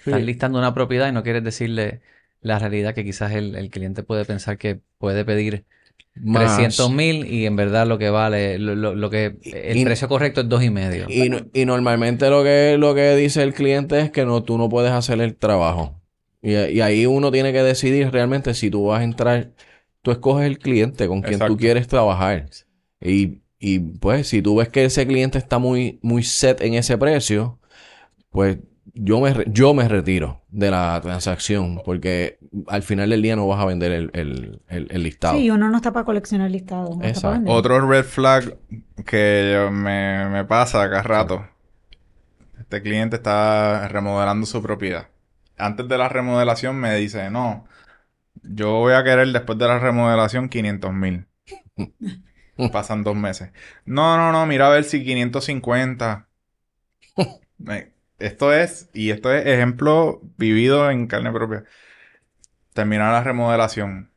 Estás 0.05 0.23
listando 0.23 0.59
una 0.59 0.75
propiedad 0.75 1.09
y 1.09 1.13
no 1.13 1.23
quieres 1.23 1.45
decirle 1.45 2.01
la 2.41 2.59
realidad 2.59 2.95
que 2.95 3.05
quizás 3.05 3.33
el, 3.33 3.55
el 3.55 3.71
cliente 3.71 4.03
puede 4.03 4.25
pensar 4.25 4.59
que 4.59 4.81
puede 4.99 5.25
pedir 5.25 5.65
300 6.15 6.91
mil 6.93 7.27
y 7.27 7.47
en 7.47 7.57
verdad 7.57 7.87
lo 7.87 7.99
que 7.99 8.11
vale, 8.11 8.59
lo, 8.59 9.11
que 9.11 9.37
el 9.45 9.85
precio 9.85 10.09
correcto 10.09 10.43
es 10.43 10.49
dos 10.49 10.63
y 10.63 10.71
medio. 10.71 11.07
Y, 11.09 11.65
normalmente 11.65 12.29
lo 12.29 12.43
que, 12.43 12.77
lo 12.79 12.95
que 12.95 13.15
dice 13.17 13.43
el 13.43 13.55
cliente 13.55 14.01
es 14.01 14.11
que 14.11 14.25
no, 14.25 14.43
tú 14.43 14.59
no 14.59 14.69
puedes 14.69 14.93
hacer 14.93 15.21
el 15.21 15.37
trabajo. 15.37 16.01
Y, 16.43 16.81
ahí 16.81 17.07
uno 17.07 17.31
tiene 17.31 17.53
que 17.53 17.63
decidir 17.63 18.11
realmente 18.11 18.55
si 18.55 18.71
tú 18.71 18.87
vas 18.87 19.01
a 19.01 19.05
entrar, 19.05 19.51
tú 20.03 20.11
escoges 20.11 20.47
el 20.47 20.59
cliente 20.59 21.07
con 21.07 21.23
quien 21.23 21.39
tú 21.39 21.57
quieres 21.57 21.89
trabajar. 21.89 22.47
Y, 23.01 23.43
y 23.59 23.79
pues 23.79 24.29
si 24.29 24.43
tú 24.43 24.57
ves 24.57 24.69
que 24.69 24.85
ese 24.85 25.07
cliente 25.07 25.39
está 25.39 25.59
muy, 25.59 25.99
muy 26.03 26.23
set 26.23 26.61
en 26.61 26.75
ese 26.75 26.99
precio, 26.99 27.59
pues 28.31 28.59
yo 28.95 29.21
me, 29.21 29.35
yo 29.49 29.75
me 29.75 29.89
retiro 29.89 30.43
de 30.49 30.71
la 30.71 30.99
transacción 31.01 31.81
porque 31.85 32.39
al 32.67 32.83
final 32.83 33.11
del 33.11 33.23
día 33.23 33.37
no 33.37 33.47
vas 33.47 33.61
a 33.61 33.67
vender 33.67 33.93
el, 33.93 34.61
el, 34.69 35.03
listado. 35.03 35.39
Sí, 35.39 35.51
uno 35.51 35.71
no 35.71 35.77
está 35.77 35.93
para 35.93 36.05
coleccionar 36.05 36.51
listados. 36.51 36.97
Otro 37.47 37.87
red 37.89 38.05
flag 38.05 38.57
que 39.07 39.69
me, 39.71 40.29
me 40.29 40.45
pasa 40.45 40.83
acá 40.83 41.03
rato. 41.03 41.47
Este 42.59 42.83
cliente 42.83 43.17
está 43.17 43.89
remodelando 43.89 44.47
su 44.47 44.63
propiedad. 44.63 45.09
Antes 45.57 45.89
de 45.89 45.99
la 45.99 46.09
remodelación 46.09 46.77
me 46.77 46.95
dice, 46.97 47.31
no, 47.31 47.67
yo 48.43 48.79
voy 48.79 48.95
a 48.95 49.05
querer 49.05 49.29
después 49.29 49.59
de 49.59 49.67
la 49.67 49.79
remodelación 49.79 50.49
500 50.49 50.93
mil. 50.93 51.27
Pasan 52.73 53.03
dos 53.03 53.17
meses. 53.17 53.51
No, 53.85 54.17
no, 54.17 54.33
no, 54.33 54.47
mira 54.47 54.67
a 54.67 54.71
ver 54.71 54.85
si 54.85 55.05
550. 55.05 56.29
Esto 58.21 58.53
es, 58.53 58.91
y 58.93 59.11
esto 59.11 59.33
es 59.33 59.47
ejemplo 59.47 60.21
vivido 60.37 60.91
en 60.91 61.07
carne 61.07 61.33
propia. 61.33 61.65
Terminar 62.75 63.13
la 63.13 63.23
remodelación. 63.23 64.11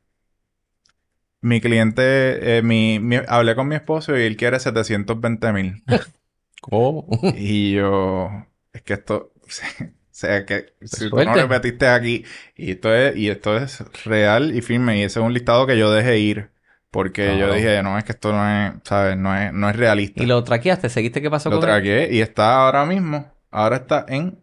Mi 1.42 1.60
cliente, 1.60 2.58
eh, 2.58 2.62
mi, 2.64 3.00
hablé 3.28 3.56
con 3.56 3.68
mi 3.68 3.76
esposo 3.76 4.18
y 4.18 4.22
él 4.22 4.38
quiere 4.38 4.60
720 4.60 5.52
mil. 5.54 5.84
¿Cómo? 6.62 7.08
Y 7.32 7.74
yo, 7.74 8.30
es 8.72 8.82
que 8.84 8.94
esto, 8.94 9.34
o 9.42 9.46
sea, 10.12 10.46
que 10.46 10.74
si 10.82 11.10
tú 11.10 11.24
no 11.24 11.36
repetiste 11.36 11.88
aquí, 11.88 12.26
y 12.56 12.72
esto 12.72 12.94
es, 12.94 13.16
y 13.18 13.30
esto 13.30 13.58
es 13.58 13.80
real 14.06 14.56
y 14.56 14.62
firme, 14.62 14.98
y 14.98 15.04
ese 15.04 15.20
es 15.20 15.26
un 15.26 15.34
listado 15.34 15.68
que 15.68 15.78
yo 15.78 15.92
dejé 15.92 16.20
ir, 16.20 16.52
porque 16.92 17.38
yo 17.38 17.52
dije, 17.52 17.82
no, 17.84 17.98
es 17.98 18.06
que 18.06 18.14
esto 18.14 18.32
no 18.32 18.48
es, 18.48 18.74
¿sabes? 18.84 19.18
No 19.18 19.36
es, 19.36 19.52
no 19.54 19.70
es 19.70 19.76
realista. 19.76 20.24
¿Y 20.24 20.28
lo 20.28 20.44
traqueaste? 20.44 20.90
¿Seguiste 20.90 21.22
qué 21.22 21.30
pasó 21.30 21.50
Lo 21.50 21.60
con 21.60 21.70
él? 21.70 21.84
traqué 21.84 22.10
y 22.12 22.22
está 22.22 22.64
ahora 22.66 22.86
mismo, 22.86 23.33
ahora 23.54 23.78
está 23.78 24.06
en 24.10 24.38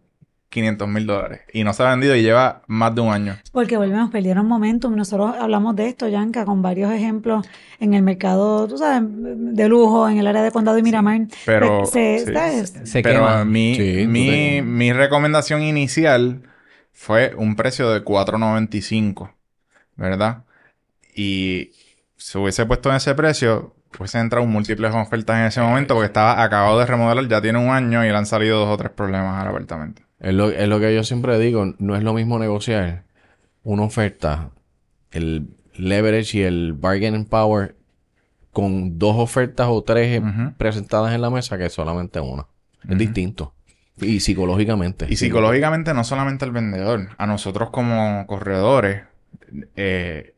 500 0.49 0.87
mil 0.89 1.05
dólares. 1.07 1.41
Y 1.53 1.63
no 1.63 1.71
se 1.73 1.81
ha 1.83 1.91
vendido 1.91 2.13
y 2.15 2.23
lleva 2.23 2.61
más 2.67 2.93
de 2.93 2.99
un 3.01 3.13
año. 3.13 3.37
Porque 3.53 3.77
volvemos, 3.77 4.09
perdieron 4.11 4.45
momentum. 4.47 4.93
Nosotros 4.95 5.33
hablamos 5.39 5.75
de 5.77 5.87
esto, 5.87 6.09
Yanka, 6.09 6.43
con 6.43 6.61
varios 6.61 6.91
ejemplos 6.91 7.47
en 7.79 7.93
el 7.93 8.01
mercado, 8.03 8.67
tú 8.67 8.77
sabes, 8.77 9.01
de 9.07 9.67
lujo, 9.69 10.09
en 10.09 10.17
el 10.17 10.27
área 10.27 10.43
de 10.43 10.51
Condado 10.51 10.77
y 10.77 10.83
Miramar. 10.83 11.21
pero- 11.45 11.85
se, 11.85 12.25
sí. 12.25 12.33
¿sabes? 12.33 12.73
Se 12.83 13.01
Pero 13.01 13.19
quema. 13.21 13.45
mi, 13.45 13.75
Sí, 13.75 14.05
mi, 14.07 14.61
mi 14.61 14.91
recomendación 14.91 15.61
inicial 15.63 16.41
fue 16.91 17.33
un 17.37 17.55
precio 17.55 17.89
de 17.91 18.03
4.95, 18.03 19.31
¿verdad? 19.95 20.43
Y 21.15 21.71
si 22.17 22.37
hubiese 22.37 22.65
puesto 22.65 22.89
en 22.89 22.97
ese 22.97 23.15
precio, 23.15 23.73
hubiese 23.97 24.19
entrado 24.19 24.45
múltiples 24.45 24.93
ofertas 24.93 25.37
en 25.39 25.45
ese 25.45 25.61
momento 25.61 25.93
porque 25.93 26.07
estaba 26.07 26.41
acabado 26.41 26.79
de 26.79 26.85
remodelar, 26.85 27.27
ya 27.27 27.41
tiene 27.41 27.59
un 27.59 27.69
año 27.69 28.03
y 28.05 28.09
le 28.09 28.15
han 28.15 28.25
salido 28.25 28.59
dos 28.59 28.69
o 28.69 28.77
tres 28.77 28.91
problemas 28.91 29.41
al 29.41 29.49
apartamento. 29.49 30.01
Es 30.19 30.33
lo, 30.33 30.49
es 30.49 30.67
lo 30.67 30.79
que 30.79 30.93
yo 30.93 31.03
siempre 31.03 31.37
digo, 31.39 31.73
no 31.79 31.95
es 31.95 32.03
lo 32.03 32.13
mismo 32.13 32.39
negociar 32.39 33.03
una 33.63 33.83
oferta, 33.83 34.51
el 35.11 35.47
leverage 35.75 36.37
y 36.37 36.41
el 36.41 36.73
bargaining 36.73 37.25
power 37.25 37.75
con 38.51 38.99
dos 38.99 39.15
ofertas 39.17 39.67
o 39.69 39.81
tres 39.83 40.21
eh, 40.21 40.51
presentadas 40.57 41.13
en 41.13 41.21
la 41.21 41.29
mesa 41.29 41.57
que 41.57 41.69
solamente 41.69 42.19
una. 42.19 42.47
Es 42.87 42.97
distinto. 42.97 43.53
Y 43.99 44.19
psicológicamente. 44.19 45.05
Y 45.09 45.15
psicológicamente 45.15 45.93
no 45.93 46.03
solamente 46.03 46.45
al 46.45 46.51
vendedor, 46.51 47.09
a 47.17 47.27
nosotros 47.27 47.69
como 47.69 48.25
corredores, 48.25 49.03
eh, 49.75 50.33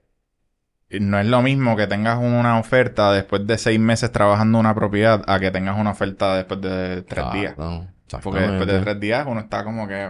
no 0.99 1.19
es 1.19 1.25
lo 1.25 1.41
mismo 1.41 1.75
que 1.75 1.87
tengas 1.87 2.17
una 2.19 2.59
oferta 2.59 3.11
después 3.11 3.45
de 3.47 3.57
seis 3.57 3.79
meses 3.79 4.11
trabajando 4.11 4.59
una 4.59 4.75
propiedad 4.75 5.23
a 5.27 5.39
que 5.39 5.51
tengas 5.51 5.77
una 5.79 5.91
oferta 5.91 6.35
después 6.35 6.61
de 6.61 7.01
tres 7.03 7.23
Claro, 7.25 7.39
días. 7.39 7.57
no, 7.57 7.87
Porque 8.21 8.41
después 8.41 8.67
de 8.67 8.79
tres 8.79 8.99
días 8.99 9.25
uno 9.27 9.39
está 9.39 9.63
como 9.63 9.87
que 9.87 10.09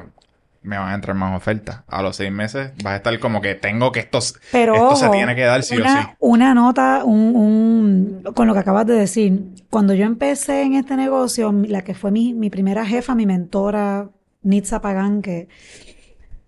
me 0.61 0.77
van 0.77 0.89
a 0.89 0.95
entrar 0.95 1.13
más 1.15 1.35
ofertas. 1.35 1.81
A 1.87 2.01
los 2.01 2.15
seis 2.15 2.31
meses 2.31 2.71
vas 2.83 2.93
a 2.93 2.95
estar 2.97 3.19
como 3.19 3.41
que 3.41 3.53
tengo 3.55 3.91
que 3.91 3.99
esto, 3.99 4.19
Pero 4.51 4.75
esto 4.75 4.95
se 4.95 5.09
tiene 5.09 5.35
que 5.35 5.43
dar 5.43 5.61
sí 5.61 5.75
una, 5.77 5.99
o 5.99 6.01
sí. 6.03 6.07
una 6.19 6.53
nota, 6.53 7.01
un, 7.03 7.35
un- 7.35 8.33
con 8.33 8.47
lo 8.47 8.53
que 8.53 8.59
acabas 8.61 8.85
de 8.85 8.93
decir. 8.93 9.41
Cuando 9.69 9.93
yo 9.93 10.05
empecé 10.05 10.61
en 10.63 10.75
este 10.75 10.95
negocio, 10.95 11.51
la 11.67 11.81
que 11.83 11.93
fue 11.95 12.11
mi, 12.11 12.33
mi 12.33 12.49
primera 12.49 12.85
jefa, 12.85 13.13
mi 13.13 13.25
mentora, 13.25 14.09
Nitza 14.41 14.81
Pagán, 14.81 15.21
que 15.21 15.49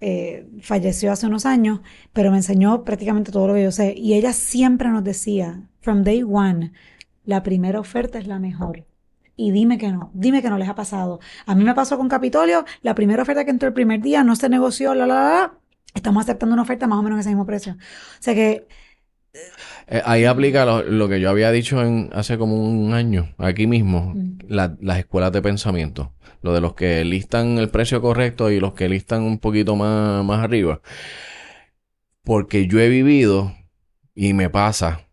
eh, 0.07 0.45
falleció 0.61 1.11
hace 1.11 1.25
unos 1.25 1.47
años, 1.47 1.79
pero 2.13 2.29
me 2.29 2.37
enseñó 2.37 2.83
prácticamente 2.83 3.31
todo 3.31 3.47
lo 3.47 3.55
que 3.55 3.63
yo 3.63 3.71
sé. 3.71 3.95
Y 3.97 4.13
ella 4.13 4.33
siempre 4.33 4.89
nos 4.89 5.03
decía, 5.03 5.67
from 5.81 6.03
day 6.03 6.21
one, 6.21 6.73
la 7.23 7.41
primera 7.41 7.79
oferta 7.79 8.19
es 8.19 8.27
la 8.27 8.37
mejor. 8.37 8.85
Y 9.35 9.49
dime 9.49 9.79
que 9.79 9.91
no, 9.91 10.11
dime 10.13 10.43
que 10.43 10.49
no 10.51 10.59
les 10.59 10.69
ha 10.69 10.75
pasado. 10.75 11.19
A 11.47 11.55
mí 11.55 11.63
me 11.63 11.73
pasó 11.73 11.97
con 11.97 12.07
Capitolio, 12.07 12.65
la 12.83 12.93
primera 12.93 13.23
oferta 13.23 13.45
que 13.45 13.49
entró 13.49 13.67
el 13.67 13.73
primer 13.73 13.99
día 14.01 14.23
no 14.23 14.35
se 14.35 14.47
negoció, 14.47 14.93
la, 14.93 15.07
la, 15.07 15.15
la, 15.15 15.29
la. 15.29 15.53
Estamos 15.95 16.21
aceptando 16.23 16.53
una 16.53 16.61
oferta 16.61 16.85
más 16.85 16.99
o 16.99 17.01
menos 17.01 17.17
en 17.17 17.21
ese 17.21 17.29
mismo 17.29 17.47
precio. 17.47 17.73
O 17.73 18.21
sea 18.21 18.35
que 18.35 18.67
Eh, 19.87 20.01
ahí 20.05 20.25
aplica 20.25 20.65
lo, 20.65 20.81
lo 20.83 21.07
que 21.09 21.19
yo 21.19 21.29
había 21.29 21.51
dicho 21.51 21.81
en, 21.81 22.09
hace 22.13 22.37
como 22.37 22.55
un 22.55 22.93
año, 22.93 23.33
aquí 23.37 23.67
mismo, 23.67 24.13
Mm. 24.15 24.37
la- 24.47 24.75
las 24.81 24.97
escuelas 24.99 25.31
de 25.31 25.41
pensamiento. 25.41 26.11
Lo 26.41 26.53
de 26.53 26.61
los 26.61 26.73
que 26.75 27.03
listan 27.05 27.57
el 27.57 27.69
precio 27.69 28.01
correcto 28.01 28.49
y 28.51 28.59
los 28.59 28.73
que 28.73 28.89
listan 28.89 29.23
un 29.23 29.39
poquito 29.39 29.75
más, 29.75 30.23
más 30.25 30.43
arriba. 30.43 30.81
Porque 32.23 32.67
yo 32.67 32.79
he 32.79 32.89
vivido 32.89 33.53
y 34.15 34.33
me 34.33 34.49
pasa 34.49 35.07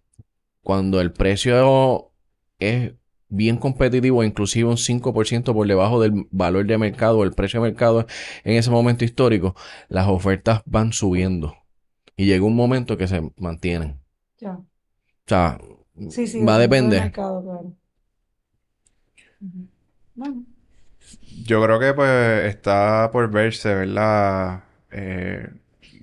cuando 0.62 1.00
el 1.00 1.12
precio 1.12 2.10
es 2.58 2.92
bien 3.28 3.56
competitivo, 3.56 4.22
inclusive 4.24 4.68
un 4.68 4.76
5% 4.76 5.54
por 5.54 5.66
debajo 5.66 6.00
del 6.00 6.26
valor 6.30 6.66
de 6.66 6.78
mercado 6.78 7.22
el 7.24 7.32
precio 7.32 7.60
de 7.62 7.70
mercado 7.70 8.06
en 8.44 8.56
ese 8.56 8.70
momento 8.70 9.04
histórico, 9.04 9.54
las 9.88 10.06
ofertas 10.08 10.62
van 10.66 10.92
subiendo. 10.92 11.56
Y 12.16 12.26
llega 12.26 12.44
un 12.44 12.54
momento 12.56 12.96
que 12.98 13.08
se 13.08 13.22
mantienen. 13.38 14.01
Ya. 14.42 14.64
O 15.26 15.28
sea, 15.30 15.58
Sí, 16.08 16.26
sí, 16.28 16.44
va 16.46 16.54
a 16.56 16.58
depender. 16.60 17.02
mercado, 17.02 17.42
claro. 17.42 17.76
Ujú. 19.40 19.68
Bueno, 20.14 20.46
Yo 21.44 21.62
creo 21.64 21.78
que 21.80 21.94
pues 21.94 22.44
está 22.46 23.10
por 23.12 23.30
verse, 23.30 23.74
¿verdad? 23.74 24.64
Eh, 24.90 25.48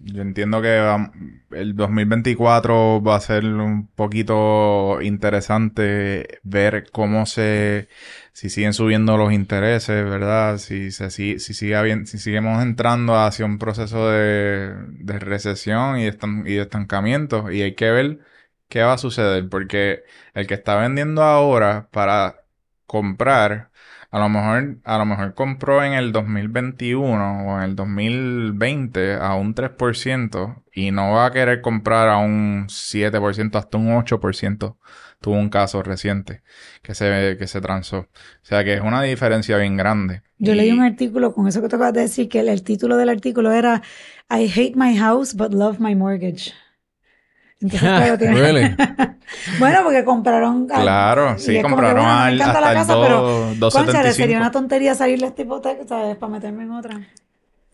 yo 0.04 0.22
entiendo 0.22 0.62
que 0.62 0.68
vam- 0.80 1.42
el 1.52 1.76
2024 1.76 3.02
va 3.04 3.16
a 3.18 3.20
ser 3.22 3.46
un 3.46 3.88
poquito 3.88 5.02
interesante 5.02 6.40
ver 6.44 6.90
cómo 6.92 7.26
se, 7.26 7.90
si 8.34 8.50
siguen 8.50 8.74
subiendo 8.74 9.18
los 9.18 9.32
intereses, 9.34 10.04
¿verdad? 10.06 10.58
Si 10.58 10.92
se 10.92 11.10
si, 11.12 11.40
si 11.40 11.54
sigue 11.54 11.76
habien- 11.76 12.06
si 12.08 12.18
seguimos 12.18 12.62
entrando 12.64 13.16
hacia 13.18 13.46
un 13.46 13.60
proceso 13.60 14.10
de, 14.10 14.74
de 15.00 15.20
recesión 15.20 16.00
y, 16.00 16.04
de 16.06 16.10
estan- 16.18 16.44
y 16.48 16.54
de 16.56 16.62
estancamiento 16.62 17.52
y 17.52 17.62
hay 17.62 17.76
que 17.76 17.92
ver 17.92 18.20
qué 18.70 18.82
va 18.84 18.94
a 18.94 18.98
suceder 18.98 19.50
porque 19.50 20.04
el 20.34 20.48
que 20.48 20.54
está 20.56 20.76
vendiendo 20.78 21.24
ahora 21.24 21.90
para 21.92 22.46
comprar 22.86 23.72
a 24.12 24.18
lo 24.20 24.28
mejor, 24.30 24.78
a 24.86 24.98
lo 24.98 25.06
mejor 25.06 25.36
compró 25.36 25.84
en 25.84 25.94
el 25.94 26.12
2021 26.12 27.46
o 27.48 27.58
en 27.58 27.64
el 27.64 27.76
2020 27.76 29.14
a 29.16 29.36
un 29.36 29.54
3% 29.54 30.64
y 30.74 30.90
no 30.92 31.12
va 31.14 31.28
a 31.28 31.32
querer 31.32 31.62
comprar 31.62 32.10
a 32.10 32.18
un 32.18 32.66
7%, 32.70 33.56
hasta 33.60 33.78
un 33.78 33.92
8%. 33.96 34.78
Tuvo 35.22 35.36
un 35.36 35.50
caso 35.50 35.84
reciente 35.84 36.42
que 36.82 36.96
se, 36.96 37.36
que 37.38 37.46
se 37.46 37.62
transó. 37.62 38.00
O 38.00 38.08
sea 38.42 38.64
que 38.64 38.76
es 38.76 38.82
una 38.82 39.02
diferencia 39.04 39.58
bien 39.58 39.78
grande. 39.78 40.22
yo 40.38 40.54
Y- 40.54 40.56
leí 40.56 40.72
un 40.72 40.82
artículo 40.82 41.34
con 41.34 41.48
eso 41.48 41.62
que 41.62 41.68
te 41.68 41.76
acabas 41.76 41.94
de 41.94 42.02
decir, 42.02 42.30
que 42.30 42.40
el, 42.40 42.48
el 42.50 42.64
título 42.64 42.98
del 42.98 43.10
artículo 43.10 43.52
era 43.52 43.82
I 44.32 44.46
hate 44.50 44.76
my 44.76 44.98
house 44.98 45.36
but 45.36 45.54
love 45.54 45.80
my 45.80 45.94
mortgage. 45.96 46.54
Entonces, 47.62 47.80
claro, 47.82 48.18
tiene- 48.20 48.34
Really? 48.36 48.76
Bueno, 49.60 49.80
porque 49.84 50.04
compraron. 50.04 50.66
Claro, 50.68 51.36
y 51.38 51.40
sí, 51.40 51.62
como 51.62 51.78
que, 51.78 51.84
compraron 51.84 52.04
bueno, 52.04 52.16
me 52.18 52.22
al- 52.24 52.34
encanta 52.36 52.52
hasta 52.54 52.62
la 52.62 52.72
el 52.72 52.78
casa, 52.78 52.94
pero. 53.02 53.20
275. 53.60 53.86
Cónchale, 53.86 54.14
sería 54.14 54.38
una 54.38 54.52
tontería 54.52 54.96
salirle 54.96 55.26
a 55.26 55.30
esta 55.30 55.42
hipoteca, 55.44 55.88
¿sabes? 55.88 56.16
Para 56.18 56.32
meterme 56.32 56.64
en 56.64 56.72
otra. 56.72 57.00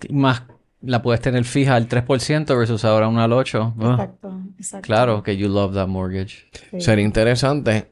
Más 0.10 0.44
la 0.82 1.02
puedes 1.02 1.22
tener 1.22 1.46
fija 1.46 1.76
al 1.76 1.88
3% 1.88 2.46
versus 2.58 2.84
ahora 2.86 3.08
una 3.08 3.24
al 3.24 3.32
8%. 3.32 3.74
Ah, 3.80 3.92
Exacto, 3.94 4.42
exacto. 4.60 4.86
claro 4.86 5.24
que 5.24 5.38
you 5.38 5.48
love 5.48 5.74
that 5.74 5.88
mortgage. 5.88 6.48
Sí. 6.72 6.82
Sería 6.82 7.06
interesante 7.06 7.92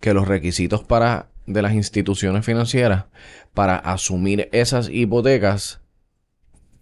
que 0.00 0.14
los 0.14 0.26
requisitos 0.26 0.82
para 0.82 1.26
de 1.46 1.60
las 1.62 1.74
instituciones 1.74 2.44
financieras 2.46 3.04
para 3.52 3.76
asumir 3.76 4.48
esas 4.52 4.88
hipotecas 4.88 5.80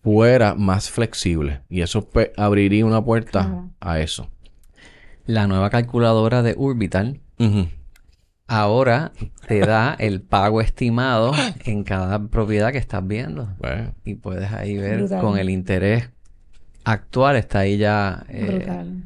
fuera 0.03 0.55
más 0.55 0.91
flexible 0.91 1.61
y 1.69 1.81
eso 1.83 2.09
pues, 2.09 2.31
abriría 2.37 2.85
una 2.85 3.05
puerta 3.05 3.67
a 3.81 4.01
eso. 4.01 4.29
La 5.27 5.47
nueva 5.47 5.71
calculadora 5.71 6.43
de 6.43 6.55
Orbital 6.59 7.21
Ujú. 7.39 7.69
ahora 8.49 9.13
te 9.47 9.61
da 9.61 9.95
el 9.99 10.21
pago 10.21 10.61
estimado 10.61 11.33
en 11.65 11.85
cada 11.85 12.19
propiedad 12.27 12.73
que 12.73 12.79
estás 12.79 13.07
viendo. 13.07 13.49
Pues, 13.59 13.91
Y 14.05 14.15
puedes 14.17 14.51
ahí 14.53 14.77
ver 14.77 14.99
Brutal. 14.99 15.21
con 15.21 15.39
el 15.39 15.49
interés 15.51 16.11
actual, 16.85 17.37
está 17.37 17.61
ahí 17.61 17.79
ya. 17.79 18.25
eh, 18.29 18.49
Brutal. 18.59 19.03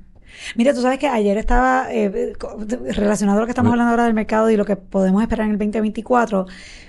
Mira, 0.54 0.74
tú 0.74 0.80
sabes 0.82 0.98
que 0.98 1.08
ayer 1.08 1.36
estaba 1.38 1.86
eh, 1.92 2.32
relacionado 2.94 3.38
a 3.38 3.40
lo 3.40 3.46
que 3.46 3.52
estamos 3.52 3.72
hablando 3.72 3.90
ahora 3.90 4.04
del 4.04 4.14
mercado 4.14 4.50
y 4.50 4.56
lo 4.56 4.64
que 4.64 4.76
podemos 4.76 5.22
esperar 5.22 5.46
en 5.46 5.52
el 5.52 5.58
2024. 5.58 6.46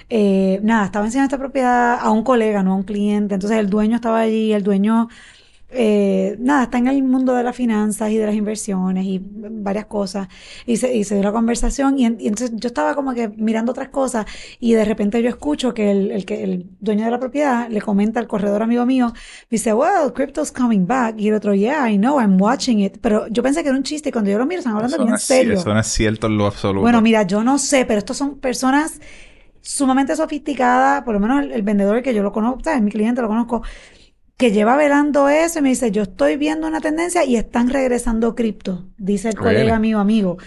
eh, 0.10 0.60
nada, 0.64 0.86
estaba 0.86 1.06
enseñando 1.06 1.28
esta 1.28 1.38
propiedad 1.38 1.98
a 2.00 2.10
un 2.12 2.24
colega, 2.24 2.64
no 2.64 2.74
a 2.74 2.76
un 2.76 2.84
cliente. 2.84 3.34
Entonces 3.36 3.58
el 3.60 3.70
dueño 3.70 3.96
estaba 3.96 4.20
allí, 4.22 4.54
el 4.54 4.64
dueño, 4.64 5.10
eh, 5.70 6.36
nada, 6.40 6.64
está 6.64 6.78
en 6.78 6.88
el 6.88 7.04
mundo 7.04 7.34
de 7.36 7.44
las 7.44 7.56
finanzas 7.56 8.10
y 8.12 8.18
de 8.18 8.26
las 8.26 8.36
inversiones 8.36 9.06
y 9.06 9.22
varias 9.24 9.86
cosas. 9.86 10.28
Y 10.66 10.78
se, 10.78 10.96
y 10.96 11.04
se 11.04 11.16
dio 11.16 11.24
la 11.24 11.32
conversación 11.32 12.00
y, 12.00 12.06
en- 12.06 12.18
y 12.20 12.28
entonces 12.28 12.56
yo 12.60 12.68
estaba 12.68 12.96
como 12.96 13.14
que 13.14 13.28
mirando 13.30 13.72
otras 13.72 13.90
cosas 13.90 14.26
y 14.60 14.74
de 14.74 14.86
repente 14.86 15.22
yo 15.22 15.30
escucho 15.30 15.74
que 15.74 15.92
el, 15.92 16.12
el, 16.12 16.26
que 16.26 16.44
el 16.44 16.68
dueño 16.80 17.06
de 17.06 17.12
la 17.12 17.20
propiedad 17.20 17.70
le 17.70 17.82
comenta 17.82 18.20
al 18.20 18.28
corredor 18.28 18.62
amigo 18.64 18.86
mío, 18.86 19.14
dice, 19.50 19.74
well, 19.74 20.14
crypto's 20.14 20.52
coming 20.52 20.86
back. 20.88 21.16
Y 21.20 21.28
el 21.30 21.36
otro, 21.36 21.54
yeah, 21.54 21.90
I 21.90 21.98
know, 21.98 22.20
I'm 22.20 22.40
watching 22.42 22.80
it. 22.80 22.98
Pero 23.02 23.28
yo 23.28 23.44
pensé 23.44 23.62
que 23.64 23.70
era 23.70 23.78
un 23.78 23.84
chiste 23.84 24.10
y 24.10 24.12
cuando 24.12 24.32
yo 24.32 24.38
lo 24.38 24.46
miro 24.46 24.60
están 24.60 24.74
hablando 24.76 24.96
Eso 24.96 25.04
bien 25.04 25.12
no, 25.12 25.16
es, 25.18 25.24
serio. 25.24 25.54
eso 25.54 25.74
no 25.74 25.80
es 25.80 25.88
cierto 25.88 26.28
en 26.28 26.38
lo 26.38 26.46
absoluto. 26.46 26.82
Bueno, 26.82 27.02
mira, 27.02 27.24
yo 27.24 27.44
no 27.44 27.58
sé, 27.58 27.86
pero 27.86 28.00
estos 28.00 28.18
son 28.18 28.38
personas 28.40 29.00
sumamente 29.62 30.16
sofisticadas, 30.16 31.04
por 31.04 31.14
lo 31.16 31.20
menos 31.20 31.44
el, 31.44 31.52
el 31.52 31.62
vendedor 31.64 32.02
que 32.02 32.14
yo 32.14 32.24
lo 32.24 32.32
conozco, 32.32 32.62
¿sabes? 32.64 32.82
Mi 32.82 32.92
cliente 32.92 33.22
lo 33.22 33.28
conozco, 33.28 33.64
que 34.38 34.52
lleva 34.52 34.78
velando 34.78 35.30
eso 35.30 35.60
y 35.60 35.62
me 35.64 35.70
dice, 35.70 35.92
yo 35.92 36.04
estoy 36.04 36.38
viendo 36.38 36.68
una 36.68 36.80
tendencia 36.80 37.26
y 37.26 37.36
están 37.36 37.70
regresando 37.70 38.36
cripto, 38.36 38.86
dice 38.98 39.30
el 39.30 39.36
Really? 39.36 39.56
colega 39.62 39.80
mío 39.80 40.00
amigo. 40.00 40.38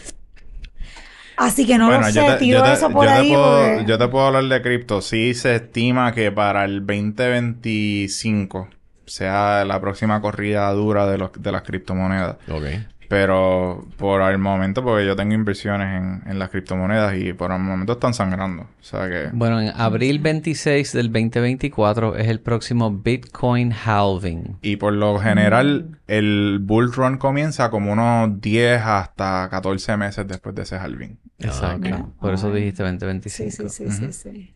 Así 1.37 1.67
que 1.67 1.77
no 1.79 1.87
Bueno, 1.87 2.03
lo 2.07 2.11
yo 2.13 2.23
sé, 2.27 2.33
te, 2.33 2.37
tiro 2.39 2.63
te- 2.63 2.73
eso 2.75 2.91
por 2.91 3.07
yo 3.07 3.13
te 3.13 3.19
ahí. 3.19 3.29
puedo, 3.31 3.67
porque- 3.67 3.85
yo 3.87 3.99
te 3.99 4.09
puedo 4.09 4.27
hablar 4.27 4.45
de 4.45 4.63
cripto. 4.63 5.01
Sí 5.01 5.35
se 5.35 5.57
estima 5.57 6.13
que 6.13 6.31
para 6.31 6.65
el 6.67 6.87
2025 6.87 8.69
sea 9.07 9.65
la 9.65 9.81
próxima 9.81 10.21
corrida 10.21 10.71
dura 10.73 11.07
de, 11.07 11.19
los, 11.19 11.31
de 11.37 11.51
las 11.51 11.63
criptomonedas. 11.63 12.37
Ok. 12.49 12.65
Pero 13.11 13.89
por 13.97 14.23
el 14.23 14.39
momento, 14.39 14.85
porque 14.85 15.05
yo 15.05 15.17
tengo 15.17 15.35
inversiones 15.35 16.01
en, 16.01 16.23
en 16.31 16.39
las 16.39 16.49
criptomonedas 16.51 17.17
y 17.19 17.33
por 17.33 17.51
el 17.51 17.59
momento 17.59 17.95
están 17.95 18.15
sangrando. 18.15 18.63
O 18.63 18.69
sea 18.83 19.09
que... 19.09 19.31
Bueno, 19.33 19.61
en 19.61 19.73
abril 19.75 20.21
26 20.21 20.93
del 20.93 21.09
2024 21.13 22.15
es 22.17 22.29
el 22.29 22.39
próximo 22.39 22.93
Bitcoin 22.93 23.73
halving. 23.73 24.59
Y 24.63 24.77
por 24.77 24.93
lo 24.93 25.15
Mm. 25.15 25.23
general, 25.23 25.99
el 26.07 26.61
bull 26.63 26.93
run 26.93 27.19
comienza 27.19 27.69
como 27.69 27.91
unos 27.93 28.41
10 28.41 28.81
hasta 28.81 29.49
14 29.51 29.97
meses 29.97 30.29
después 30.29 30.55
de 30.55 30.63
ese 30.63 30.77
halving. 30.77 31.19
Exacto. 31.41 31.79
Mira. 31.81 32.07
Por 32.21 32.35
eso 32.35 32.47
Ah. 32.47 32.55
dijiste 32.55 32.85
Sí, 32.85 32.91
2025. 32.91 33.69
sí, 33.71 33.89
sí, 33.89 33.91
sí, 33.91 34.13
sí. 34.13 34.55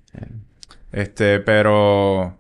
Este, 0.93 1.41
pero... 1.41 2.39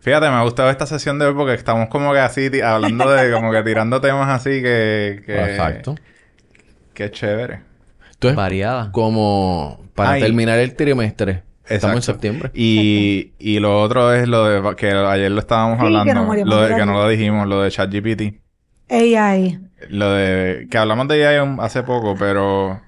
Fíjate, 0.00 0.28
me 0.28 0.36
ha 0.36 0.42
gustado 0.42 0.70
esta 0.70 0.86
sesión 0.86 1.18
de 1.18 1.26
hoy 1.26 1.34
porque 1.34 1.54
estamos 1.54 1.88
como 1.88 2.12
que 2.12 2.18
así, 2.18 2.50
hablando 2.60 3.10
de, 3.10 3.32
como 3.32 3.52
que 3.52 3.62
tirando 3.62 4.00
temas 4.00 4.28
así 4.28 4.62
que... 4.62 5.22
que 5.24 5.50
Exacto. 5.50 5.94
Que 6.94 7.10
chévere. 7.10 7.60
Entonces, 8.12 8.36
Variada. 8.36 8.92
como 8.92 9.80
para 9.94 10.12
Ay. 10.12 10.22
terminar 10.22 10.58
el 10.58 10.74
trimestre. 10.74 11.44
Estamos 11.66 11.96
en 11.96 12.02
septiembre. 12.02 12.50
Y, 12.52 13.32
y 13.38 13.60
lo 13.60 13.80
otro 13.80 14.12
es 14.12 14.26
lo 14.28 14.44
de 14.44 14.76
que 14.76 14.90
ayer 14.90 15.30
lo 15.30 15.38
estábamos 15.40 15.78
Sí, 15.78 15.86
hablando, 15.86 16.34
lo 16.44 16.60
de 16.62 16.74
que 16.74 16.84
no 16.84 16.92
lo 16.94 17.08
dijimos, 17.08 17.46
lo 17.46 17.62
de 17.62 17.70
ChatGPT. 17.70 18.22
AI. 18.90 19.60
Lo 19.88 20.10
de 20.12 20.66
que 20.70 20.78
hablamos 20.78 21.08
de 21.08 21.26
AI 21.26 21.48
hace 21.60 21.82
poco, 21.84 22.16
pero 22.18 22.82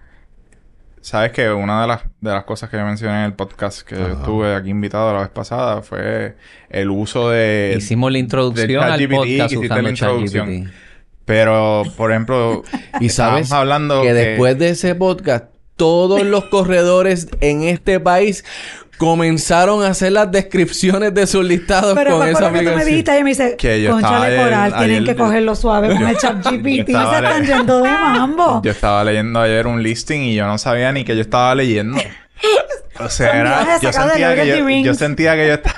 sabes 1.02 1.32
que 1.32 1.50
una 1.50 1.82
de 1.82 1.88
las 1.88 2.02
de 2.20 2.30
las 2.30 2.44
cosas 2.44 2.70
que 2.70 2.76
yo 2.76 2.84
mencioné 2.84 3.18
en 3.18 3.24
el 3.24 3.34
podcast 3.34 3.82
que 3.82 3.96
yo 3.96 4.06
estuve 4.08 4.54
aquí 4.54 4.70
invitado 4.70 5.12
la 5.12 5.20
vez 5.20 5.28
pasada 5.28 5.82
fue 5.82 6.36
el 6.70 6.90
uso 6.90 7.28
de 7.28 7.74
Hicimos 7.76 8.10
la 8.12 8.18
introducción 8.18 8.82
al 8.82 9.08
podcast 9.08 9.52
hiciste 9.52 9.58
usando 9.58 9.82
la 9.82 9.90
introducción. 9.90 10.72
Pero 11.24 11.82
por 11.96 12.12
ejemplo 12.12 12.62
Y 13.00 13.08
sabes 13.10 13.52
hablando 13.52 14.02
que 14.02 14.14
después 14.14 14.58
de 14.58 14.70
ese 14.70 14.94
podcast, 14.94 15.46
todos 15.76 16.22
los 16.22 16.44
corredores 16.44 17.28
en 17.40 17.64
este 17.64 17.98
país 17.98 18.44
comenzaron 19.02 19.82
a 19.82 19.88
hacer 19.88 20.12
las 20.12 20.30
descripciones 20.30 21.12
de 21.12 21.26
sus 21.26 21.44
listados 21.44 21.94
Pero 21.94 22.18
con 22.18 22.28
esa 22.28 22.38
que 22.38 22.44
tú 22.46 22.52
me 22.52 22.58
aplicación. 22.60 22.86
dijiste 22.88 23.18
y 23.18 23.24
me 23.24 23.30
dice, 23.30 23.56
Que 23.58 23.82
yo 23.82 23.96
ayer- 23.96 24.40
coral, 24.44 24.74
tienen 24.76 24.96
ayer- 25.02 25.04
que 25.04 25.16
cogerlo 25.16 25.56
suave 25.56 25.88
con 25.88 26.06
el 26.06 26.16
chat 26.18 26.40
yo 26.44 26.50
GPT. 26.52 26.86
Se 26.86 26.92
estaba 26.92 27.18
están 27.18 27.44
yendo 27.44 27.82
de 27.82 27.90
mambo. 27.90 28.62
yo 28.64 28.70
estaba 28.70 29.02
leyendo 29.02 29.40
ayer 29.40 29.66
un 29.66 29.82
listing 29.82 30.20
y 30.20 30.34
yo 30.36 30.46
no 30.46 30.56
sabía 30.56 30.92
ni 30.92 31.02
que 31.04 31.16
yo 31.16 31.22
estaba 31.22 31.52
leyendo 31.56 31.98
o 33.00 33.08
sea 33.08 33.40
era 33.40 33.78
yo 33.80 33.92
sentía 33.92 34.34
que 34.36 34.46
yo, 34.46 34.68
yo 34.68 34.94
sentía 34.94 35.34
que 35.34 35.46
yo 35.48 35.54
estaba 35.54 35.71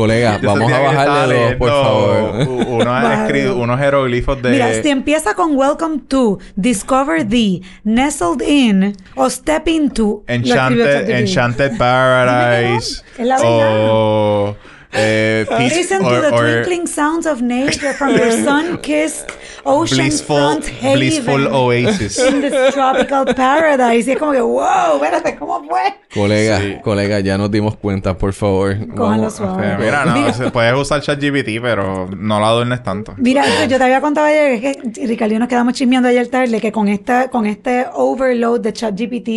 Colega, 0.00 0.40
Yo 0.40 0.48
vamos 0.48 0.72
a 0.72 0.78
bajarle 0.78 1.44
dos, 1.44 1.54
por 1.56 1.68
favor. 1.68 2.48
Unos, 2.48 3.56
unos 3.56 3.78
jeroglifos 3.78 4.40
de... 4.40 4.50
Mira, 4.52 4.72
si 4.82 4.88
empieza 4.88 5.34
con 5.34 5.54
Welcome 5.54 5.98
to, 6.08 6.38
Discover 6.56 7.28
the, 7.28 7.60
Nestled 7.84 8.40
in 8.40 8.96
o 9.14 9.28
Step 9.28 9.68
into. 9.68 10.24
Enchanted. 10.26 11.10
Enchanted 11.10 11.76
Paradise. 11.78 13.02
Es 13.18 13.26
la 13.26 13.36
verdad. 13.36 13.78
o... 13.90 14.56
Eh, 14.92 15.46
peace- 15.58 15.76
Listen 15.76 16.04
or- 16.04 16.14
to 16.16 16.20
the 16.22 16.34
or 16.34 16.42
twinkling 16.64 16.86
sounds 16.86 17.26
of 17.26 17.40
nature 17.42 17.92
from 17.92 18.10
your 18.16 18.32
sun-kissed 18.44 19.26
blissful, 19.62 20.36
oceanfront 20.36 20.64
haven 20.80 20.94
blissful 20.98 21.46
oasis. 21.54 22.18
in 22.18 22.40
this 22.40 22.74
tropical 22.74 23.24
paradise. 23.34 24.08
Y 24.08 24.12
es 24.12 24.18
como 24.18 24.32
que, 24.32 24.40
wow, 24.40 24.94
espérate, 24.96 25.36
¿cómo 25.36 25.62
fue? 25.68 25.94
Colega, 26.12 26.58
Sí. 26.60 26.76
colega, 26.82 27.20
ya 27.20 27.38
nos 27.38 27.50
dimos 27.50 27.76
cuenta, 27.76 28.16
por 28.18 28.32
favor. 28.32 28.76
Cójanlo 28.96 29.30
suave. 29.30 29.76
Mira, 29.78 30.04
no, 30.04 30.14
Mira. 30.14 30.50
puedes 30.52 30.74
usar 30.74 31.00
ChatGPT, 31.02 31.60
pero 31.62 32.08
no 32.16 32.40
la 32.40 32.48
adornes 32.48 32.82
tanto. 32.82 33.14
Mira, 33.18 33.44
yo 33.66 33.78
te 33.78 33.84
había 33.84 34.00
contado 34.00 34.26
ayer 34.26 34.60
que 34.60 35.06
Ricardo 35.06 35.32
y 35.32 35.34
yo 35.34 35.38
nos 35.38 35.48
quedamos 35.48 35.74
chismeando 35.74 36.08
ayer 36.08 36.26
tarde 36.28 36.60
que 36.60 36.72
con 36.72 36.88
esta, 36.88 37.28
con 37.30 37.46
este 37.46 37.86
overload 37.94 38.60
de 38.60 38.72
ChatGPT 38.72 39.28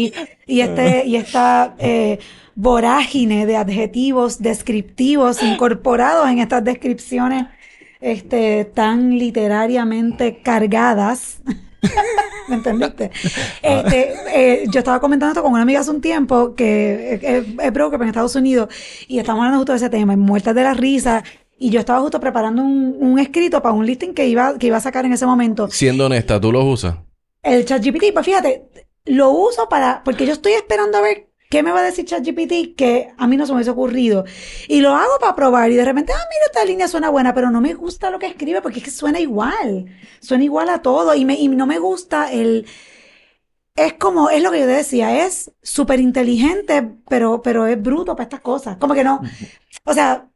y 0.47 0.61
este, 0.61 1.05
y 1.05 1.15
esta 1.15 1.75
eh, 1.77 2.17
vorágine 2.55 3.45
de 3.45 3.57
adjetivos 3.57 4.41
descriptivos 4.41 5.41
incorporados 5.43 6.29
en 6.29 6.39
estas 6.39 6.63
descripciones 6.63 7.45
este, 8.01 8.65
tan 8.65 9.17
literariamente 9.17 10.41
cargadas. 10.43 11.37
¿Me 12.49 12.55
entendiste? 12.55 13.09
Este, 13.61 14.13
eh, 14.35 14.63
yo 14.69 14.79
estaba 14.79 14.99
comentando 14.99 15.31
esto 15.31 15.43
con 15.43 15.53
una 15.53 15.61
amiga 15.61 15.79
hace 15.79 15.91
un 15.91 16.01
tiempo 16.01 16.55
que 16.55 17.13
es, 17.13 17.23
es- 17.23 17.45
es 17.61 17.73
broker 17.73 18.01
en 18.01 18.07
Estados 18.09 18.35
Unidos 18.35 18.67
y 19.07 19.19
estamos 19.19 19.39
hablando 19.41 19.59
justo 19.59 19.71
de 19.73 19.77
ese 19.77 19.89
tema, 19.89 20.15
muertas 20.17 20.53
de 20.55 20.63
la 20.63 20.73
risa. 20.73 21.23
Y 21.57 21.69
yo 21.69 21.79
estaba 21.79 22.01
justo 22.01 22.19
preparando 22.19 22.61
un, 22.61 22.97
un 22.99 23.19
escrito 23.19 23.61
para 23.61 23.73
un 23.73 23.85
listing 23.85 24.13
que 24.13 24.27
iba, 24.27 24.57
que 24.57 24.67
iba 24.67 24.77
a 24.77 24.81
sacar 24.81 25.05
en 25.05 25.13
ese 25.13 25.25
momento. 25.25 25.69
Siendo 25.69 26.07
honesta, 26.07 26.39
¿tú 26.41 26.51
los 26.51 26.65
usas? 26.65 26.95
El 27.41 27.63
ChatGPT, 27.65 28.11
pues 28.13 28.25
fíjate, 28.25 28.65
lo 29.05 29.29
uso 29.31 29.69
para, 29.69 30.01
porque 30.03 30.25
yo 30.25 30.33
estoy 30.33 30.53
esperando 30.53 30.97
a 30.97 31.01
ver 31.01 31.29
qué 31.53 31.61
me 31.61 31.69
va 31.71 31.81
a 31.81 31.83
decir 31.83 32.03
ChatGPT 32.05 32.75
que 32.75 33.13
a 33.15 33.27
mí 33.27 33.37
no 33.37 33.45
se 33.45 33.51
me 33.51 33.57
hubiese 33.57 33.69
ocurrido. 33.69 34.25
Y 34.67 34.81
lo 34.81 34.95
hago 34.95 35.19
para 35.19 35.35
probar 35.35 35.69
y 35.69 35.75
de 35.75 35.85
repente, 35.85 36.11
ah, 36.11 36.25
mira, 36.31 36.45
esta 36.47 36.65
línea 36.65 36.87
suena 36.87 37.11
buena, 37.11 37.35
pero 37.35 37.51
no 37.51 37.61
me 37.61 37.75
gusta 37.75 38.09
lo 38.09 38.17
que 38.17 38.25
escribe 38.25 38.59
porque 38.63 38.79
es 38.79 38.85
que 38.85 38.89
suena 38.89 39.19
igual. 39.19 39.85
Suena 40.19 40.43
igual 40.43 40.69
a 40.69 40.81
todo 40.81 41.13
y, 41.13 41.25
me, 41.25 41.35
y 41.35 41.47
no 41.49 41.67
me 41.67 41.77
gusta 41.77 42.31
el... 42.33 42.65
Es 43.75 43.93
como, 43.93 44.31
es 44.31 44.41
lo 44.41 44.49
que 44.49 44.61
yo 44.61 44.65
te 44.65 44.71
decía, 44.71 45.25
es 45.27 45.51
súper 45.61 45.99
inteligente, 45.99 46.89
pero, 47.07 47.43
pero 47.43 47.67
es 47.67 47.79
bruto 47.79 48.15
para 48.15 48.23
estas 48.23 48.39
cosas. 48.41 48.77
Como 48.77 48.95
que 48.95 49.03
no, 49.03 49.21
o 49.85 49.93
sea, 49.93 50.27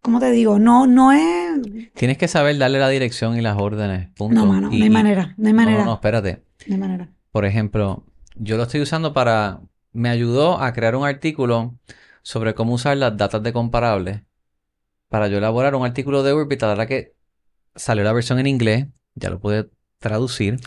¿cómo 0.00 0.18
te 0.18 0.32
digo? 0.32 0.58
No, 0.58 0.88
no 0.88 1.12
es... 1.12 1.60
Tienes 1.94 2.18
que 2.18 2.26
saber 2.26 2.58
darle 2.58 2.80
la 2.80 2.88
dirección 2.88 3.38
y 3.38 3.42
las 3.42 3.56
órdenes. 3.58 4.08
Punto. 4.16 4.40
No, 4.40 4.46
mano, 4.46 4.70
Y- 4.72 4.78
no 4.78 4.84
hay 4.84 4.90
manera, 4.90 5.34
no 5.36 5.46
hay 5.46 5.54
manera. 5.54 5.78
no, 5.78 5.84
no, 5.84 5.94
espérate. 5.94 6.42
No 6.66 6.74
hay 6.74 6.80
manera. 6.80 7.08
Por 7.30 7.44
ejemplo, 7.44 8.04
yo 8.34 8.56
lo 8.56 8.64
estoy 8.64 8.80
usando 8.80 9.12
para... 9.12 9.60
Me 9.92 10.08
ayudó 10.08 10.60
a 10.60 10.72
crear 10.72 10.96
un 10.96 11.04
artículo 11.06 11.74
sobre 12.22 12.54
cómo 12.54 12.74
usar 12.74 12.96
las 12.96 13.16
datas 13.16 13.42
de 13.42 13.52
comparables 13.52 14.22
para 15.08 15.28
yo 15.28 15.38
elaborar 15.38 15.74
un 15.74 15.84
artículo 15.84 16.22
de 16.22 16.32
Orbital. 16.32 16.70
Ahora 16.70 16.86
que 16.86 17.14
salió 17.74 18.02
la 18.04 18.12
versión 18.12 18.38
en 18.38 18.46
inglés, 18.46 18.86
ya 19.14 19.28
lo 19.30 19.38
pude 19.40 19.68
traducir. 19.98 20.58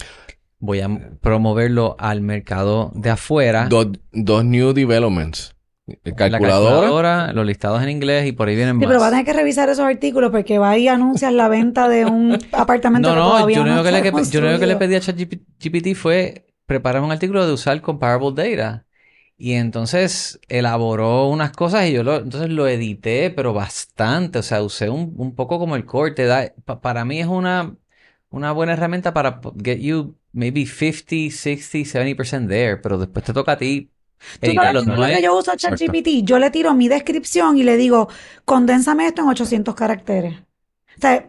Voy 0.59 0.81
a 0.81 0.89
promoverlo 1.21 1.95
al 1.99 2.21
mercado 2.21 2.91
de 2.95 3.09
afuera. 3.09 3.67
Dos, 3.69 3.87
dos 4.11 4.45
new 4.45 4.73
developments. 4.73 5.53
La 5.87 6.15
Calculadora. 6.15 6.71
calculadora, 6.79 7.33
los 7.33 7.45
listados 7.45 7.83
en 7.83 7.89
inglés 7.89 8.25
y 8.25 8.31
por 8.31 8.47
ahí 8.47 8.55
vienen 8.55 8.75
Sí, 8.75 8.79
más. 8.79 8.87
pero 8.87 8.99
va 8.99 9.07
a 9.07 9.09
tener 9.11 9.23
que 9.25 9.33
revisar 9.33 9.69
esos 9.69 9.85
artículos 9.85 10.31
porque 10.31 10.57
va 10.57 10.75
y 10.77 10.87
anuncias 10.87 11.31
la 11.31 11.47
venta 11.47 11.87
de 11.87 12.05
un 12.05 12.35
apartamento 12.53 13.09
No, 13.09 13.13
que 13.13 13.19
no, 13.19 13.29
todavía 13.29 13.55
yo 13.57 13.63
no 13.65 13.83
que, 13.83 13.91
le, 13.91 14.01
yo 14.31 14.41
lo 14.41 14.47
único 14.47 14.59
que 14.61 14.65
le 14.65 14.75
pedí 14.77 14.95
a 14.95 14.99
ChatGPT 14.99 15.93
fue 15.95 16.47
preparar 16.65 17.03
un 17.03 17.11
artículo 17.11 17.45
de 17.45 17.53
usar 17.53 17.79
comparable 17.81 18.31
data. 18.55 18.84
Y 19.37 19.53
entonces 19.53 20.39
elaboró 20.47 21.27
unas 21.27 21.51
cosas 21.51 21.87
y 21.87 21.93
yo 21.93 22.03
lo, 22.03 22.17
entonces 22.17 22.49
lo 22.49 22.67
edité, 22.67 23.29
pero 23.31 23.53
bastante. 23.53 24.39
O 24.39 24.43
sea, 24.43 24.63
usé 24.63 24.89
un, 24.89 25.13
un 25.17 25.35
poco 25.35 25.59
como 25.59 25.75
el 25.75 25.85
corte. 25.85 26.25
Da, 26.25 26.53
pa- 26.65 26.79
para 26.81 27.03
mí 27.05 27.19
es 27.19 27.27
una, 27.27 27.75
una 28.29 28.51
buena 28.53 28.73
herramienta 28.73 29.13
para 29.13 29.41
get 29.63 29.79
you 29.81 30.17
maybe 30.31 30.65
50, 30.65 31.35
60, 31.35 31.85
70% 31.85 32.49
there. 32.49 32.77
Pero 32.77 32.97
después 32.97 33.25
te 33.25 33.33
toca 33.33 33.53
a 33.53 33.57
ti 33.57 33.91
Tú 34.41 34.53
sabes 34.53 34.75
No 34.85 35.07
que 35.11 35.21
yo 35.21 35.37
uso 35.37 35.55
ChatGPT, 35.55 36.23
yo 36.23 36.39
le 36.39 36.51
tiro 36.51 36.73
mi 36.73 36.87
descripción 36.87 37.57
y 37.57 37.63
le 37.63 37.77
digo, 37.77 38.07
condénsame 38.45 39.07
esto 39.07 39.21
en 39.23 39.29
800 39.29 39.75
caracteres. 39.75 40.39
O 40.97 41.01
sea, 41.01 41.27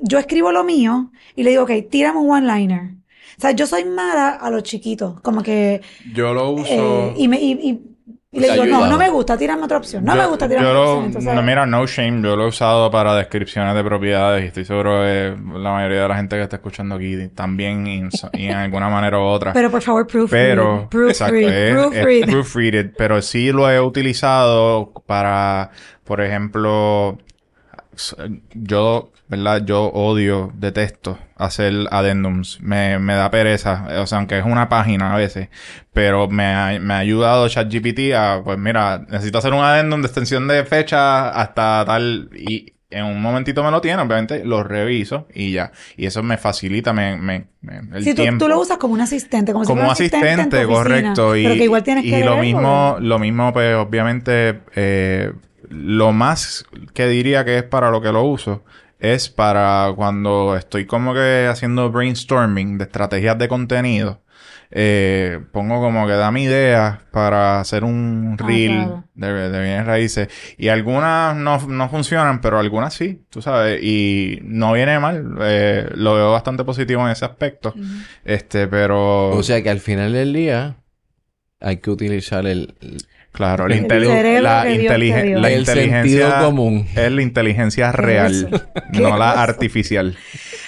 yo 0.00 0.18
escribo 0.18 0.52
lo 0.52 0.64
mío 0.64 1.12
y 1.36 1.44
le 1.44 1.50
digo, 1.50 1.64
ok, 1.64 1.72
tírame 1.90 2.20
un 2.20 2.30
one-liner. 2.30 2.96
O 3.40 3.42
sea, 3.42 3.52
yo 3.52 3.66
soy 3.66 3.86
mala 3.86 4.32
a 4.32 4.50
los 4.50 4.62
chiquitos, 4.64 5.18
como 5.22 5.42
que, 5.42 5.80
Yo 6.12 6.34
lo 6.34 6.50
uso... 6.50 6.66
eh, 6.68 7.14
y, 7.16 7.26
me, 7.26 7.40
y, 7.40 7.52
y- 7.52 7.86
y 8.32 8.38
le 8.38 8.52
digo, 8.52 8.66
no, 8.66 8.86
no 8.86 8.98
me 8.98 9.08
gusta, 9.08 9.36
tírame 9.38 9.62
otra 9.64 9.78
opción. 9.78 10.04
No 10.04 10.14
yo, 10.14 10.20
me 10.20 10.26
gusta, 10.28 10.46
tírame 10.46 10.66
yo 10.66 10.70
otra 10.72 10.82
opción. 10.90 11.04
Entonces, 11.06 11.34
no, 11.34 11.42
mira, 11.42 11.64
no 11.66 11.86
shame, 11.86 12.22
yo 12.22 12.36
lo 12.36 12.44
he 12.44 12.48
usado 12.48 12.90
para 12.90 13.14
descripciones 13.16 13.74
de 13.74 13.82
propiedades 13.82 14.44
y 14.44 14.46
estoy 14.48 14.66
seguro 14.66 15.00
que 15.00 15.34
la 15.58 15.72
mayoría 15.72 16.02
de 16.02 16.08
la 16.08 16.16
gente 16.16 16.36
que 16.36 16.42
está 16.42 16.56
escuchando 16.56 16.96
aquí 16.96 17.28
también 17.34 17.86
y 17.86 17.98
en, 18.00 18.10
y 18.34 18.44
en 18.48 18.56
alguna 18.56 18.90
manera 18.90 19.18
u 19.18 19.22
otra. 19.22 19.54
pero 19.54 19.70
por 19.70 19.80
favor, 19.80 20.06
proofread. 20.06 20.46
Pero, 20.48 20.88
exacto, 21.08 21.34
proofread, 21.34 21.50
es, 21.50 21.70
es 21.70 21.74
proofread. 21.74 22.28
proofreaded, 22.30 22.90
pero 22.98 23.22
sí 23.22 23.50
lo 23.52 23.70
he 23.70 23.80
utilizado 23.80 24.92
para, 25.06 25.70
por 26.04 26.20
ejemplo, 26.20 27.18
yo, 28.54 29.12
¿verdad? 29.28 29.64
Yo 29.64 29.84
odio, 29.86 30.52
detesto 30.54 31.18
hacer 31.36 31.72
addendums. 31.90 32.60
Me, 32.60 32.98
me 32.98 33.14
da 33.14 33.30
pereza, 33.30 33.86
o 34.00 34.06
sea, 34.06 34.18
aunque 34.18 34.38
es 34.38 34.44
una 34.44 34.68
página 34.68 35.14
a 35.14 35.16
veces, 35.16 35.48
pero 35.92 36.28
me 36.28 36.44
ha, 36.46 36.78
me 36.80 36.94
ha 36.94 36.98
ayudado 36.98 37.48
ChatGPT 37.48 38.12
a, 38.14 38.42
pues 38.44 38.58
mira, 38.58 39.04
necesito 39.08 39.38
hacer 39.38 39.52
un 39.52 39.64
addendum 39.64 40.00
de 40.02 40.06
extensión 40.06 40.48
de 40.48 40.64
fecha 40.64 41.30
hasta 41.30 41.84
tal, 41.86 42.30
y 42.36 42.72
en 42.92 43.04
un 43.04 43.22
momentito 43.22 43.62
me 43.62 43.70
lo 43.70 43.80
tiene, 43.80 44.02
obviamente 44.02 44.44
lo 44.44 44.64
reviso 44.64 45.28
y 45.32 45.52
ya. 45.52 45.70
Y 45.96 46.06
eso 46.06 46.24
me 46.24 46.36
facilita 46.38 46.92
me, 46.92 47.16
me, 47.16 47.46
me- 47.60 47.96
el 47.96 48.02
Sí, 48.02 48.14
tú, 48.14 48.22
tiempo. 48.22 48.44
tú 48.44 48.48
lo 48.48 48.58
usas 48.60 48.78
como 48.78 48.94
un 48.94 49.00
asistente, 49.00 49.52
como, 49.52 49.64
si 49.64 49.68
como 49.68 49.82
fuera 49.82 49.88
un 49.88 49.92
asistente, 49.92 50.26
en 50.28 50.36
tu 50.50 50.56
asistente, 50.56 50.64
oficina, 50.74 51.14
correcto. 51.14 51.36
Y, 51.36 51.42
pero 51.44 51.54
que 51.54 51.64
igual 51.64 51.82
tienes 51.84 52.04
y 52.04 52.10
que 52.10 52.24
lo 52.24 52.36
mismo, 52.38 52.96
lo 53.00 53.18
mismo, 53.20 53.52
pues 53.52 53.76
obviamente, 53.76 54.60
eh, 54.74 55.32
lo 55.70 56.12
más 56.12 56.66
que 56.94 57.08
diría 57.08 57.44
que 57.44 57.56
es 57.58 57.62
para 57.64 57.90
lo 57.90 58.02
que 58.02 58.12
lo 58.12 58.22
uso 58.24 58.64
es 58.98 59.30
para 59.30 59.90
cuando 59.96 60.56
estoy 60.56 60.84
como 60.84 61.14
que 61.14 61.46
haciendo 61.48 61.90
brainstorming 61.90 62.76
de 62.76 62.84
estrategias 62.84 63.38
de 63.38 63.48
contenido. 63.48 64.22
Eh, 64.72 65.40
pongo 65.52 65.80
como 65.80 66.06
que 66.06 66.12
dame 66.12 66.42
ideas 66.42 66.98
para 67.10 67.60
hacer 67.60 67.82
un 67.82 68.36
Ah, 68.38 68.46
reel 68.46 68.72
claro. 68.76 69.04
de, 69.14 69.50
de 69.50 69.62
bienes 69.62 69.86
raíces. 69.86 70.28
Y 70.58 70.68
algunas 70.68 71.34
no, 71.34 71.58
no 71.66 71.88
funcionan, 71.88 72.40
pero 72.40 72.58
algunas 72.58 72.94
sí, 72.94 73.24
tú 73.30 73.40
sabes. 73.42 73.82
Y 73.82 74.38
no 74.42 74.72
viene 74.74 74.98
mal. 75.00 75.34
Eh, 75.40 75.88
lo 75.94 76.14
veo 76.14 76.30
bastante 76.32 76.62
positivo 76.64 77.02
en 77.06 77.12
ese 77.12 77.24
aspecto. 77.24 77.74
Este, 78.24 78.68
pero... 78.68 79.30
O 79.30 79.42
sea 79.42 79.62
que 79.62 79.70
al 79.70 79.80
final 79.80 80.12
del 80.12 80.32
día 80.34 80.76
hay 81.58 81.78
que 81.78 81.90
utilizar 81.90 82.46
el, 82.46 82.74
Claro, 83.32 83.68
la, 83.68 83.76
El 83.76 83.86
cerebro 83.88 84.42
la, 84.42 84.62
que 84.64 84.82
inteligen- 84.82 85.44
el 85.46 85.58
inteligencia 85.60 86.02
sentido 86.20 86.44
común. 86.44 86.86
es 86.96 87.12
la 87.12 87.22
inteligencia 87.22 87.92
real, 87.92 88.68
¿Qué 88.92 89.00
no 89.00 89.16
la 89.16 89.30
artificial. 89.42 90.16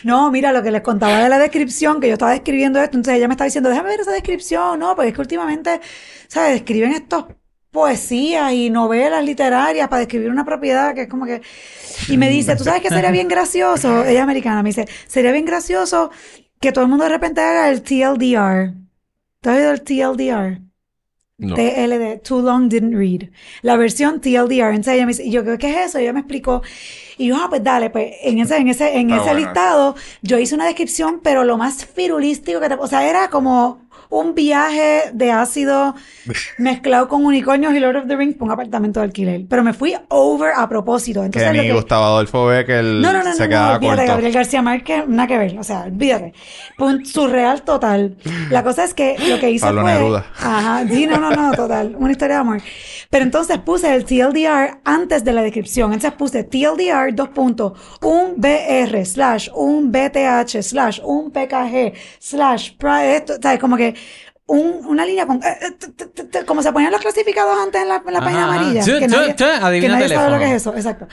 No, 0.05 0.31
mira, 0.31 0.53
lo 0.53 0.63
que 0.63 0.71
les 0.71 0.81
contaba 0.83 1.23
de 1.23 1.29
la 1.29 1.39
descripción, 1.39 2.01
que 2.01 2.07
yo 2.09 2.15
estaba 2.15 2.35
escribiendo 2.35 2.81
esto, 2.81 2.97
entonces 2.97 3.19
ella 3.19 3.29
me 3.29 3.35
estaba 3.35 3.47
diciendo, 3.47 3.69
déjame 3.69 3.91
ver 3.91 4.01
esa 4.01 4.13
descripción, 4.13 4.79
no, 4.79 4.95
porque 4.95 5.09
es 5.09 5.15
que 5.15 5.21
últimamente, 5.21 5.81
¿sabes? 6.29 6.57
Escriben 6.57 6.93
estos 6.93 7.27
poesías 7.71 8.53
y 8.53 8.71
novelas 8.71 9.25
literarias 9.25 9.89
para 9.89 10.01
describir 10.01 10.31
una 10.31 10.45
propiedad 10.45 10.95
que 10.95 11.03
es 11.03 11.09
como 11.09 11.25
que... 11.27 11.41
Y 12.09 12.17
me 12.17 12.29
dice, 12.29 12.55
¿tú 12.57 12.65
sabes 12.65 12.81
que 12.83 12.89
sería 12.91 13.11
bien 13.11 13.29
gracioso? 13.29 14.05
Ella 14.05 14.19
es 14.19 14.21
americana, 14.21 14.63
me 14.63 14.69
dice, 14.71 14.87
sería 15.07 15.33
bien 15.33 15.45
gracioso 15.47 16.11
que 16.61 16.71
todo 16.73 16.85
el 16.85 16.91
mundo 16.91 17.05
de 17.05 17.11
repente 17.11 17.41
haga 17.41 17.71
el 17.71 17.83
TLDR. 17.83 18.75
¿Tú 19.41 19.51
has 19.51 19.57
oído 19.57 19.73
el 19.73 19.83
TLDR? 19.83 20.61
No. 21.43 21.55
TLD, 21.55 22.23
Too 22.23 22.41
Long 22.41 22.69
Didn't 22.69 22.95
Read. 22.95 23.29
La 23.63 23.77
versión 23.77 24.21
TLDR. 24.21 24.71
Entonces 24.71 24.95
ella 24.95 25.07
me 25.07 25.13
dice, 25.13 25.25
y 25.25 25.31
yo, 25.31 25.45
¿qué 25.59 25.71
es 25.71 25.89
eso? 25.89 25.99
Y 25.99 26.05
ella 26.05 26.13
me 26.13 26.21
explicó. 26.21 26.63
Y 27.19 27.27
yo, 27.29 27.37
ah, 27.37 27.47
pues 27.51 27.63
dale, 27.63 27.91
pues 27.91 28.15
en 28.23 28.39
ese, 28.39 28.57
en 28.57 28.69
ese, 28.69 28.97
en 28.99 29.13
Ah, 29.13 29.17
ese 29.17 29.25
bueno. 29.33 29.41
listado, 29.41 29.95
yo 30.23 30.39
hice 30.39 30.55
una 30.55 30.65
descripción, 30.67 31.21
pero 31.23 31.45
lo 31.45 31.59
más 31.59 31.85
firulístico 31.85 32.61
que 32.61 32.69
te, 32.69 32.75
o 32.75 32.87
sea, 32.87 33.07
era 33.09 33.29
como 33.29 33.82
un 34.13 34.35
viaje 34.35 35.11
de 35.15 35.31
ácido 35.31 35.95
mezclado 36.59 37.09
con 37.09 37.25
unicornios 37.25 37.75
y 37.75 37.81
Lord 37.81 37.97
of 37.97 38.07
the 38.07 38.15
Rings 38.15 38.37
por 38.37 38.47
un 38.47 38.53
apartamento 38.53 39.01
de 39.01 39.05
alquiler. 39.05 39.43
Pero 39.49 39.65
me 39.65 39.73
fui 39.73 39.95
over 40.09 40.53
a 40.55 40.69
propósito. 40.69 41.21
Que 41.21 41.27
Entonces, 41.27 41.57
lo 41.57 41.63
ni 41.63 41.69
que- 41.69 41.75
Gustavo 41.75 42.05
Adolfo 42.05 42.47
ve 42.47 42.65
que 42.67 42.83
no, 42.83 43.13
no, 43.13 43.25
no, 43.25 43.33
se 43.33 43.45
no, 43.45 43.49
quedaba 43.49 43.69
no, 43.71 43.75
olvídate, 43.77 43.97
corto. 43.97 44.13
Gabriel 44.13 44.33
García 44.33 44.63
Márquez, 44.63 45.09
nada 45.09 45.27
que 45.27 45.39
ver, 45.39 45.59
o 45.59 45.65
sea, 45.65 45.85
olvídate. 45.85 46.35
Surreal 47.05 47.63
total. 47.63 48.17
La 48.51 48.63
cosa 48.63 48.85
es 48.85 48.93
que 48.93 49.17
lo 49.29 49.41
que 49.41 49.51
hice 49.51 49.65
Pablo 49.65 49.83
fue... 49.83 49.93
Neruda. 49.95 50.27
Ajá, 50.39 50.85
sí, 50.87 51.07
no, 51.07 51.17
no, 51.17 51.31
no, 51.31 51.53
total, 51.53 51.97
una 51.99 52.13
historia 52.13 52.37
de 52.37 52.41
amor. 52.41 52.61
Pero 53.09 53.25
entonces 53.25 53.59
puse 53.59 53.95
el 53.95 54.05
TLDR 54.05 54.81
antes 54.85 55.25
de 55.25 55.33
la 55.33 55.43
descripción, 55.43 55.93
entonces 55.93 56.17
puse 56.19 56.45
TLDR, 56.45 57.15
dos 57.15 57.31
puntos, 57.31 57.73
un 58.03 58.35
BR, 58.37 59.05
slash, 59.07 59.49
un 59.55 59.91
BTH, 59.91 60.63
slash, 60.63 61.01
un 61.03 61.31
PKG, 61.31 61.95
slash, 62.19 62.73
esto, 63.05 63.35
¿sabes? 63.41 63.59
Como 63.59 63.77
que... 63.77 63.95
un- 64.47 64.85
una 64.87 65.05
línea 65.07 65.27
con... 65.27 65.37
eh, 65.43 65.59
eh, 65.63 66.45
como 66.45 66.63
se 66.63 66.73
ponían 66.73 66.93
los 66.93 67.01
clasificados 67.01 67.57
antes 67.59 67.83
en 67.83 67.89
la, 67.89 68.03
en 68.07 68.13
la 68.13 68.21
página 68.21 68.45
ajá. 68.47 68.55
amarilla. 68.55 68.83
Sí, 68.83 68.93
que 68.99 69.09
nadie, 69.09 69.35
que 69.81 69.89
nadie 69.89 70.09
sabe 70.09 70.31
lo 70.31 70.39
que 70.39 70.45
es 70.47 70.53
eso, 70.63 70.75
exacto. 70.75 71.09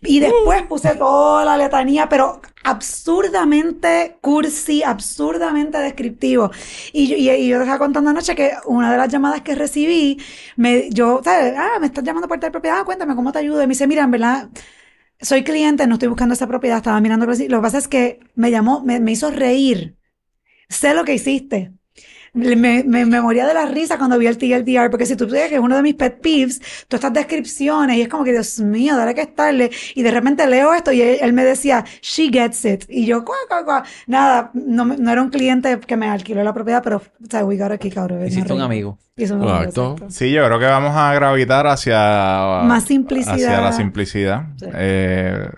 Y 0.00 0.20
después 0.20 0.62
puse 0.62 0.94
toda 0.94 1.44
la 1.44 1.56
letanía, 1.56 2.08
pero 2.08 2.40
absurdamente 2.62 4.18
cursi, 4.20 4.82
absurdamente 4.84 5.78
descriptivo. 5.78 6.52
Y 6.92 7.08
yo, 7.08 7.16
y, 7.16 7.30
y 7.30 7.48
yo 7.48 7.56
te 7.56 7.64
estaba 7.64 7.78
contando 7.80 8.10
anoche 8.10 8.36
que 8.36 8.52
una 8.66 8.92
de 8.92 8.96
las 8.96 9.08
llamadas 9.08 9.40
que 9.42 9.56
recibí, 9.56 10.20
me, 10.56 10.88
yo, 10.90 11.20
¿sabes? 11.24 11.54
Ah, 11.56 11.78
me 11.80 11.86
estás 11.86 12.04
llamando 12.04 12.28
por 12.28 12.38
tal 12.38 12.52
propiedad, 12.52 12.78
ah, 12.80 12.84
cuéntame 12.84 13.16
cómo 13.16 13.32
te 13.32 13.40
ayudo. 13.40 13.60
Y 13.60 13.66
me 13.66 13.72
dice, 13.72 13.88
mira, 13.88 14.04
en 14.04 14.12
verdad, 14.12 14.48
soy 15.20 15.42
cliente, 15.42 15.86
no 15.88 15.94
estoy 15.94 16.08
buscando 16.08 16.34
esa 16.34 16.46
propiedad, 16.46 16.76
estaba 16.78 17.00
mirando. 17.00 17.26
Lo 17.26 17.34
que 17.34 17.62
pasa 17.62 17.78
es 17.78 17.88
que 17.88 18.20
me 18.36 18.52
llamó, 18.52 18.82
me, 18.84 19.00
me 19.00 19.12
hizo 19.12 19.30
reír. 19.32 19.96
Sé 20.68 20.94
lo 20.94 21.04
que 21.04 21.14
hiciste. 21.14 21.72
Me, 22.32 22.84
me, 22.84 23.04
me 23.06 23.20
moría 23.20 23.46
de 23.46 23.54
la 23.54 23.66
risa 23.66 23.98
cuando 23.98 24.18
vi 24.18 24.26
el 24.26 24.38
TLDR, 24.38 24.90
porque 24.90 25.06
si 25.06 25.16
tú 25.16 25.28
sabes 25.28 25.48
que 25.48 25.56
es 25.56 25.60
uno 25.60 25.76
de 25.76 25.82
mis 25.82 25.94
pet 25.94 26.20
peeves, 26.20 26.60
todas 26.88 27.04
estas 27.04 27.12
descripciones, 27.12 27.96
y 27.96 28.02
es 28.02 28.08
como 28.08 28.24
que, 28.24 28.32
Dios 28.32 28.60
mío, 28.60 28.96
dale 28.96 29.14
que 29.14 29.22
estarle. 29.22 29.70
Y 29.94 30.02
de 30.02 30.10
repente 30.10 30.46
leo 30.46 30.74
esto 30.74 30.92
y 30.92 31.02
él, 31.02 31.18
él 31.20 31.32
me 31.32 31.44
decía, 31.44 31.84
she 32.02 32.30
gets 32.30 32.64
it. 32.64 32.84
Y 32.88 33.06
yo, 33.06 33.24
cuá, 33.24 33.36
cuá, 33.48 33.64
cuá. 33.64 33.84
Nada, 34.06 34.50
no, 34.54 34.84
no 34.84 35.10
era 35.10 35.22
un 35.22 35.30
cliente 35.30 35.78
que 35.80 35.96
me 35.96 36.08
alquiló 36.08 36.42
la 36.42 36.52
propiedad, 36.52 36.82
pero, 36.82 36.98
o 36.98 37.30
sea, 37.30 37.44
we 37.44 37.56
got 37.56 37.72
a 37.72 37.78
kick 37.78 37.96
out 37.96 38.10
of 38.10 38.20
it. 38.22 38.28
Hiciste 38.28 38.52
un 38.52 38.60
amigo. 38.60 38.98
Exacto. 39.16 39.96
Sí, 40.08 40.30
yo 40.30 40.44
creo 40.46 40.58
que 40.58 40.66
vamos 40.66 40.94
a 40.94 41.12
gravitar 41.14 41.66
hacia... 41.66 42.62
Más 42.64 42.84
simplicidad. 42.84 43.34
Hacia 43.34 43.60
la 43.60 43.72
simplicidad. 43.72 44.42
Sí. 44.58 44.66
Eh, 44.74 45.48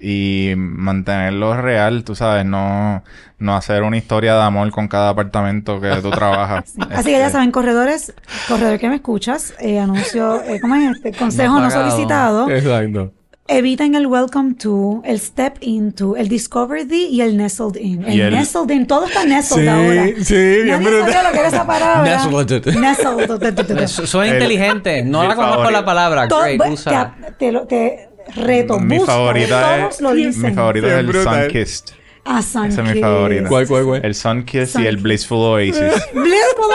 y 0.00 0.52
mantenerlo 0.56 1.60
real, 1.60 2.04
tú 2.04 2.14
sabes, 2.14 2.44
no, 2.46 3.02
no 3.38 3.54
hacer 3.56 3.82
una 3.82 3.96
historia 3.98 4.34
de 4.34 4.42
amor 4.42 4.70
con 4.70 4.88
cada 4.88 5.10
apartamento 5.10 5.80
que 5.80 5.90
tú 5.96 6.10
trabajas. 6.10 6.72
Así 6.90 7.04
que 7.04 7.12
ya 7.12 7.18
Este, 7.26 7.32
saben, 7.32 7.50
corredores, 7.52 8.14
corredor 8.48 8.78
que 8.78 8.88
me 8.88 8.96
escuchas, 8.96 9.52
eh, 9.60 9.78
anuncio, 9.78 10.42
eh, 10.42 10.58
¿cómo 10.60 10.74
es 10.76 10.96
este? 10.96 11.12
Consejo 11.12 11.60
No 11.60 11.70
solicitado. 11.70 12.48
Exacto. 12.48 13.12
Eviten 13.52 13.96
el 13.96 14.06
welcome 14.06 14.54
to, 14.54 15.02
el 15.04 15.18
step 15.18 15.56
into, 15.60 16.14
el 16.16 16.28
discover 16.28 16.86
the 16.86 16.94
y 17.08 17.20
el 17.20 17.36
nestled 17.36 17.74
in. 17.80 18.04
El, 18.04 18.30
nestled 18.30 18.70
in, 18.70 18.86
todo 18.86 19.06
está 19.06 19.24
nestled 19.24 19.66
ahora. 19.66 20.04
sí, 20.22 20.34
bien 20.62 20.80
Nadie 20.84 21.00
sabía 21.00 21.22
lo 21.24 21.32
que 21.32 21.38
era 21.40 21.48
esa 21.48 21.66
palabra. 21.66 22.04
Nestled. 22.16 22.76
Nestled. 22.76 23.88
Soy 24.06 24.28
El- 24.28 24.34
inteligente. 24.34 25.02
No 25.02 25.24
la 25.26 25.34
conozco 25.34 25.68
la 25.68 25.84
palabra. 25.84 26.26
Great, 26.28 26.60
usa. 26.70 27.16
te, 27.20 27.32
te 27.32 27.50
lo- 27.52 27.66
te 27.66 28.09
reto, 28.34 28.78
mi 28.78 28.96
busca, 28.98 29.12
favorita 29.12 29.78
todos 29.78 29.94
es, 29.94 30.00
lo 30.00 30.12
dicen. 30.14 30.42
mi 30.42 30.52
favorito 30.54 30.86
Bien 30.86 30.98
es 30.98 31.00
el 31.04 31.06
brutal. 31.06 31.42
Sunkissed. 31.44 31.94
Ah, 32.24 32.40
Esa 32.40 32.66
es 32.66 32.76
mi 32.78 33.00
favorita. 33.00 33.48
¿Cuál, 33.48 33.66
cuál, 33.66 33.84
cuál? 33.84 34.04
El 34.04 34.14
Sunkissed 34.14 34.80
y 34.80 34.86
el 34.86 34.96
Sun- 34.96 35.02
Blissful 35.02 35.38
Oasis. 35.38 35.74
Blissful, 36.12 36.70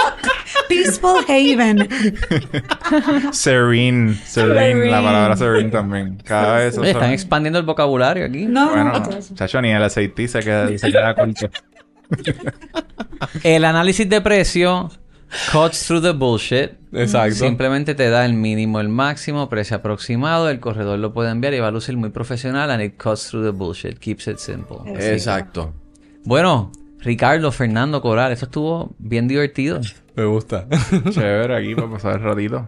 peaceful 0.67 1.23
haven. 1.27 1.87
serene, 3.31 4.15
serene, 4.25 4.89
la 4.89 5.01
palabra 5.03 5.37
serene 5.37 5.69
también. 5.69 6.17
Cada 6.25 6.57
vez 6.57 6.77
Oye, 6.77 6.91
están 6.91 7.11
expandiendo 7.11 7.59
el 7.59 7.65
vocabulario 7.65 8.25
aquí. 8.25 8.45
No, 8.47 8.69
Bueno, 8.69 8.91
no, 8.99 9.35
chacho, 9.35 9.61
ni 9.61 9.69
el 9.71 9.83
aceite 9.83 10.27
se 10.27 10.39
queda, 10.39 10.67
se 10.77 10.91
queda 10.91 11.13
corto. 11.13 11.49
El 13.43 13.65
análisis 13.65 14.07
de 14.07 14.21
precio 14.21 14.91
cuts 15.51 15.85
through 15.85 16.01
the 16.01 16.11
bullshit. 16.11 16.71
Exacto. 16.93 17.35
Simplemente 17.35 17.95
te 17.95 18.09
da 18.09 18.25
el 18.25 18.33
mínimo, 18.33 18.79
el 18.79 18.89
máximo, 18.89 19.49
precio 19.49 19.77
aproximado. 19.77 20.49
El 20.49 20.59
corredor 20.59 20.99
lo 20.99 21.13
puede 21.13 21.31
enviar 21.31 21.53
y 21.53 21.59
va 21.59 21.67
a 21.67 21.71
lucir 21.71 21.97
muy 21.97 22.09
profesional. 22.09 22.71
And 22.71 22.81
it 22.81 22.97
cuts 22.97 23.29
through 23.29 23.45
the 23.45 23.51
bullshit. 23.51 23.99
Keeps 23.99 24.27
it 24.27 24.37
simple. 24.37 24.77
Exacto. 24.95 25.73
Bueno, 26.23 26.71
Ricardo, 26.99 27.51
Fernando 27.51 28.01
Coral, 28.01 28.31
esto 28.31 28.45
estuvo 28.45 28.95
bien 28.97 29.27
divertido. 29.27 29.79
Me 30.15 30.25
gusta. 30.25 30.67
Chévere 31.09 31.55
aquí 31.55 31.75
para 31.75 31.89
pasar 31.89 32.15
el 32.15 32.21
ratito. 32.21 32.67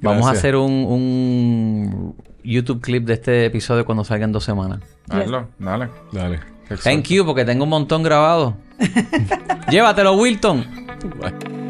Vamos 0.00 0.26
a 0.26 0.32
hacer 0.32 0.56
un, 0.56 0.72
un 0.72 2.16
YouTube 2.42 2.80
clip 2.80 3.04
de 3.06 3.14
este 3.14 3.46
episodio 3.46 3.84
cuando 3.84 4.04
salga 4.04 4.24
en 4.24 4.32
dos 4.32 4.44
semanas. 4.44 4.80
Hazlo, 5.08 5.48
dale. 5.58 5.88
Dale. 6.10 6.40
Thank 6.82 7.08
you, 7.08 7.24
porque 7.24 7.44
tengo 7.44 7.64
un 7.64 7.70
montón 7.70 8.02
grabado. 8.02 8.56
Llévatelo, 9.70 10.14
Wilton. 10.14 10.64
Bye. 11.20 11.61